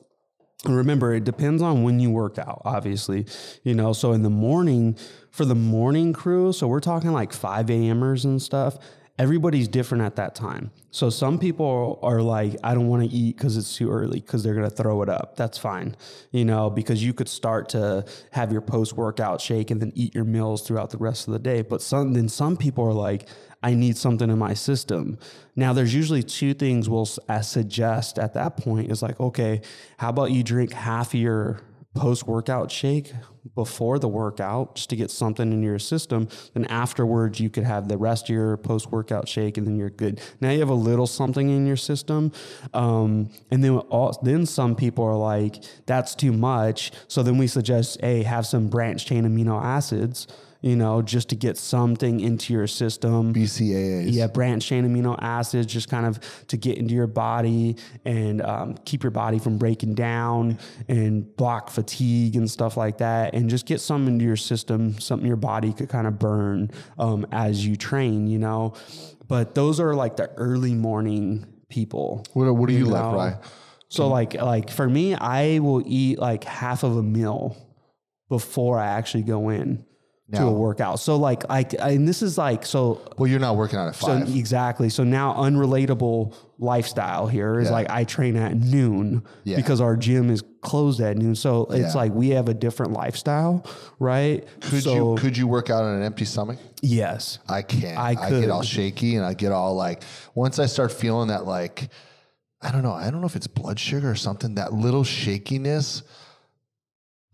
remember, 0.65 1.15
it 1.15 1.25
depends 1.25 1.61
on 1.61 1.83
when 1.83 2.01
you 2.01 2.11
work 2.11 2.39
out, 2.39 2.63
obviously. 2.65 3.27
You 3.63 3.75
know, 3.75 3.93
so 3.93 4.13
in 4.13 4.23
the 4.23 4.31
morning, 4.31 4.97
for 5.31 5.45
the 5.45 5.55
morning 5.55 6.15
crew, 6.15 6.53
so 6.53 6.67
we're 6.67 6.81
talking 6.81 7.13
like 7.13 7.33
5 7.33 7.69
a.m.ers 7.71 8.25
and 8.25 8.41
stuff. 8.41 8.79
Everybody's 9.19 9.67
different 9.67 10.05
at 10.05 10.17
that 10.17 10.35
time. 10.35 10.71
So 10.91 11.09
some 11.09 11.39
people 11.39 11.99
are 12.03 12.21
like, 12.21 12.57
I 12.63 12.75
don't 12.75 12.89
want 12.89 13.03
to 13.03 13.09
eat 13.09 13.37
because 13.37 13.57
it's 13.57 13.75
too 13.75 13.91
early 13.91 14.21
because 14.21 14.43
they're 14.43 14.55
going 14.55 14.69
to 14.69 14.75
throw 14.75 15.01
it 15.03 15.09
up. 15.09 15.37
That's 15.37 15.57
fine. 15.57 15.97
You 16.33 16.45
know, 16.45 16.69
because 16.69 17.03
you 17.03 17.15
could 17.15 17.29
start 17.29 17.71
to 17.71 18.05
have 18.33 18.53
your 18.53 18.61
post 18.61 18.93
workout 18.93 19.41
shake 19.41 19.71
and 19.71 19.81
then 19.81 19.93
eat 19.95 20.15
your 20.15 20.25
meals 20.25 20.67
throughout 20.67 20.91
the 20.91 20.99
rest 20.99 21.29
of 21.29 21.33
the 21.33 21.39
day. 21.39 21.63
But 21.63 21.81
some, 21.81 22.13
then 22.13 22.29
some 22.29 22.59
people 22.59 22.85
are 22.85 22.93
like, 22.93 23.27
I 23.63 23.75
need 23.75 23.97
something 23.97 24.31
in 24.31 24.39
my 24.39 24.55
system. 24.55 25.19
Now, 25.57 25.73
there's 25.73 25.95
usually 25.95 26.23
two 26.23 26.55
things 26.55 26.89
we'll 26.89 27.07
suggest 27.07 28.19
at 28.19 28.35
that 28.35 28.59
point 28.59 28.91
is 28.91 29.03
like, 29.03 29.19
okay, 29.19 29.63
how 29.97 30.11
about 30.11 30.31
you 30.31 30.43
drink 30.43 30.73
half 30.73 31.15
your 31.15 31.61
post 31.97 32.27
workout 32.27 32.71
shake 32.71 33.13
before 33.55 33.99
the 33.99 34.09
workout 34.09 34.75
just 34.75 34.91
to 34.91 34.97
get 34.97 35.11
something 35.11 35.53
in 35.53 35.63
your 35.63 35.79
system. 35.79 36.29
Then 36.55 36.65
afterwards, 36.67 37.41
you 37.41 37.49
could 37.49 37.65
have 37.65 37.89
the 37.89 37.97
rest 37.97 38.25
of 38.25 38.35
your 38.35 38.57
post 38.57 38.91
workout 38.91 39.29
shake 39.29 39.57
and 39.57 39.67
then 39.67 39.77
you're 39.77 39.91
good. 39.91 40.21
Now 40.41 40.51
you 40.51 40.61
have 40.61 40.69
a 40.69 40.75
little 40.75 41.07
something 41.07 41.49
in 41.49 41.67
your 41.67 41.77
system. 41.77 42.33
Um, 42.75 43.31
and 43.51 43.63
then, 43.63 43.79
all, 43.79 44.19
then 44.23 44.47
some 44.47 44.77
people 44.77 45.05
are 45.05 45.17
like, 45.17 45.63
that's 45.87 46.15
too 46.15 46.33
much. 46.33 46.93
So 47.09 47.23
then 47.23 47.39
we 47.39 47.47
suggest, 47.47 47.99
a 48.03 48.23
have 48.25 48.47
some 48.47 48.69
branched 48.69 49.09
chain 49.09 49.25
amino 49.25 49.63
acids 49.63 50.27
you 50.67 50.75
know, 50.75 51.01
just 51.01 51.29
to 51.29 51.37
get 51.37 51.57
something 51.57 52.19
into 52.19 52.53
your 52.53 52.67
system. 52.67 53.33
BCAAs. 53.33 54.07
Yeah, 54.09 54.27
branch 54.27 54.67
chain 54.67 54.85
amino 54.85 55.17
acids, 55.23 55.73
just 55.73 55.89
kind 55.89 56.05
of 56.05 56.19
to 56.49 56.57
get 56.57 56.77
into 56.77 56.93
your 56.93 57.07
body 57.07 57.77
and 58.05 58.43
um, 58.43 58.75
keep 58.85 59.05
your 59.05 59.13
body 59.13 59.39
from 59.39 59.59
breaking 59.59 59.95
down 59.95 60.59
and 60.89 61.37
block 61.37 61.71
fatigue 61.71 62.35
and 62.35 62.51
stuff 62.51 62.77
like 62.77 62.99
that, 62.99 63.33
and 63.33 63.49
just 63.49 63.65
get 63.65 63.81
some 63.81 64.09
into 64.09 64.25
your 64.25 64.35
system, 64.35 64.99
something 64.99 65.29
your 65.29 65.37
body 65.37 65.73
could 65.73 65.89
kind 65.89 66.09
of 66.09 66.19
burn 66.19 66.73
um, 66.99 67.25
as 67.31 67.65
you 67.65 67.77
train, 67.77 68.27
you 68.27 68.41
know. 68.41 68.75
But 69.29 69.55
those 69.55 69.79
are 69.79 69.95
like 69.95 70.17
the 70.17 70.33
early 70.33 70.75
morning 70.75 71.47
people. 71.69 72.27
What, 72.33 72.53
what 72.53 72.69
do 72.69 72.75
you, 72.75 72.87
like, 72.87 73.03
know? 73.05 73.19
Ryann? 73.19 73.45
So 73.89 74.09
like 74.09 74.35
like 74.35 74.71
for 74.71 74.89
me, 74.89 75.15
I 75.15 75.61
will 75.61 75.85
eat 75.87 76.19
like 76.19 76.43
half 76.43 76.83
of 76.83 76.97
a 76.97 77.05
meal 77.05 77.57
before 78.29 78.81
I 78.81 78.89
actually 78.89 79.23
go 79.23 79.51
in 79.51 79.85
to 80.33 80.43
a 80.43 80.51
workout. 80.53 80.99
So 80.99 81.17
like 81.17 81.49
like 81.49 81.75
and 81.79 82.07
this 82.07 82.21
is 82.21 82.37
like 82.37 82.67
so 82.67 83.01
Well, 83.17 83.29
you're 83.29 83.39
not 83.39 83.55
working 83.57 83.79
out 83.79 83.87
at 83.89 83.95
so 83.95 84.07
five. 84.09 84.35
exactly. 84.35 84.89
So 84.89 85.05
now 85.05 85.35
unrelatable 85.35 86.35
lifestyle 86.59 87.29
here 87.29 87.61
is 87.61 87.67
Yeah. 87.69 87.73
like 87.75 87.91
I 87.91 88.03
train 88.05 88.37
at 88.37 88.57
noon 88.57 89.23
Yeah. 89.45 89.57
because 89.57 89.81
our 89.81 89.97
gym 89.97 90.31
is 90.31 90.43
closed 90.63 91.01
at 91.01 91.17
noon. 91.17 91.37
So 91.37 91.67
it's 91.71 91.95
Yeah. 91.95 92.01
like 92.01 92.13
we 92.13 92.31
have 92.31 92.49
a 92.49 92.55
different 92.55 92.93
lifestyle, 92.93 93.65
right? 94.01 94.45
could 94.63 94.83
so 94.83 95.13
you 95.15 95.21
could 95.21 95.37
you 95.37 95.47
work 95.47 95.71
out 95.71 95.85
on 95.85 95.95
an 95.95 96.03
empty 96.03 96.25
stomach? 96.25 96.59
yes. 96.83 97.39
I 97.49 97.63
can't. 97.63 97.97
I 97.97 98.17
I, 98.21 98.31
get 98.31 98.51
all 98.51 98.61
could. 98.61 98.69
shaky 98.69 99.15
and 99.17 99.25
I 99.25 99.35
get 99.35 99.53
all 99.53 99.77
like 99.77 100.03
once 100.35 100.59
I 100.59 100.67
start 100.67 100.91
feeling 100.91 101.29
that 101.29 101.47
like 101.47 101.89
I 102.63 102.73
don't 102.73 102.83
know. 102.83 102.93
I 102.93 103.11
don't 103.11 103.21
know 103.21 103.27
if 103.29 103.37
it's 103.37 103.47
blood 103.47 103.79
sugar 103.79 104.11
or 104.11 104.15
something. 104.17 104.57
That 104.57 104.73
little 104.73 105.05
shakiness, 105.05 106.03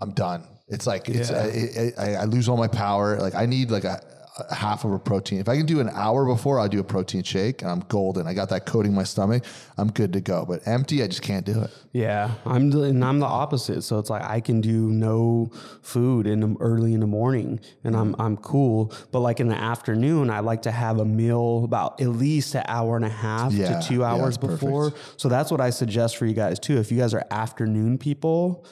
I'm 0.00 0.10
done. 0.10 0.44
It's 0.72 0.86
like 0.86 1.08
it's 1.08 1.30
Yeah. 1.30 1.92
I, 1.98 2.02
I, 2.04 2.14
I 2.22 2.24
lose 2.24 2.48
all 2.48 2.56
my 2.56 2.68
power. 2.68 3.18
Like 3.18 3.34
I 3.34 3.46
need 3.46 3.70
like 3.70 3.84
a, 3.84 4.02
a 4.50 4.54
half 4.54 4.86
of 4.86 4.92
a 4.92 4.98
protein. 4.98 5.40
If 5.40 5.48
I 5.48 5.58
can 5.58 5.66
do 5.66 5.78
an 5.80 5.90
hour 5.90 6.24
before, 6.24 6.58
I'll 6.58 6.66
do 6.66 6.80
a 6.80 6.84
protein 6.84 7.22
shake 7.22 7.60
and 7.60 7.70
I'm 7.70 7.80
golden. 7.80 8.26
I 8.26 8.32
got 8.32 8.48
that 8.48 8.64
coating 8.64 8.94
my 8.94 9.02
stomach. 9.04 9.44
I'm 9.76 9.90
good 9.92 10.14
to 10.14 10.22
go. 10.22 10.46
But 10.48 10.66
empty, 10.66 11.02
I 11.02 11.06
just 11.06 11.20
can't 11.20 11.44
do 11.44 11.60
it. 11.60 11.70
Yeah, 11.92 12.30
I'm 12.46 12.70
the, 12.70 12.84
and 12.84 13.04
I'm 13.04 13.18
the 13.20 13.26
opposite. 13.26 13.82
So 13.82 13.98
it's 13.98 14.08
like 14.08 14.22
I 14.22 14.40
can 14.40 14.62
do 14.62 14.88
no 14.88 15.50
food 15.82 16.26
in 16.26 16.40
the, 16.40 16.56
early 16.60 16.94
in 16.94 17.00
the 17.00 17.06
morning, 17.06 17.60
and 17.84 17.94
I'm 17.94 18.16
I'm 18.18 18.38
cool. 18.38 18.90
But 19.12 19.20
like 19.20 19.38
in 19.40 19.48
the 19.48 19.54
afternoon, 19.72 20.30
I 20.30 20.40
like 20.40 20.62
to 20.62 20.70
have 20.70 20.98
a 20.98 21.04
meal 21.04 21.64
about 21.64 22.00
at 22.00 22.08
least 22.08 22.54
an 22.54 22.64
hour 22.68 22.96
and 22.96 23.04
a 23.04 23.10
half 23.10 23.52
Yeah, 23.52 23.78
to 23.78 23.86
two 23.86 23.98
yeah, 24.00 24.06
hours 24.14 24.38
perfect. 24.38 24.60
before. 24.62 24.94
So 25.18 25.28
that's 25.28 25.50
what 25.50 25.60
I 25.60 25.68
suggest 25.68 26.16
for 26.16 26.24
you 26.24 26.32
guys 26.34 26.58
too. 26.58 26.78
If 26.78 26.90
you 26.90 26.96
guys 26.98 27.12
are 27.12 27.26
afternoon 27.30 27.98
people, 27.98 28.64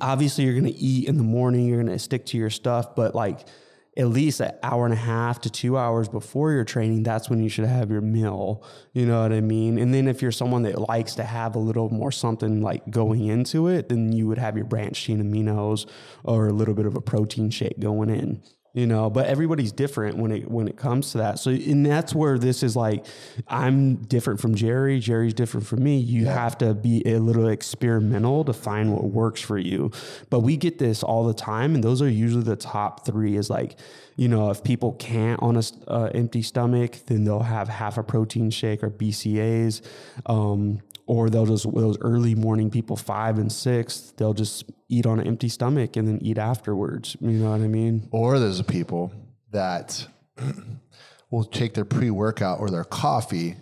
obviously 0.00 0.44
you're 0.44 0.54
gonna 0.54 0.72
eat 0.74 1.08
in 1.08 1.16
the 1.16 1.24
morning. 1.24 1.66
You're 1.66 1.82
gonna 1.82 1.98
stick 1.98 2.26
to 2.26 2.38
your 2.38 2.50
stuff, 2.50 2.94
but 2.94 3.14
like. 3.14 3.46
At 3.94 4.08
least 4.08 4.40
an 4.40 4.52
hour 4.62 4.86
and 4.86 4.94
a 4.94 4.96
half 4.96 5.42
to 5.42 5.50
two 5.50 5.76
hours 5.76 6.08
before 6.08 6.50
your 6.50 6.64
training, 6.64 7.02
that's 7.02 7.28
when 7.28 7.42
you 7.42 7.50
should 7.50 7.66
have 7.66 7.90
your 7.90 8.00
meal. 8.00 8.64
You 8.94 9.04
know 9.04 9.20
what 9.20 9.34
I 9.34 9.42
mean? 9.42 9.76
And 9.76 9.92
then 9.92 10.08
if 10.08 10.22
you're 10.22 10.32
someone 10.32 10.62
that 10.62 10.88
likes 10.88 11.14
to 11.16 11.24
have 11.24 11.56
a 11.56 11.58
little 11.58 11.90
more 11.90 12.10
something 12.10 12.62
like 12.62 12.88
going 12.88 13.26
into 13.26 13.68
it, 13.68 13.90
then 13.90 14.10
you 14.10 14.26
would 14.28 14.38
have 14.38 14.56
your 14.56 14.64
branched 14.64 15.04
chain 15.04 15.22
aminos 15.22 15.86
or 16.24 16.46
a 16.46 16.54
little 16.54 16.72
bit 16.72 16.86
of 16.86 16.94
a 16.96 17.02
protein 17.02 17.50
shake 17.50 17.80
going 17.80 18.08
in. 18.08 18.42
You 18.74 18.86
know, 18.86 19.10
but 19.10 19.26
everybody's 19.26 19.70
different 19.70 20.16
when 20.16 20.32
it 20.32 20.50
when 20.50 20.66
it 20.66 20.78
comes 20.78 21.12
to 21.12 21.18
that. 21.18 21.38
So 21.38 21.50
and 21.50 21.84
that's 21.84 22.14
where 22.14 22.38
this 22.38 22.62
is 22.62 22.74
like 22.74 23.04
I'm 23.46 23.96
different 23.96 24.40
from 24.40 24.54
Gerry, 24.54 24.98
Gerry's 24.98 25.34
different 25.34 25.66
from 25.66 25.82
me. 25.82 25.98
You 25.98 26.24
have 26.26 26.56
to 26.58 26.72
be 26.72 27.02
a 27.06 27.18
little 27.18 27.48
experimental 27.48 28.44
to 28.44 28.54
find 28.54 28.94
what 28.94 29.04
works 29.04 29.42
for 29.42 29.58
you. 29.58 29.90
But 30.30 30.40
we 30.40 30.56
get 30.56 30.78
this 30.78 31.02
all 31.02 31.26
the 31.26 31.34
time 31.34 31.74
and 31.74 31.84
those 31.84 32.00
are 32.00 32.08
usually 32.08 32.44
the 32.44 32.56
top 32.56 33.04
3 33.04 33.36
is 33.36 33.50
like 33.50 33.76
you 34.16 34.28
know, 34.28 34.50
if 34.50 34.62
people 34.62 34.92
can't 34.92 35.42
on 35.42 35.56
a 35.56 35.62
uh, 35.88 36.10
empty 36.14 36.42
stomach, 36.42 36.98
then 37.06 37.24
they'll 37.24 37.40
have 37.40 37.68
half 37.68 37.96
a 37.96 38.02
protein 38.02 38.50
shake 38.50 38.82
or 38.82 38.90
BCAs. 38.90 39.80
Um, 40.26 40.80
or 41.12 41.28
they'll 41.28 41.44
just 41.44 41.70
those 41.74 41.98
early 42.00 42.34
morning 42.34 42.70
people 42.70 42.96
five 42.96 43.38
and 43.38 43.52
six 43.52 44.14
they'll 44.16 44.32
just 44.32 44.64
eat 44.88 45.04
on 45.04 45.20
an 45.20 45.26
empty 45.26 45.48
stomach 45.48 45.96
and 45.96 46.08
then 46.08 46.18
eat 46.22 46.38
afterwards 46.38 47.16
you 47.20 47.32
know 47.32 47.50
what 47.50 47.60
i 47.60 47.68
mean 47.68 48.08
Or 48.10 48.38
there's 48.38 48.60
a 48.60 48.64
people 48.64 49.12
that 49.50 50.06
will 51.30 51.44
take 51.44 51.74
their 51.74 51.84
pre 51.84 52.10
workout 52.10 52.60
or 52.60 52.70
their 52.70 52.84
coffee 52.84 53.56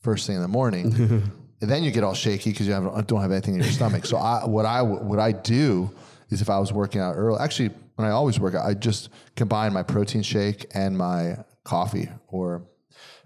first 0.00 0.26
thing 0.26 0.36
in 0.36 0.42
the 0.42 0.48
morning. 0.48 0.92
and 1.60 1.70
then 1.70 1.82
you 1.82 1.90
get 1.90 2.04
all 2.04 2.14
shaky 2.14 2.50
because 2.50 2.66
you 2.66 2.74
have, 2.74 3.06
don't 3.06 3.22
have 3.22 3.32
anything 3.32 3.54
in 3.54 3.60
your 3.62 3.72
stomach. 3.72 4.04
So 4.04 4.16
I, 4.16 4.44
what 4.44 4.66
I 4.66 4.82
what 4.82 5.18
I 5.18 5.32
do 5.32 5.90
is 6.28 6.42
if 6.42 6.50
I 6.50 6.58
was 6.58 6.72
working 6.72 7.00
out 7.00 7.14
early, 7.16 7.38
actually 7.40 7.70
when 7.96 8.06
I 8.06 8.10
always 8.10 8.38
work 8.38 8.54
out, 8.54 8.66
I 8.66 8.74
just 8.74 9.08
combine 9.34 9.72
my 9.72 9.82
protein 9.82 10.22
shake 10.22 10.66
and 10.74 10.96
my 10.98 11.38
coffee 11.64 12.08
or 12.28 12.66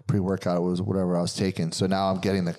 pre 0.07 0.19
workout 0.19 0.63
was 0.63 0.81
whatever 0.81 1.17
I 1.17 1.21
was 1.21 1.35
taking. 1.35 1.71
So 1.71 1.85
now 1.85 2.09
I'm 2.09 2.19
getting 2.19 2.45
the 2.45 2.55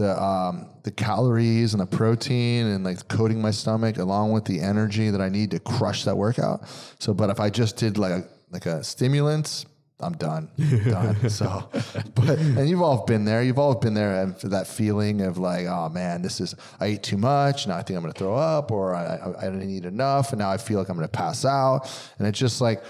the 0.00 0.20
um, 0.20 0.66
the 0.82 0.90
calories 0.90 1.74
and 1.74 1.80
the 1.80 1.86
protein 1.86 2.66
and 2.66 2.84
like 2.84 3.06
coating 3.08 3.40
my 3.40 3.50
stomach 3.50 3.98
along 3.98 4.32
with 4.32 4.46
the 4.46 4.58
energy 4.58 5.10
that 5.10 5.20
I 5.20 5.28
need 5.28 5.50
to 5.50 5.60
crush 5.60 6.04
that 6.04 6.16
workout. 6.16 6.66
So, 6.98 7.12
but 7.12 7.28
if 7.28 7.38
I 7.38 7.50
just 7.50 7.76
did 7.76 7.98
like 7.98 8.12
a, 8.12 8.24
like 8.50 8.64
a 8.64 8.82
stimulant, 8.82 9.66
I'm 10.00 10.14
done, 10.14 10.48
done. 10.88 11.28
So, 11.28 11.68
but 12.14 12.38
and 12.38 12.66
you've 12.66 12.80
all 12.80 13.04
been 13.04 13.26
there. 13.26 13.42
You've 13.42 13.58
all 13.58 13.74
been 13.74 13.92
there, 13.92 14.22
and 14.22 14.40
for 14.40 14.48
that 14.48 14.66
feeling 14.66 15.20
of 15.20 15.36
like, 15.36 15.66
oh 15.66 15.90
man, 15.90 16.22
this 16.22 16.40
is 16.40 16.54
I 16.80 16.86
ate 16.86 17.02
too 17.02 17.18
much. 17.18 17.66
Now 17.66 17.76
I 17.76 17.82
think 17.82 17.98
I'm 17.98 18.02
going 18.02 18.14
to 18.14 18.18
throw 18.18 18.34
up, 18.34 18.70
or 18.70 18.94
I, 18.94 19.16
I 19.16 19.38
I 19.38 19.44
didn't 19.50 19.68
eat 19.68 19.84
enough, 19.84 20.32
and 20.32 20.38
now 20.38 20.50
I 20.50 20.56
feel 20.56 20.78
like 20.78 20.88
I'm 20.88 20.96
going 20.96 21.06
to 21.06 21.12
pass 21.12 21.44
out. 21.44 21.90
And 22.18 22.26
it's 22.26 22.38
just 22.38 22.62
like, 22.62 22.82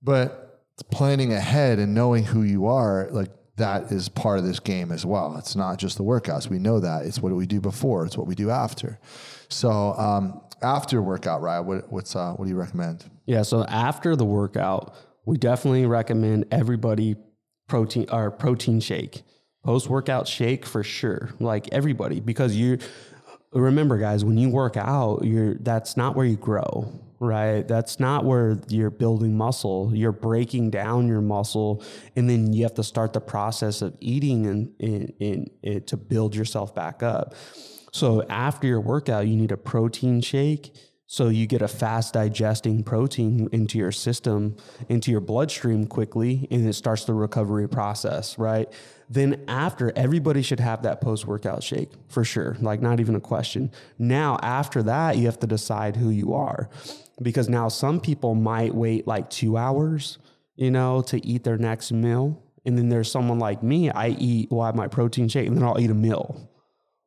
but 0.00 0.62
planning 0.92 1.32
ahead 1.32 1.80
and 1.80 1.92
knowing 1.92 2.22
who 2.22 2.42
you 2.42 2.66
are, 2.66 3.08
like 3.10 3.30
that 3.56 3.90
is 3.90 4.08
part 4.08 4.38
of 4.38 4.44
this 4.44 4.60
game 4.60 4.92
as 4.92 5.06
well. 5.06 5.36
It's 5.38 5.56
not 5.56 5.78
just 5.78 5.96
the 5.96 6.04
workouts. 6.04 6.48
We 6.48 6.58
know 6.58 6.80
that. 6.80 7.06
It's 7.06 7.20
what 7.20 7.32
we 7.32 7.46
do 7.46 7.60
before. 7.60 8.04
It's 8.04 8.16
what 8.16 8.26
we 8.26 8.34
do 8.34 8.50
after. 8.50 8.98
So 9.48 9.70
um, 9.94 10.40
after 10.62 11.00
workout, 11.00 11.40
right? 11.40 11.60
What, 11.60 11.90
what's 11.90 12.14
uh, 12.14 12.32
what 12.32 12.44
do 12.44 12.50
you 12.50 12.56
recommend? 12.58 13.04
Yeah. 13.24 13.42
So 13.42 13.64
after 13.64 14.14
the 14.14 14.24
workout, 14.24 14.94
we 15.24 15.38
definitely 15.38 15.86
recommend 15.86 16.46
everybody 16.50 17.16
protein 17.68 18.06
or 18.10 18.30
protein 18.30 18.80
shake, 18.80 19.22
post 19.64 19.88
workout 19.88 20.28
shake 20.28 20.66
for 20.66 20.82
sure. 20.82 21.30
Like 21.40 21.68
everybody, 21.72 22.20
because 22.20 22.54
you 22.56 22.78
remember, 23.52 23.98
guys, 23.98 24.24
when 24.24 24.36
you 24.36 24.50
work 24.50 24.76
out, 24.76 25.24
you're 25.24 25.54
that's 25.54 25.96
not 25.96 26.14
where 26.14 26.26
you 26.26 26.36
grow, 26.36 26.92
right? 27.18 27.66
That's 27.66 27.98
not 27.98 28.24
where 28.24 28.58
you're 28.68 28.90
building 28.90 29.36
muscle. 29.36 29.90
You're 29.94 30.12
breaking 30.12 30.70
down 30.70 31.08
your 31.08 31.20
muscle, 31.20 31.82
and 32.14 32.28
then 32.28 32.52
you 32.52 32.62
have 32.64 32.74
to 32.74 32.84
start 32.84 33.12
the 33.12 33.20
process 33.20 33.82
of 33.82 33.96
eating 34.00 34.72
and 34.78 35.86
to 35.86 35.96
build 35.96 36.34
yourself 36.34 36.74
back 36.74 37.02
up. 37.02 37.34
So 37.92 38.22
after 38.28 38.66
your 38.66 38.80
workout, 38.80 39.26
you 39.26 39.36
need 39.36 39.52
a 39.52 39.56
protein 39.56 40.20
shake 40.20 40.74
so 41.08 41.28
you 41.28 41.46
get 41.46 41.62
a 41.62 41.68
fast 41.68 42.14
digesting 42.14 42.82
protein 42.82 43.48
into 43.52 43.78
your 43.78 43.92
system, 43.92 44.56
into 44.88 45.12
your 45.12 45.20
bloodstream 45.20 45.86
quickly, 45.86 46.48
and 46.50 46.68
it 46.68 46.72
starts 46.72 47.04
the 47.04 47.14
recovery 47.14 47.68
process, 47.68 48.36
right? 48.38 48.68
Then 49.08 49.44
after, 49.46 49.92
everybody 49.94 50.42
should 50.42 50.58
have 50.58 50.82
that 50.82 51.00
post 51.00 51.24
workout 51.24 51.62
shake 51.62 51.92
for 52.08 52.24
sure, 52.24 52.56
like 52.60 52.82
not 52.82 52.98
even 52.98 53.14
a 53.14 53.20
question. 53.20 53.70
Now, 54.00 54.36
after 54.42 54.82
that, 54.82 55.16
you 55.16 55.26
have 55.26 55.38
to 55.38 55.46
decide 55.46 55.94
who 55.94 56.10
you 56.10 56.34
are 56.34 56.68
because 57.22 57.48
now 57.48 57.68
some 57.68 58.00
people 58.00 58.34
might 58.34 58.74
wait 58.74 59.06
like 59.06 59.30
two 59.30 59.56
hours, 59.56 60.18
you 60.54 60.70
know, 60.70 61.02
to 61.02 61.24
eat 61.26 61.44
their 61.44 61.58
next 61.58 61.92
meal. 61.92 62.42
And 62.64 62.76
then 62.76 62.88
there's 62.88 63.10
someone 63.10 63.38
like 63.38 63.62
me, 63.62 63.90
I 63.90 64.08
eat, 64.08 64.50
well, 64.50 64.62
I 64.62 64.66
have 64.66 64.74
my 64.74 64.88
protein 64.88 65.28
shake 65.28 65.46
and 65.46 65.56
then 65.56 65.64
I'll 65.64 65.80
eat 65.80 65.90
a 65.90 65.94
meal 65.94 66.50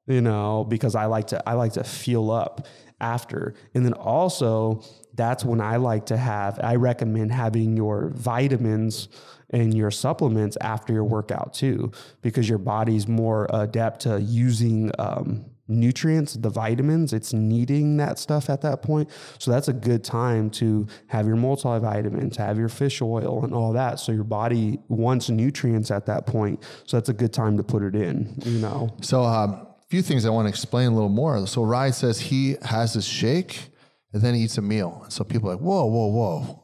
you 0.09 0.21
know, 0.21 0.65
because 0.67 0.95
I 0.95 1.05
like 1.05 1.27
to 1.27 1.47
I 1.47 1.53
like 1.53 1.73
to 1.73 1.83
fuel 1.83 2.31
up 2.31 2.67
after. 2.99 3.53
And 3.75 3.85
then 3.85 3.93
also 3.93 4.83
that's 5.13 5.45
when 5.45 5.61
I 5.61 5.77
like 5.77 6.07
to 6.07 6.17
have 6.17 6.59
I 6.61 6.75
recommend 6.75 7.31
having 7.31 7.77
your 7.77 8.09
vitamins 8.15 9.07
and 9.51 9.73
your 9.73 9.91
supplements 9.91 10.57
after 10.61 10.93
your 10.93 11.03
workout 11.03 11.53
too, 11.53 11.91
because 12.23 12.49
your 12.49 12.57
body's 12.57 13.07
more 13.07 13.47
adept 13.53 14.01
to 14.01 14.19
using 14.19 14.91
um, 14.97 15.45
nutrients, 15.69 16.33
the 16.33 16.49
vitamins, 16.49 17.13
it's 17.13 17.31
needing 17.31 17.97
that 17.97 18.19
stuff 18.19 18.49
at 18.49 18.61
that 18.61 18.81
point. 18.81 19.09
So 19.37 19.51
that's 19.51 19.67
a 19.67 19.73
good 19.73 20.03
time 20.03 20.49
to 20.51 20.87
have 21.07 21.27
your 21.27 21.35
multivitamins, 21.35 22.35
have 22.37 22.57
your 22.57 22.69
fish 22.69 23.01
oil 23.01 23.43
and 23.43 23.53
all 23.53 23.73
that. 23.73 23.99
So 23.99 24.11
your 24.11 24.23
body 24.23 24.79
wants 24.87 25.29
nutrients 25.29 25.91
at 25.91 26.05
that 26.07 26.25
point. 26.25 26.63
So 26.85 26.97
that's 26.97 27.09
a 27.09 27.13
good 27.13 27.33
time 27.33 27.57
to 27.57 27.63
put 27.63 27.83
it 27.83 27.95
in, 27.95 28.33
you 28.43 28.59
know. 28.59 28.95
So 29.01 29.23
um, 29.23 29.51
a 29.51 29.87
few 29.89 30.01
things 30.01 30.25
I 30.25 30.29
want 30.29 30.45
to 30.45 30.49
explain 30.49 30.91
a 30.91 30.93
little 30.93 31.09
more. 31.09 31.45
So 31.47 31.61
Ryann 31.61 31.93
says 31.93 32.19
he 32.19 32.57
has 32.63 32.93
his 32.93 33.07
shake 33.07 33.69
and 34.11 34.21
then 34.21 34.33
he 34.33 34.41
eats 34.41 34.57
a 34.57 34.61
meal. 34.61 35.05
So 35.09 35.23
people 35.23 35.49
are 35.49 35.53
like, 35.53 35.63
whoa, 35.63 35.85
whoa, 35.85 36.07
whoa. 36.07 36.63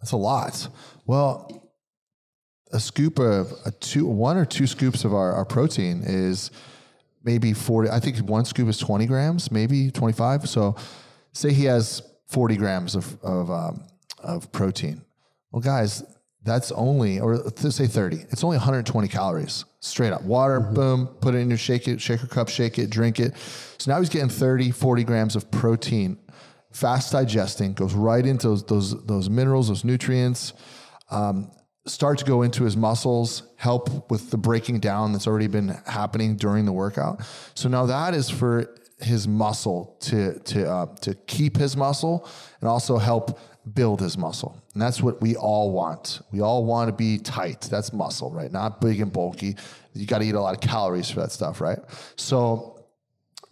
That's 0.00 0.12
a 0.12 0.16
lot. 0.16 0.68
Well, 1.06 1.62
a 2.72 2.80
scoop 2.80 3.18
of 3.18 3.52
a 3.66 3.70
two, 3.70 4.06
one 4.06 4.36
or 4.36 4.44
two 4.44 4.66
scoops 4.66 5.04
of 5.04 5.12
our, 5.12 5.32
our 5.32 5.44
protein 5.44 6.02
is 6.04 6.50
maybe 7.24 7.52
40. 7.52 7.90
I 7.90 8.00
think 8.00 8.18
one 8.18 8.44
scoop 8.44 8.68
is 8.68 8.78
20 8.78 9.06
grams, 9.06 9.50
maybe 9.50 9.90
25. 9.90 10.48
So 10.48 10.76
say 11.32 11.52
he 11.52 11.64
has 11.64 12.02
40 12.28 12.56
grams 12.56 12.94
of, 12.94 13.22
of, 13.22 13.50
um, 13.50 13.84
of 14.18 14.50
protein. 14.52 15.04
Well, 15.50 15.62
guys, 15.62 16.02
that's 16.44 16.72
only, 16.72 17.20
or 17.20 17.36
let's 17.36 17.74
say 17.74 17.86
30, 17.86 18.16
it's 18.30 18.42
only 18.42 18.56
120 18.56 19.06
calories 19.08 19.64
straight 19.80 20.12
up. 20.12 20.22
Water, 20.22 20.60
mm-hmm. 20.60 20.74
boom, 20.74 21.06
put 21.20 21.34
it 21.34 21.38
in 21.38 21.48
your 21.48 21.58
shake 21.58 21.86
it, 21.88 22.00
shaker 22.00 22.26
cup, 22.26 22.48
shake 22.48 22.78
it, 22.78 22.90
drink 22.90 23.20
it. 23.20 23.36
So 23.78 23.92
now 23.92 23.98
he's 23.98 24.08
getting 24.08 24.28
30, 24.28 24.70
40 24.70 25.04
grams 25.04 25.36
of 25.36 25.50
protein, 25.50 26.18
fast 26.72 27.12
digesting, 27.12 27.74
goes 27.74 27.94
right 27.94 28.24
into 28.24 28.48
those, 28.48 28.64
those, 28.64 29.04
those 29.06 29.30
minerals, 29.30 29.68
those 29.68 29.84
nutrients, 29.84 30.52
um, 31.10 31.50
start 31.86 32.18
to 32.18 32.24
go 32.24 32.42
into 32.42 32.64
his 32.64 32.76
muscles, 32.76 33.42
help 33.56 34.10
with 34.10 34.30
the 34.30 34.38
breaking 34.38 34.80
down 34.80 35.12
that's 35.12 35.26
already 35.26 35.48
been 35.48 35.68
happening 35.86 36.36
during 36.36 36.64
the 36.64 36.72
workout. 36.72 37.22
So 37.54 37.68
now 37.68 37.86
that 37.86 38.14
is 38.14 38.30
for 38.30 38.72
his 39.00 39.26
muscle 39.26 39.96
to, 40.00 40.38
to, 40.40 40.70
uh, 40.70 40.86
to 41.00 41.14
keep 41.26 41.56
his 41.56 41.76
muscle 41.76 42.28
and 42.60 42.68
also 42.68 42.98
help 42.98 43.38
build 43.74 44.00
his 44.00 44.16
muscle. 44.16 44.60
And 44.74 44.82
that's 44.82 45.02
what 45.02 45.20
we 45.20 45.36
all 45.36 45.72
want. 45.72 46.20
We 46.32 46.40
all 46.40 46.64
want 46.64 46.88
to 46.88 46.92
be 46.92 47.18
tight. 47.18 47.62
That's 47.62 47.92
muscle, 47.92 48.30
right? 48.30 48.50
Not 48.50 48.80
big 48.80 49.00
and 49.00 49.12
bulky. 49.12 49.56
You 49.94 50.06
got 50.06 50.18
to 50.18 50.24
eat 50.24 50.34
a 50.34 50.40
lot 50.40 50.54
of 50.54 50.60
calories 50.60 51.10
for 51.10 51.20
that 51.20 51.32
stuff, 51.32 51.60
right? 51.60 51.78
So 52.16 52.71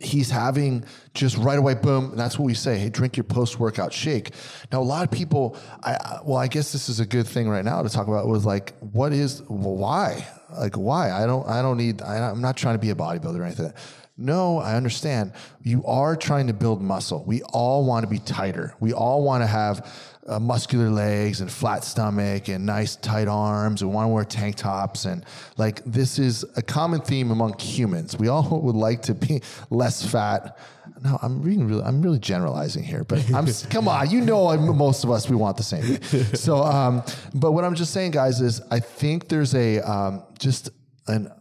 he's 0.01 0.31
having 0.31 0.85
just 1.15 1.37
right 1.37 1.59
away, 1.59 1.75
boom. 1.75 2.17
That's 2.17 2.39
what 2.39 2.47
we 2.47 2.55
say. 2.55 2.79
Hey, 2.79 2.89
drink 2.89 3.17
your 3.17 3.25
post 3.25 3.61
workout 3.61 3.93
shake. 3.93 4.33
Now, 4.73 4.81
a 4.81 4.83
lot 4.83 5.05
of 5.05 5.11
people, 5.11 5.57
I, 5.83 6.21
well, 6.25 6.39
I 6.39 6.49
guess 6.49 6.73
this 6.73 6.89
is 6.89 7.01
a 7.01 7.07
good 7.07 7.29
thing 7.29 7.49
right 7.49 7.65
now 7.65 7.83
to 7.83 7.89
talk 7.89 8.09
about 8.09 8.27
was 8.27 8.47
like, 8.47 8.75
what 8.81 9.13
is, 9.13 9.43
well, 9.49 9.77
why? 9.77 10.27
Like, 10.59 10.77
why? 10.77 11.13
I 11.13 11.27
don't, 11.27 11.47
I 11.47 11.63
don't 11.63 11.77
need, 11.77 12.03
I, 12.03 12.31
I'm 12.31 12.41
not 12.41 12.57
trying 12.57 12.75
to 12.75 12.79
be 12.79 12.91
a 12.91 12.95
bodybuilder 12.95 13.39
or 13.39 13.45
anything. 13.45 13.73
No, 14.21 14.59
I 14.59 14.77
understand. 14.77 15.33
You 15.63 15.83
are 15.87 16.15
trying 16.15 16.47
to 16.49 16.53
build 16.53 16.83
muscle. 16.83 17.25
We 17.27 17.43
all 17.43 17.87
want 17.87 18.05
to 18.05 18.11
be 18.11 18.19
tighter. 18.19 18.75
We 18.79 18.93
all 18.93 19.25
want 19.25 19.43
to 19.43 19.47
have 19.47 19.91
uh, 20.27 20.39
muscular 20.39 20.91
legs 20.91 21.41
and 21.41 21.51
flat 21.51 21.85
stomach 21.85 22.49
and 22.49 22.67
nice 22.67 22.97
tight 22.97 23.29
arms. 23.29 23.83
We 23.83 23.89
want 23.89 24.05
to 24.05 24.09
wear 24.09 24.25
tank 24.25 24.57
tops. 24.57 25.07
And 25.07 25.25
like, 25.57 25.83
this 25.85 26.19
is 26.19 26.45
a 26.57 26.63
common 26.63 27.01
theme 27.01 27.31
among 27.31 27.59
humans. 27.59 28.19
We 28.19 28.29
all 28.29 28.61
would 28.63 28.77
like 28.77 29.03
to 29.03 29.15
be 29.15 29.41
less 29.71 30.05
fat. 30.05 30.59
No, 31.03 31.19
I'm 31.23 31.41
reading 31.41 31.67
really, 31.67 31.83
I'm 31.83 32.03
really 32.03 32.19
generalizing 32.19 32.83
here, 32.83 33.05
but 33.05 33.25
I'm, 33.33 33.47
come 33.71 33.89
on, 33.89 34.11
you 34.11 34.21
know, 34.21 34.55
most 34.59 35.03
of 35.03 35.11
us, 35.11 35.31
we 35.31 35.37
want 35.37 35.57
the 35.57 35.63
same 35.63 35.83
thing. 35.83 36.25
So, 36.35 36.63
um, 36.63 37.03
but 37.33 37.53
what 37.53 37.65
I'm 37.65 37.75
just 37.75 37.95
saying, 37.95 38.11
guys, 38.11 38.43
is 38.43 38.61
I 38.71 38.81
think 38.81 39.29
there's 39.29 39.55
a, 39.55 39.79
um, 39.81 40.25
just 40.39 40.69
an, 41.07 41.33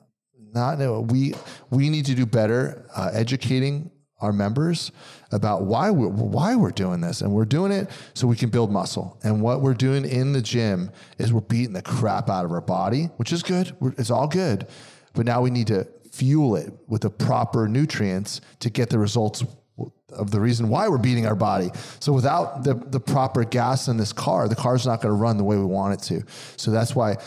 not 0.53 0.77
we 1.11 1.33
we 1.69 1.89
need 1.89 2.05
to 2.05 2.15
do 2.15 2.25
better 2.25 2.85
uh, 2.95 3.09
educating 3.13 3.91
our 4.21 4.33
members 4.33 4.91
about 5.31 5.61
why 5.63 5.89
we're, 5.89 6.09
why 6.09 6.55
we're 6.55 6.71
doing 6.71 6.99
this 6.99 7.21
and 7.21 7.31
we're 7.31 7.45
doing 7.45 7.71
it 7.71 7.89
so 8.13 8.27
we 8.27 8.35
can 8.35 8.49
build 8.49 8.71
muscle 8.71 9.17
and 9.23 9.41
what 9.41 9.61
we're 9.61 9.73
doing 9.73 10.05
in 10.05 10.33
the 10.33 10.41
gym 10.41 10.91
is 11.17 11.31
we're 11.31 11.39
beating 11.41 11.73
the 11.73 11.81
crap 11.81 12.29
out 12.29 12.43
of 12.43 12.51
our 12.51 12.61
body 12.61 13.05
which 13.17 13.31
is 13.31 13.43
good 13.43 13.75
it's 13.97 14.11
all 14.11 14.27
good 14.27 14.67
but 15.13 15.25
now 15.25 15.41
we 15.41 15.49
need 15.49 15.67
to 15.67 15.87
fuel 16.11 16.55
it 16.55 16.73
with 16.87 17.01
the 17.01 17.09
proper 17.09 17.67
nutrients 17.67 18.41
to 18.59 18.69
get 18.69 18.89
the 18.89 18.99
results 18.99 19.43
of 20.11 20.31
the 20.31 20.39
reason 20.39 20.69
why 20.69 20.87
we're 20.87 20.97
beating 20.97 21.25
our 21.25 21.35
body. 21.35 21.69
So 21.99 22.11
without 22.13 22.63
the, 22.63 22.73
the 22.73 22.99
proper 22.99 23.43
gas 23.43 23.87
in 23.87 23.97
this 23.97 24.11
car, 24.11 24.47
the 24.47 24.55
car's 24.55 24.85
not 24.85 25.01
going 25.01 25.13
to 25.13 25.17
run 25.17 25.37
the 25.37 25.43
way 25.43 25.55
we 25.57 25.65
want 25.65 25.93
it 25.93 26.03
to. 26.07 26.23
So 26.57 26.71
that's 26.71 26.95
why 26.95 27.17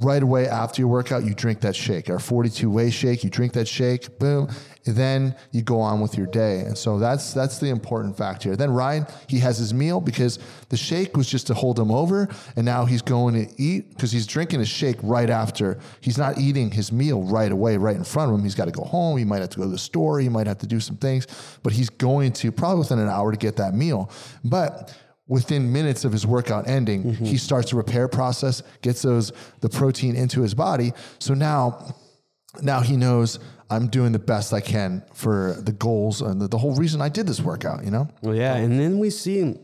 right 0.00 0.22
away 0.22 0.48
after 0.48 0.82
your 0.82 0.88
workout, 0.88 1.24
you 1.24 1.34
drink 1.34 1.60
that 1.60 1.76
shake, 1.76 2.10
our 2.10 2.18
42 2.18 2.68
whey 2.68 2.90
shake, 2.90 3.22
you 3.22 3.30
drink 3.30 3.52
that 3.52 3.68
shake, 3.68 4.18
boom, 4.18 4.48
then 4.84 5.34
you 5.52 5.62
go 5.62 5.80
on 5.80 6.00
with 6.00 6.18
your 6.18 6.26
day. 6.26 6.60
And 6.60 6.76
so 6.76 6.98
that's 6.98 7.32
that's 7.32 7.58
the 7.58 7.68
important 7.68 8.16
fact 8.16 8.42
here. 8.42 8.56
Then 8.56 8.70
Ryann, 8.70 9.10
he 9.28 9.38
has 9.38 9.56
his 9.56 9.72
meal 9.72 10.00
because 10.00 10.38
the 10.68 10.76
shake 10.76 11.16
was 11.16 11.28
just 11.28 11.46
to 11.46 11.54
hold 11.54 11.78
him 11.78 11.90
over, 11.90 12.28
and 12.56 12.64
now 12.66 12.84
he's 12.84 13.02
going 13.02 13.34
to 13.34 13.62
eat 13.62 13.90
because 13.90 14.10
he's 14.10 14.26
drinking 14.26 14.58
his 14.60 14.68
shake 14.68 14.96
right 15.02 15.30
after. 15.30 15.78
He's 16.00 16.18
not 16.18 16.38
eating 16.38 16.70
his 16.70 16.90
meal 16.92 17.22
right 17.22 17.52
away, 17.52 17.76
right 17.76 17.96
in 17.96 18.04
front 18.04 18.32
of 18.32 18.38
him. 18.38 18.44
He's 18.44 18.54
got 18.54 18.66
to 18.66 18.72
go 18.72 18.84
home. 18.84 19.16
He 19.16 19.24
might 19.24 19.40
have 19.40 19.50
to 19.50 19.58
go 19.58 19.64
to 19.64 19.70
the 19.70 19.78
store. 19.78 20.18
He 20.18 20.28
might 20.28 20.46
have 20.46 20.58
to 20.58 20.66
do 20.66 20.80
some 20.80 20.96
things, 20.96 21.26
but 21.62 21.72
he's 21.72 21.88
going 21.88 22.32
to 22.32 22.50
probably 22.50 22.80
within 22.80 22.98
an 22.98 23.08
hour 23.08 23.30
to 23.30 23.38
get 23.38 23.56
that 23.56 23.74
meal. 23.74 24.10
But 24.44 24.94
within 25.26 25.72
minutes 25.72 26.04
of 26.04 26.12
his 26.12 26.26
workout 26.26 26.68
ending, 26.68 27.04
mm-hmm. 27.04 27.24
he 27.24 27.36
starts 27.36 27.72
a 27.72 27.76
repair 27.76 28.08
process, 28.08 28.62
gets 28.82 29.02
those 29.02 29.32
the 29.60 29.68
protein 29.68 30.16
into 30.16 30.42
his 30.42 30.54
body. 30.54 30.92
So 31.18 31.34
now, 31.34 31.94
now 32.60 32.80
he 32.80 32.96
knows 32.96 33.38
I'm 33.70 33.88
doing 33.88 34.12
the 34.12 34.18
best 34.18 34.52
I 34.52 34.60
can 34.60 35.02
for 35.14 35.56
the 35.60 35.72
goals 35.72 36.20
and 36.20 36.40
the, 36.40 36.48
the 36.48 36.58
whole 36.58 36.74
reason 36.74 37.00
I 37.00 37.08
did 37.08 37.26
this 37.26 37.40
workout. 37.40 37.84
You 37.84 37.90
know. 37.90 38.08
Well, 38.22 38.34
yeah, 38.34 38.56
and 38.56 38.78
then 38.78 38.98
we 38.98 39.10
see 39.10 39.56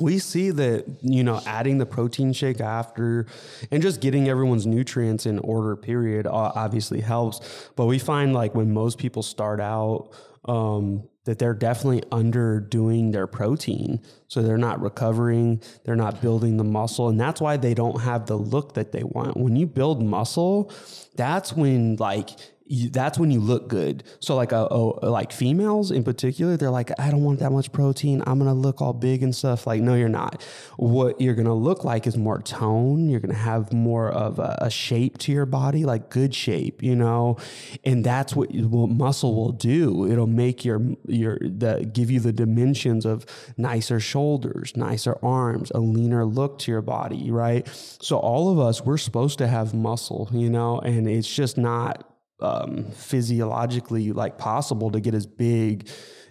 we 0.00 0.18
see 0.18 0.50
that 0.50 0.84
you 1.00 1.22
know 1.22 1.40
adding 1.46 1.78
the 1.78 1.86
protein 1.86 2.32
shake 2.32 2.60
after 2.60 3.26
and 3.70 3.82
just 3.82 4.00
getting 4.00 4.28
everyone's 4.28 4.66
nutrients 4.66 5.26
in 5.26 5.38
order 5.40 5.76
period 5.76 6.26
obviously 6.26 7.00
helps 7.00 7.70
but 7.76 7.86
we 7.86 7.98
find 7.98 8.34
like 8.34 8.52
when 8.52 8.74
most 8.74 8.98
people 8.98 9.22
start 9.22 9.60
out 9.60 10.10
um, 10.46 11.08
that 11.26 11.38
they're 11.38 11.54
definitely 11.54 12.02
underdoing 12.10 13.12
their 13.12 13.26
protein. 13.26 14.00
So 14.28 14.42
they're 14.42 14.56
not 14.56 14.80
recovering, 14.80 15.60
they're 15.84 15.94
not 15.94 16.22
building 16.22 16.56
the 16.56 16.64
muscle. 16.64 17.08
And 17.08 17.20
that's 17.20 17.40
why 17.40 17.56
they 17.56 17.74
don't 17.74 18.00
have 18.00 18.26
the 18.26 18.36
look 18.36 18.74
that 18.74 18.92
they 18.92 19.02
want. 19.04 19.36
When 19.36 19.54
you 19.54 19.66
build 19.66 20.02
muscle, 20.02 20.72
that's 21.14 21.52
when 21.52 21.96
like 21.96 22.30
you, 22.68 22.90
that's 22.90 23.18
when 23.18 23.30
you 23.30 23.40
look 23.40 23.68
good. 23.68 24.02
So 24.20 24.34
like 24.34 24.52
a, 24.52 24.66
a, 24.70 25.08
like 25.08 25.32
females 25.32 25.90
in 25.90 26.04
particular, 26.04 26.56
they're 26.56 26.70
like, 26.70 26.90
I 26.98 27.10
don't 27.10 27.22
want 27.22 27.38
that 27.40 27.50
much 27.52 27.72
protein. 27.72 28.22
I'm 28.26 28.38
gonna 28.38 28.54
look 28.54 28.82
all 28.82 28.92
big 28.92 29.22
and 29.22 29.34
stuff. 29.34 29.66
Like, 29.66 29.80
no, 29.80 29.94
you're 29.94 30.08
not. 30.08 30.42
What 30.76 31.20
you're 31.20 31.34
gonna 31.34 31.54
look 31.54 31.84
like 31.84 32.06
is 32.06 32.16
more 32.16 32.40
tone. 32.40 33.08
You're 33.08 33.20
gonna 33.20 33.34
have 33.34 33.72
more 33.72 34.10
of 34.10 34.38
a, 34.38 34.58
a 34.62 34.70
shape 34.70 35.18
to 35.18 35.32
your 35.32 35.46
body, 35.46 35.84
like 35.84 36.10
good 36.10 36.34
shape, 36.34 36.82
you 36.82 36.96
know. 36.96 37.36
And 37.84 38.04
that's 38.04 38.34
what, 38.34 38.52
what 38.54 38.90
muscle 38.90 39.34
will 39.34 39.52
do. 39.52 40.10
It'll 40.10 40.26
make 40.26 40.64
your 40.64 40.82
your 41.06 41.38
the 41.40 41.88
give 41.92 42.10
you 42.10 42.20
the 42.20 42.32
dimensions 42.32 43.06
of 43.06 43.26
nicer 43.56 44.00
shoulders, 44.00 44.76
nicer 44.76 45.16
arms, 45.22 45.70
a 45.74 45.78
leaner 45.78 46.24
look 46.24 46.58
to 46.60 46.72
your 46.72 46.82
body, 46.82 47.30
right? 47.30 47.66
So 48.00 48.18
all 48.18 48.50
of 48.50 48.58
us, 48.58 48.82
we're 48.82 48.98
supposed 48.98 49.38
to 49.38 49.46
have 49.46 49.74
muscle, 49.74 50.28
you 50.32 50.50
know, 50.50 50.78
and 50.80 51.08
it's 51.08 51.32
just 51.32 51.56
not 51.56 52.15
um, 52.40 52.90
physiologically 52.90 54.12
like 54.12 54.38
possible 54.38 54.90
to 54.90 55.00
get 55.00 55.14
as 55.14 55.26
big 55.26 55.88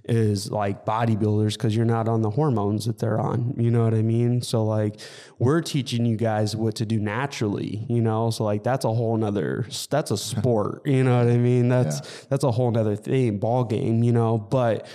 as 0.08 0.51
like 0.51 0.86
bodybuilders 0.86 1.53
because 1.53 1.76
you're 1.76 1.86
not 1.86 2.08
on 2.08 2.22
the 2.22 2.30
hormones 2.30 2.86
that 2.86 2.99
they're 2.99 3.20
on. 3.20 3.56
You 3.58 3.72
know 3.72 3.84
what 3.84 3.93
I 3.93 4.01
mean? 4.01 4.41
So 4.41 4.64
like 4.64 4.99
we're 5.39 5.62
teaching 5.62 6.06
you 6.06 6.16
guys 6.16 6.56
what 6.56 6.76
to 6.76 6.86
do 6.86 6.99
naturally, 6.99 7.86
you 7.89 8.01
know? 8.01 8.30
So 8.30 8.43
like 8.43 8.64
that's 8.64 8.86
a 8.86 8.93
whole 8.93 9.18
nother 9.18 9.66
that's 9.89 10.12
a 10.12 10.18
sport, 10.18 10.86
you 10.86 11.03
know 11.03 11.18
what 11.18 11.34
I 11.34 11.38
mean? 11.38 11.70
That's 11.70 11.99
yeah. 12.03 12.26
that's 12.30 12.43
a 12.43 12.51
whole 12.51 12.72
nother 12.72 12.95
thing, 12.95 13.39
ball 13.39 13.64
game, 13.64 14.03
you 14.03 14.12
know, 14.12 14.38
but 14.38 14.88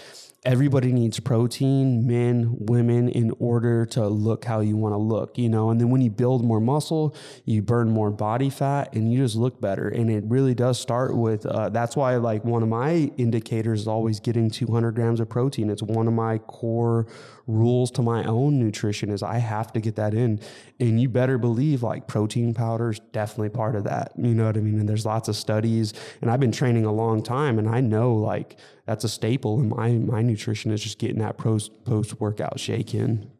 everybody 0.42 0.90
needs 0.90 1.20
protein, 1.20 2.06
men, 2.06 2.56
women, 2.60 3.08
in 3.10 3.30
order 3.38 3.84
to 3.84 4.08
look 4.08 4.44
how 4.44 4.60
you 4.60 4.74
want 4.74 4.94
to 4.94 4.98
look, 4.98 5.36
you 5.36 5.48
know. 5.48 5.68
And 5.68 5.78
then 5.78 5.90
when 5.90 6.00
you 6.00 6.10
build 6.10 6.42
more 6.42 6.60
muscle, 6.60 7.14
you 7.44 7.60
burn 7.60 7.90
more 7.90 8.10
body 8.10 8.48
fat 8.48 8.94
and 8.94 9.12
you 9.12 9.18
just 9.18 9.36
look 9.36 9.60
better. 9.60 9.88
And 9.88 10.10
it 10.10 10.24
really 10.26 10.54
does 10.54 10.80
start 10.80 11.14
with 11.14 11.44
uh, 11.44 11.68
that's 11.68 11.94
why, 11.94 12.16
like, 12.16 12.44
one 12.44 12.62
of 12.62 12.68
my 12.70 13.10
indicators 13.18 13.82
is 13.82 13.88
always 13.88 14.18
getting 14.18 14.50
200 14.50 14.92
grams 14.92 15.20
of 15.20 15.28
protein. 15.28 15.68
It's 15.68 15.82
one 15.82 16.08
of 16.08 16.14
my 16.14 16.38
core 16.38 17.06
rules 17.50 17.90
to 17.90 18.02
my 18.02 18.24
own 18.24 18.58
nutrition 18.58 19.10
is 19.10 19.22
I 19.22 19.38
have 19.38 19.72
to 19.72 19.80
get 19.80 19.96
that 19.96 20.14
in. 20.14 20.40
And 20.78 21.00
you 21.00 21.08
better 21.08 21.36
believe 21.36 21.82
like 21.82 22.06
protein 22.06 22.54
powder 22.54 22.90
is 22.90 23.00
definitely 23.12 23.50
part 23.50 23.74
of 23.74 23.84
that. 23.84 24.12
You 24.16 24.34
know 24.34 24.46
what 24.46 24.56
I 24.56 24.60
mean? 24.60 24.78
And 24.78 24.88
there's 24.88 25.04
lots 25.04 25.28
of 25.28 25.36
studies 25.36 25.92
and 26.20 26.30
I've 26.30 26.40
been 26.40 26.52
training 26.52 26.84
a 26.84 26.92
long 26.92 27.22
time 27.22 27.58
and 27.58 27.68
I 27.68 27.80
know 27.80 28.14
like 28.14 28.56
that's 28.90 29.04
a 29.04 29.08
staple 29.08 29.60
in 29.60 29.68
my 29.68 29.92
my 29.92 30.20
nutrition 30.20 30.72
is 30.72 30.82
just 30.82 30.98
getting 30.98 31.20
that 31.20 31.38
post 31.38 31.84
post 31.84 32.20
workout 32.20 32.58
shake 32.58 32.92
in. 32.92 33.30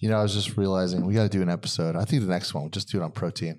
You 0.00 0.10
know, 0.10 0.18
I 0.18 0.22
was 0.22 0.34
just 0.34 0.58
realizing 0.58 1.06
we 1.06 1.14
got 1.14 1.22
to 1.22 1.30
do 1.30 1.40
an 1.40 1.48
episode. 1.48 1.96
I 1.96 2.04
think 2.04 2.20
the 2.20 2.28
next 2.28 2.52
one 2.52 2.64
we'll 2.64 2.70
just 2.70 2.90
do 2.90 3.00
it 3.00 3.02
on 3.02 3.10
protein. 3.10 3.58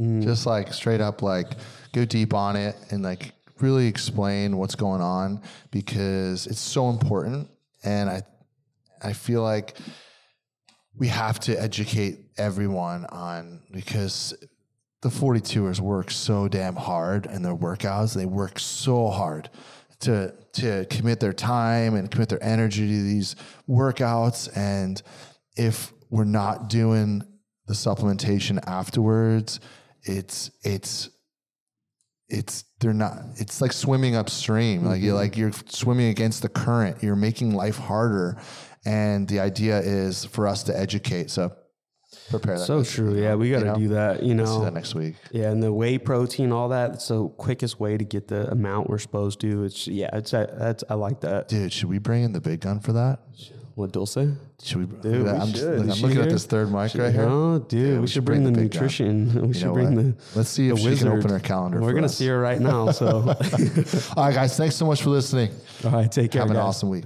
Mm. 0.00 0.22
Just 0.22 0.46
like 0.46 0.72
straight 0.72 1.02
up 1.02 1.20
like 1.20 1.48
go 1.92 2.06
deep 2.06 2.32
on 2.32 2.56
it 2.56 2.76
and 2.90 3.02
like 3.02 3.34
really 3.60 3.86
explain 3.88 4.56
what's 4.56 4.74
going 4.74 5.02
on 5.02 5.42
because 5.70 6.46
it's 6.46 6.60
so 6.60 6.88
important 6.88 7.50
and 7.84 8.08
I 8.08 8.22
I 9.02 9.12
feel 9.12 9.42
like 9.42 9.76
we 10.96 11.08
have 11.08 11.38
to 11.40 11.62
educate 11.62 12.20
everyone 12.38 13.04
on 13.10 13.60
because 13.70 14.32
the 15.02 15.10
42ers 15.10 15.78
work 15.78 16.10
so 16.10 16.48
damn 16.48 16.74
hard 16.74 17.26
in 17.26 17.42
their 17.42 17.54
workouts. 17.54 18.14
They 18.14 18.24
work 18.24 18.58
so 18.58 19.08
hard 19.08 19.50
to 20.00 20.34
to 20.54 20.86
commit 20.86 21.20
their 21.20 21.32
time 21.32 21.94
and 21.94 22.10
commit 22.10 22.28
their 22.28 22.42
energy 22.42 22.86
to 22.86 23.02
these 23.02 23.36
workouts. 23.68 24.54
And 24.56 25.00
if 25.56 25.92
we're 26.10 26.24
not 26.24 26.68
doing 26.68 27.22
the 27.66 27.74
supplementation 27.74 28.58
afterwards, 28.66 29.60
it's 30.02 30.50
it's 30.62 31.10
it's 32.28 32.64
they're 32.80 32.92
not 32.92 33.18
it's 33.36 33.60
like 33.60 33.72
swimming 33.72 34.16
upstream 34.16 34.80
mm-hmm. 34.80 34.88
like 34.88 35.00
you're 35.00 35.14
like 35.14 35.36
you're 35.36 35.52
swimming 35.68 36.08
against 36.08 36.42
the 36.42 36.48
current 36.48 37.00
you're 37.00 37.14
making 37.14 37.54
life 37.54 37.78
harder 37.78 38.36
and 38.86 39.26
the 39.28 39.40
idea 39.40 39.80
is 39.80 40.24
for 40.24 40.46
us 40.46 40.62
to 40.62 40.78
educate. 40.78 41.28
So 41.30 41.52
prepare 42.30 42.58
that. 42.58 42.64
So 42.64 42.82
true. 42.84 43.20
Yeah, 43.20 43.34
we 43.34 43.50
got 43.50 43.60
to 43.60 43.64
you 43.64 43.72
know? 43.72 43.78
do 43.78 43.88
that. 43.88 44.22
You 44.22 44.34
know, 44.34 44.44
Let's 44.44 44.56
do 44.56 44.64
that 44.64 44.74
next 44.74 44.94
week. 44.94 45.16
Yeah, 45.30 45.50
and 45.50 45.62
the 45.62 45.72
whey 45.72 45.98
protein, 45.98 46.52
all 46.52 46.68
that. 46.70 46.94
It's 46.94 47.08
the 47.08 47.28
quickest 47.28 47.80
way 47.80 47.96
to 47.96 48.04
get 48.04 48.28
the 48.28 48.50
amount 48.50 48.88
we're 48.88 48.98
supposed 48.98 49.40
to. 49.40 49.64
It's 49.64 49.86
yeah. 49.86 50.10
It's 50.12 50.32
uh, 50.34 50.54
that's 50.58 50.84
I 50.88 50.94
like 50.94 51.20
that. 51.20 51.48
Dude, 51.48 51.72
should 51.72 51.88
we 51.88 51.98
bring 51.98 52.24
in 52.24 52.32
the 52.32 52.40
big 52.40 52.60
gun 52.60 52.80
for 52.80 52.92
that? 52.92 53.20
What 53.76 53.92
Dulce? 53.92 54.16
Should 54.62 54.78
we? 54.78 55.00
Dude, 55.02 55.24
we 55.24 55.28
I'm, 55.28 55.48
just, 55.48 55.66
I'm 55.66 55.86
looking 55.86 56.18
at 56.18 56.30
this 56.30 56.46
third 56.46 56.72
mic 56.72 56.92
should, 56.92 57.02
right 57.02 57.12
here. 57.12 57.24
Oh, 57.24 57.58
dude, 57.58 57.68
dude 57.68 57.92
we, 57.92 57.98
we, 58.00 58.06
should 58.06 58.24
bring, 58.24 58.42
bring 58.42 58.54
the, 58.54 58.58
the 58.58 58.64
nutrition. 58.64 59.26
Gun. 59.28 59.42
We 59.42 59.48
you 59.48 59.54
should 59.54 59.72
bring 59.74 59.94
what? 59.94 60.18
the. 60.18 60.38
Let's 60.38 60.48
see 60.48 60.70
if 60.70 60.78
she 60.78 60.96
can 60.96 61.08
open 61.08 61.28
her 61.28 61.40
calendar. 61.40 61.82
We're 61.82 61.92
gonna 61.92 62.06
us. 62.06 62.16
see 62.16 62.26
her 62.28 62.40
right 62.40 62.58
now. 62.58 62.90
So, 62.90 63.06
all 64.16 64.24
right, 64.24 64.34
guys, 64.34 64.56
thanks 64.56 64.76
so 64.76 64.86
much 64.86 65.02
for 65.02 65.10
listening. 65.10 65.50
All 65.84 65.90
right, 65.90 66.10
take 66.10 66.30
care. 66.30 66.40
Have 66.40 66.48
guys. 66.48 66.56
an 66.56 66.62
awesome 66.62 66.88
week. 66.88 67.04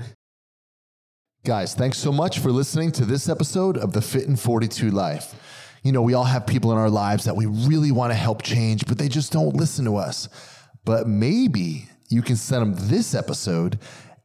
Guys, 1.42 1.74
thanks 1.74 1.96
so 1.96 2.12
much 2.12 2.38
for 2.38 2.52
listening 2.52 2.92
to 2.92 3.06
this 3.06 3.26
episode 3.26 3.78
of 3.78 3.94
the 3.94 4.02
Fit 4.02 4.24
in 4.24 4.36
42 4.36 4.90
Life. 4.90 5.34
You 5.82 5.90
know, 5.90 6.02
we 6.02 6.12
all 6.12 6.24
have 6.24 6.46
people 6.46 6.70
in 6.70 6.76
our 6.76 6.90
lives 6.90 7.24
that 7.24 7.34
we 7.34 7.46
really 7.46 7.92
want 7.92 8.12
to 8.12 8.14
help 8.14 8.42
change, 8.42 8.84
but 8.86 8.98
they 8.98 9.08
just 9.08 9.32
don't 9.32 9.56
listen 9.56 9.86
to 9.86 9.96
us. 9.96 10.28
But 10.84 11.08
maybe 11.08 11.88
you 12.10 12.20
can 12.20 12.36
send 12.36 12.60
them 12.60 12.88
this 12.90 13.14
episode, 13.14 13.78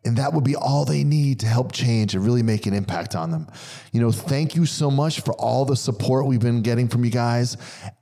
and 0.03 0.17
that 0.17 0.33
would 0.33 0.43
be 0.43 0.57
all 0.57 0.83
they 0.83 1.05
need 1.05 1.39
to 1.39 1.47
help 1.47 1.71
change 1.71 2.15
and 2.15 2.25
really 2.25 2.43
make 2.43 2.65
an 2.65 2.73
impact 2.73 3.15
on 3.15 3.31
them. 3.31 3.47
You 3.93 4.01
know, 4.01 4.11
thank 4.11 4.57
you 4.57 4.65
so 4.65 4.91
much 4.91 5.21
for 5.21 5.33
all 5.35 5.63
the 5.63 5.77
support 5.77 6.25
we've 6.25 6.41
been 6.41 6.63
getting 6.63 6.89
from 6.89 7.05
you 7.05 7.11
guys. 7.11 7.55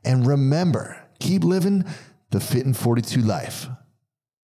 And 0.03 0.25
remember, 0.25 0.99
keep 1.19 1.43
living 1.43 1.85
the 2.31 2.39
Fit 2.39 2.65
in 2.65 2.73
42 2.73 3.21
life. 3.21 3.67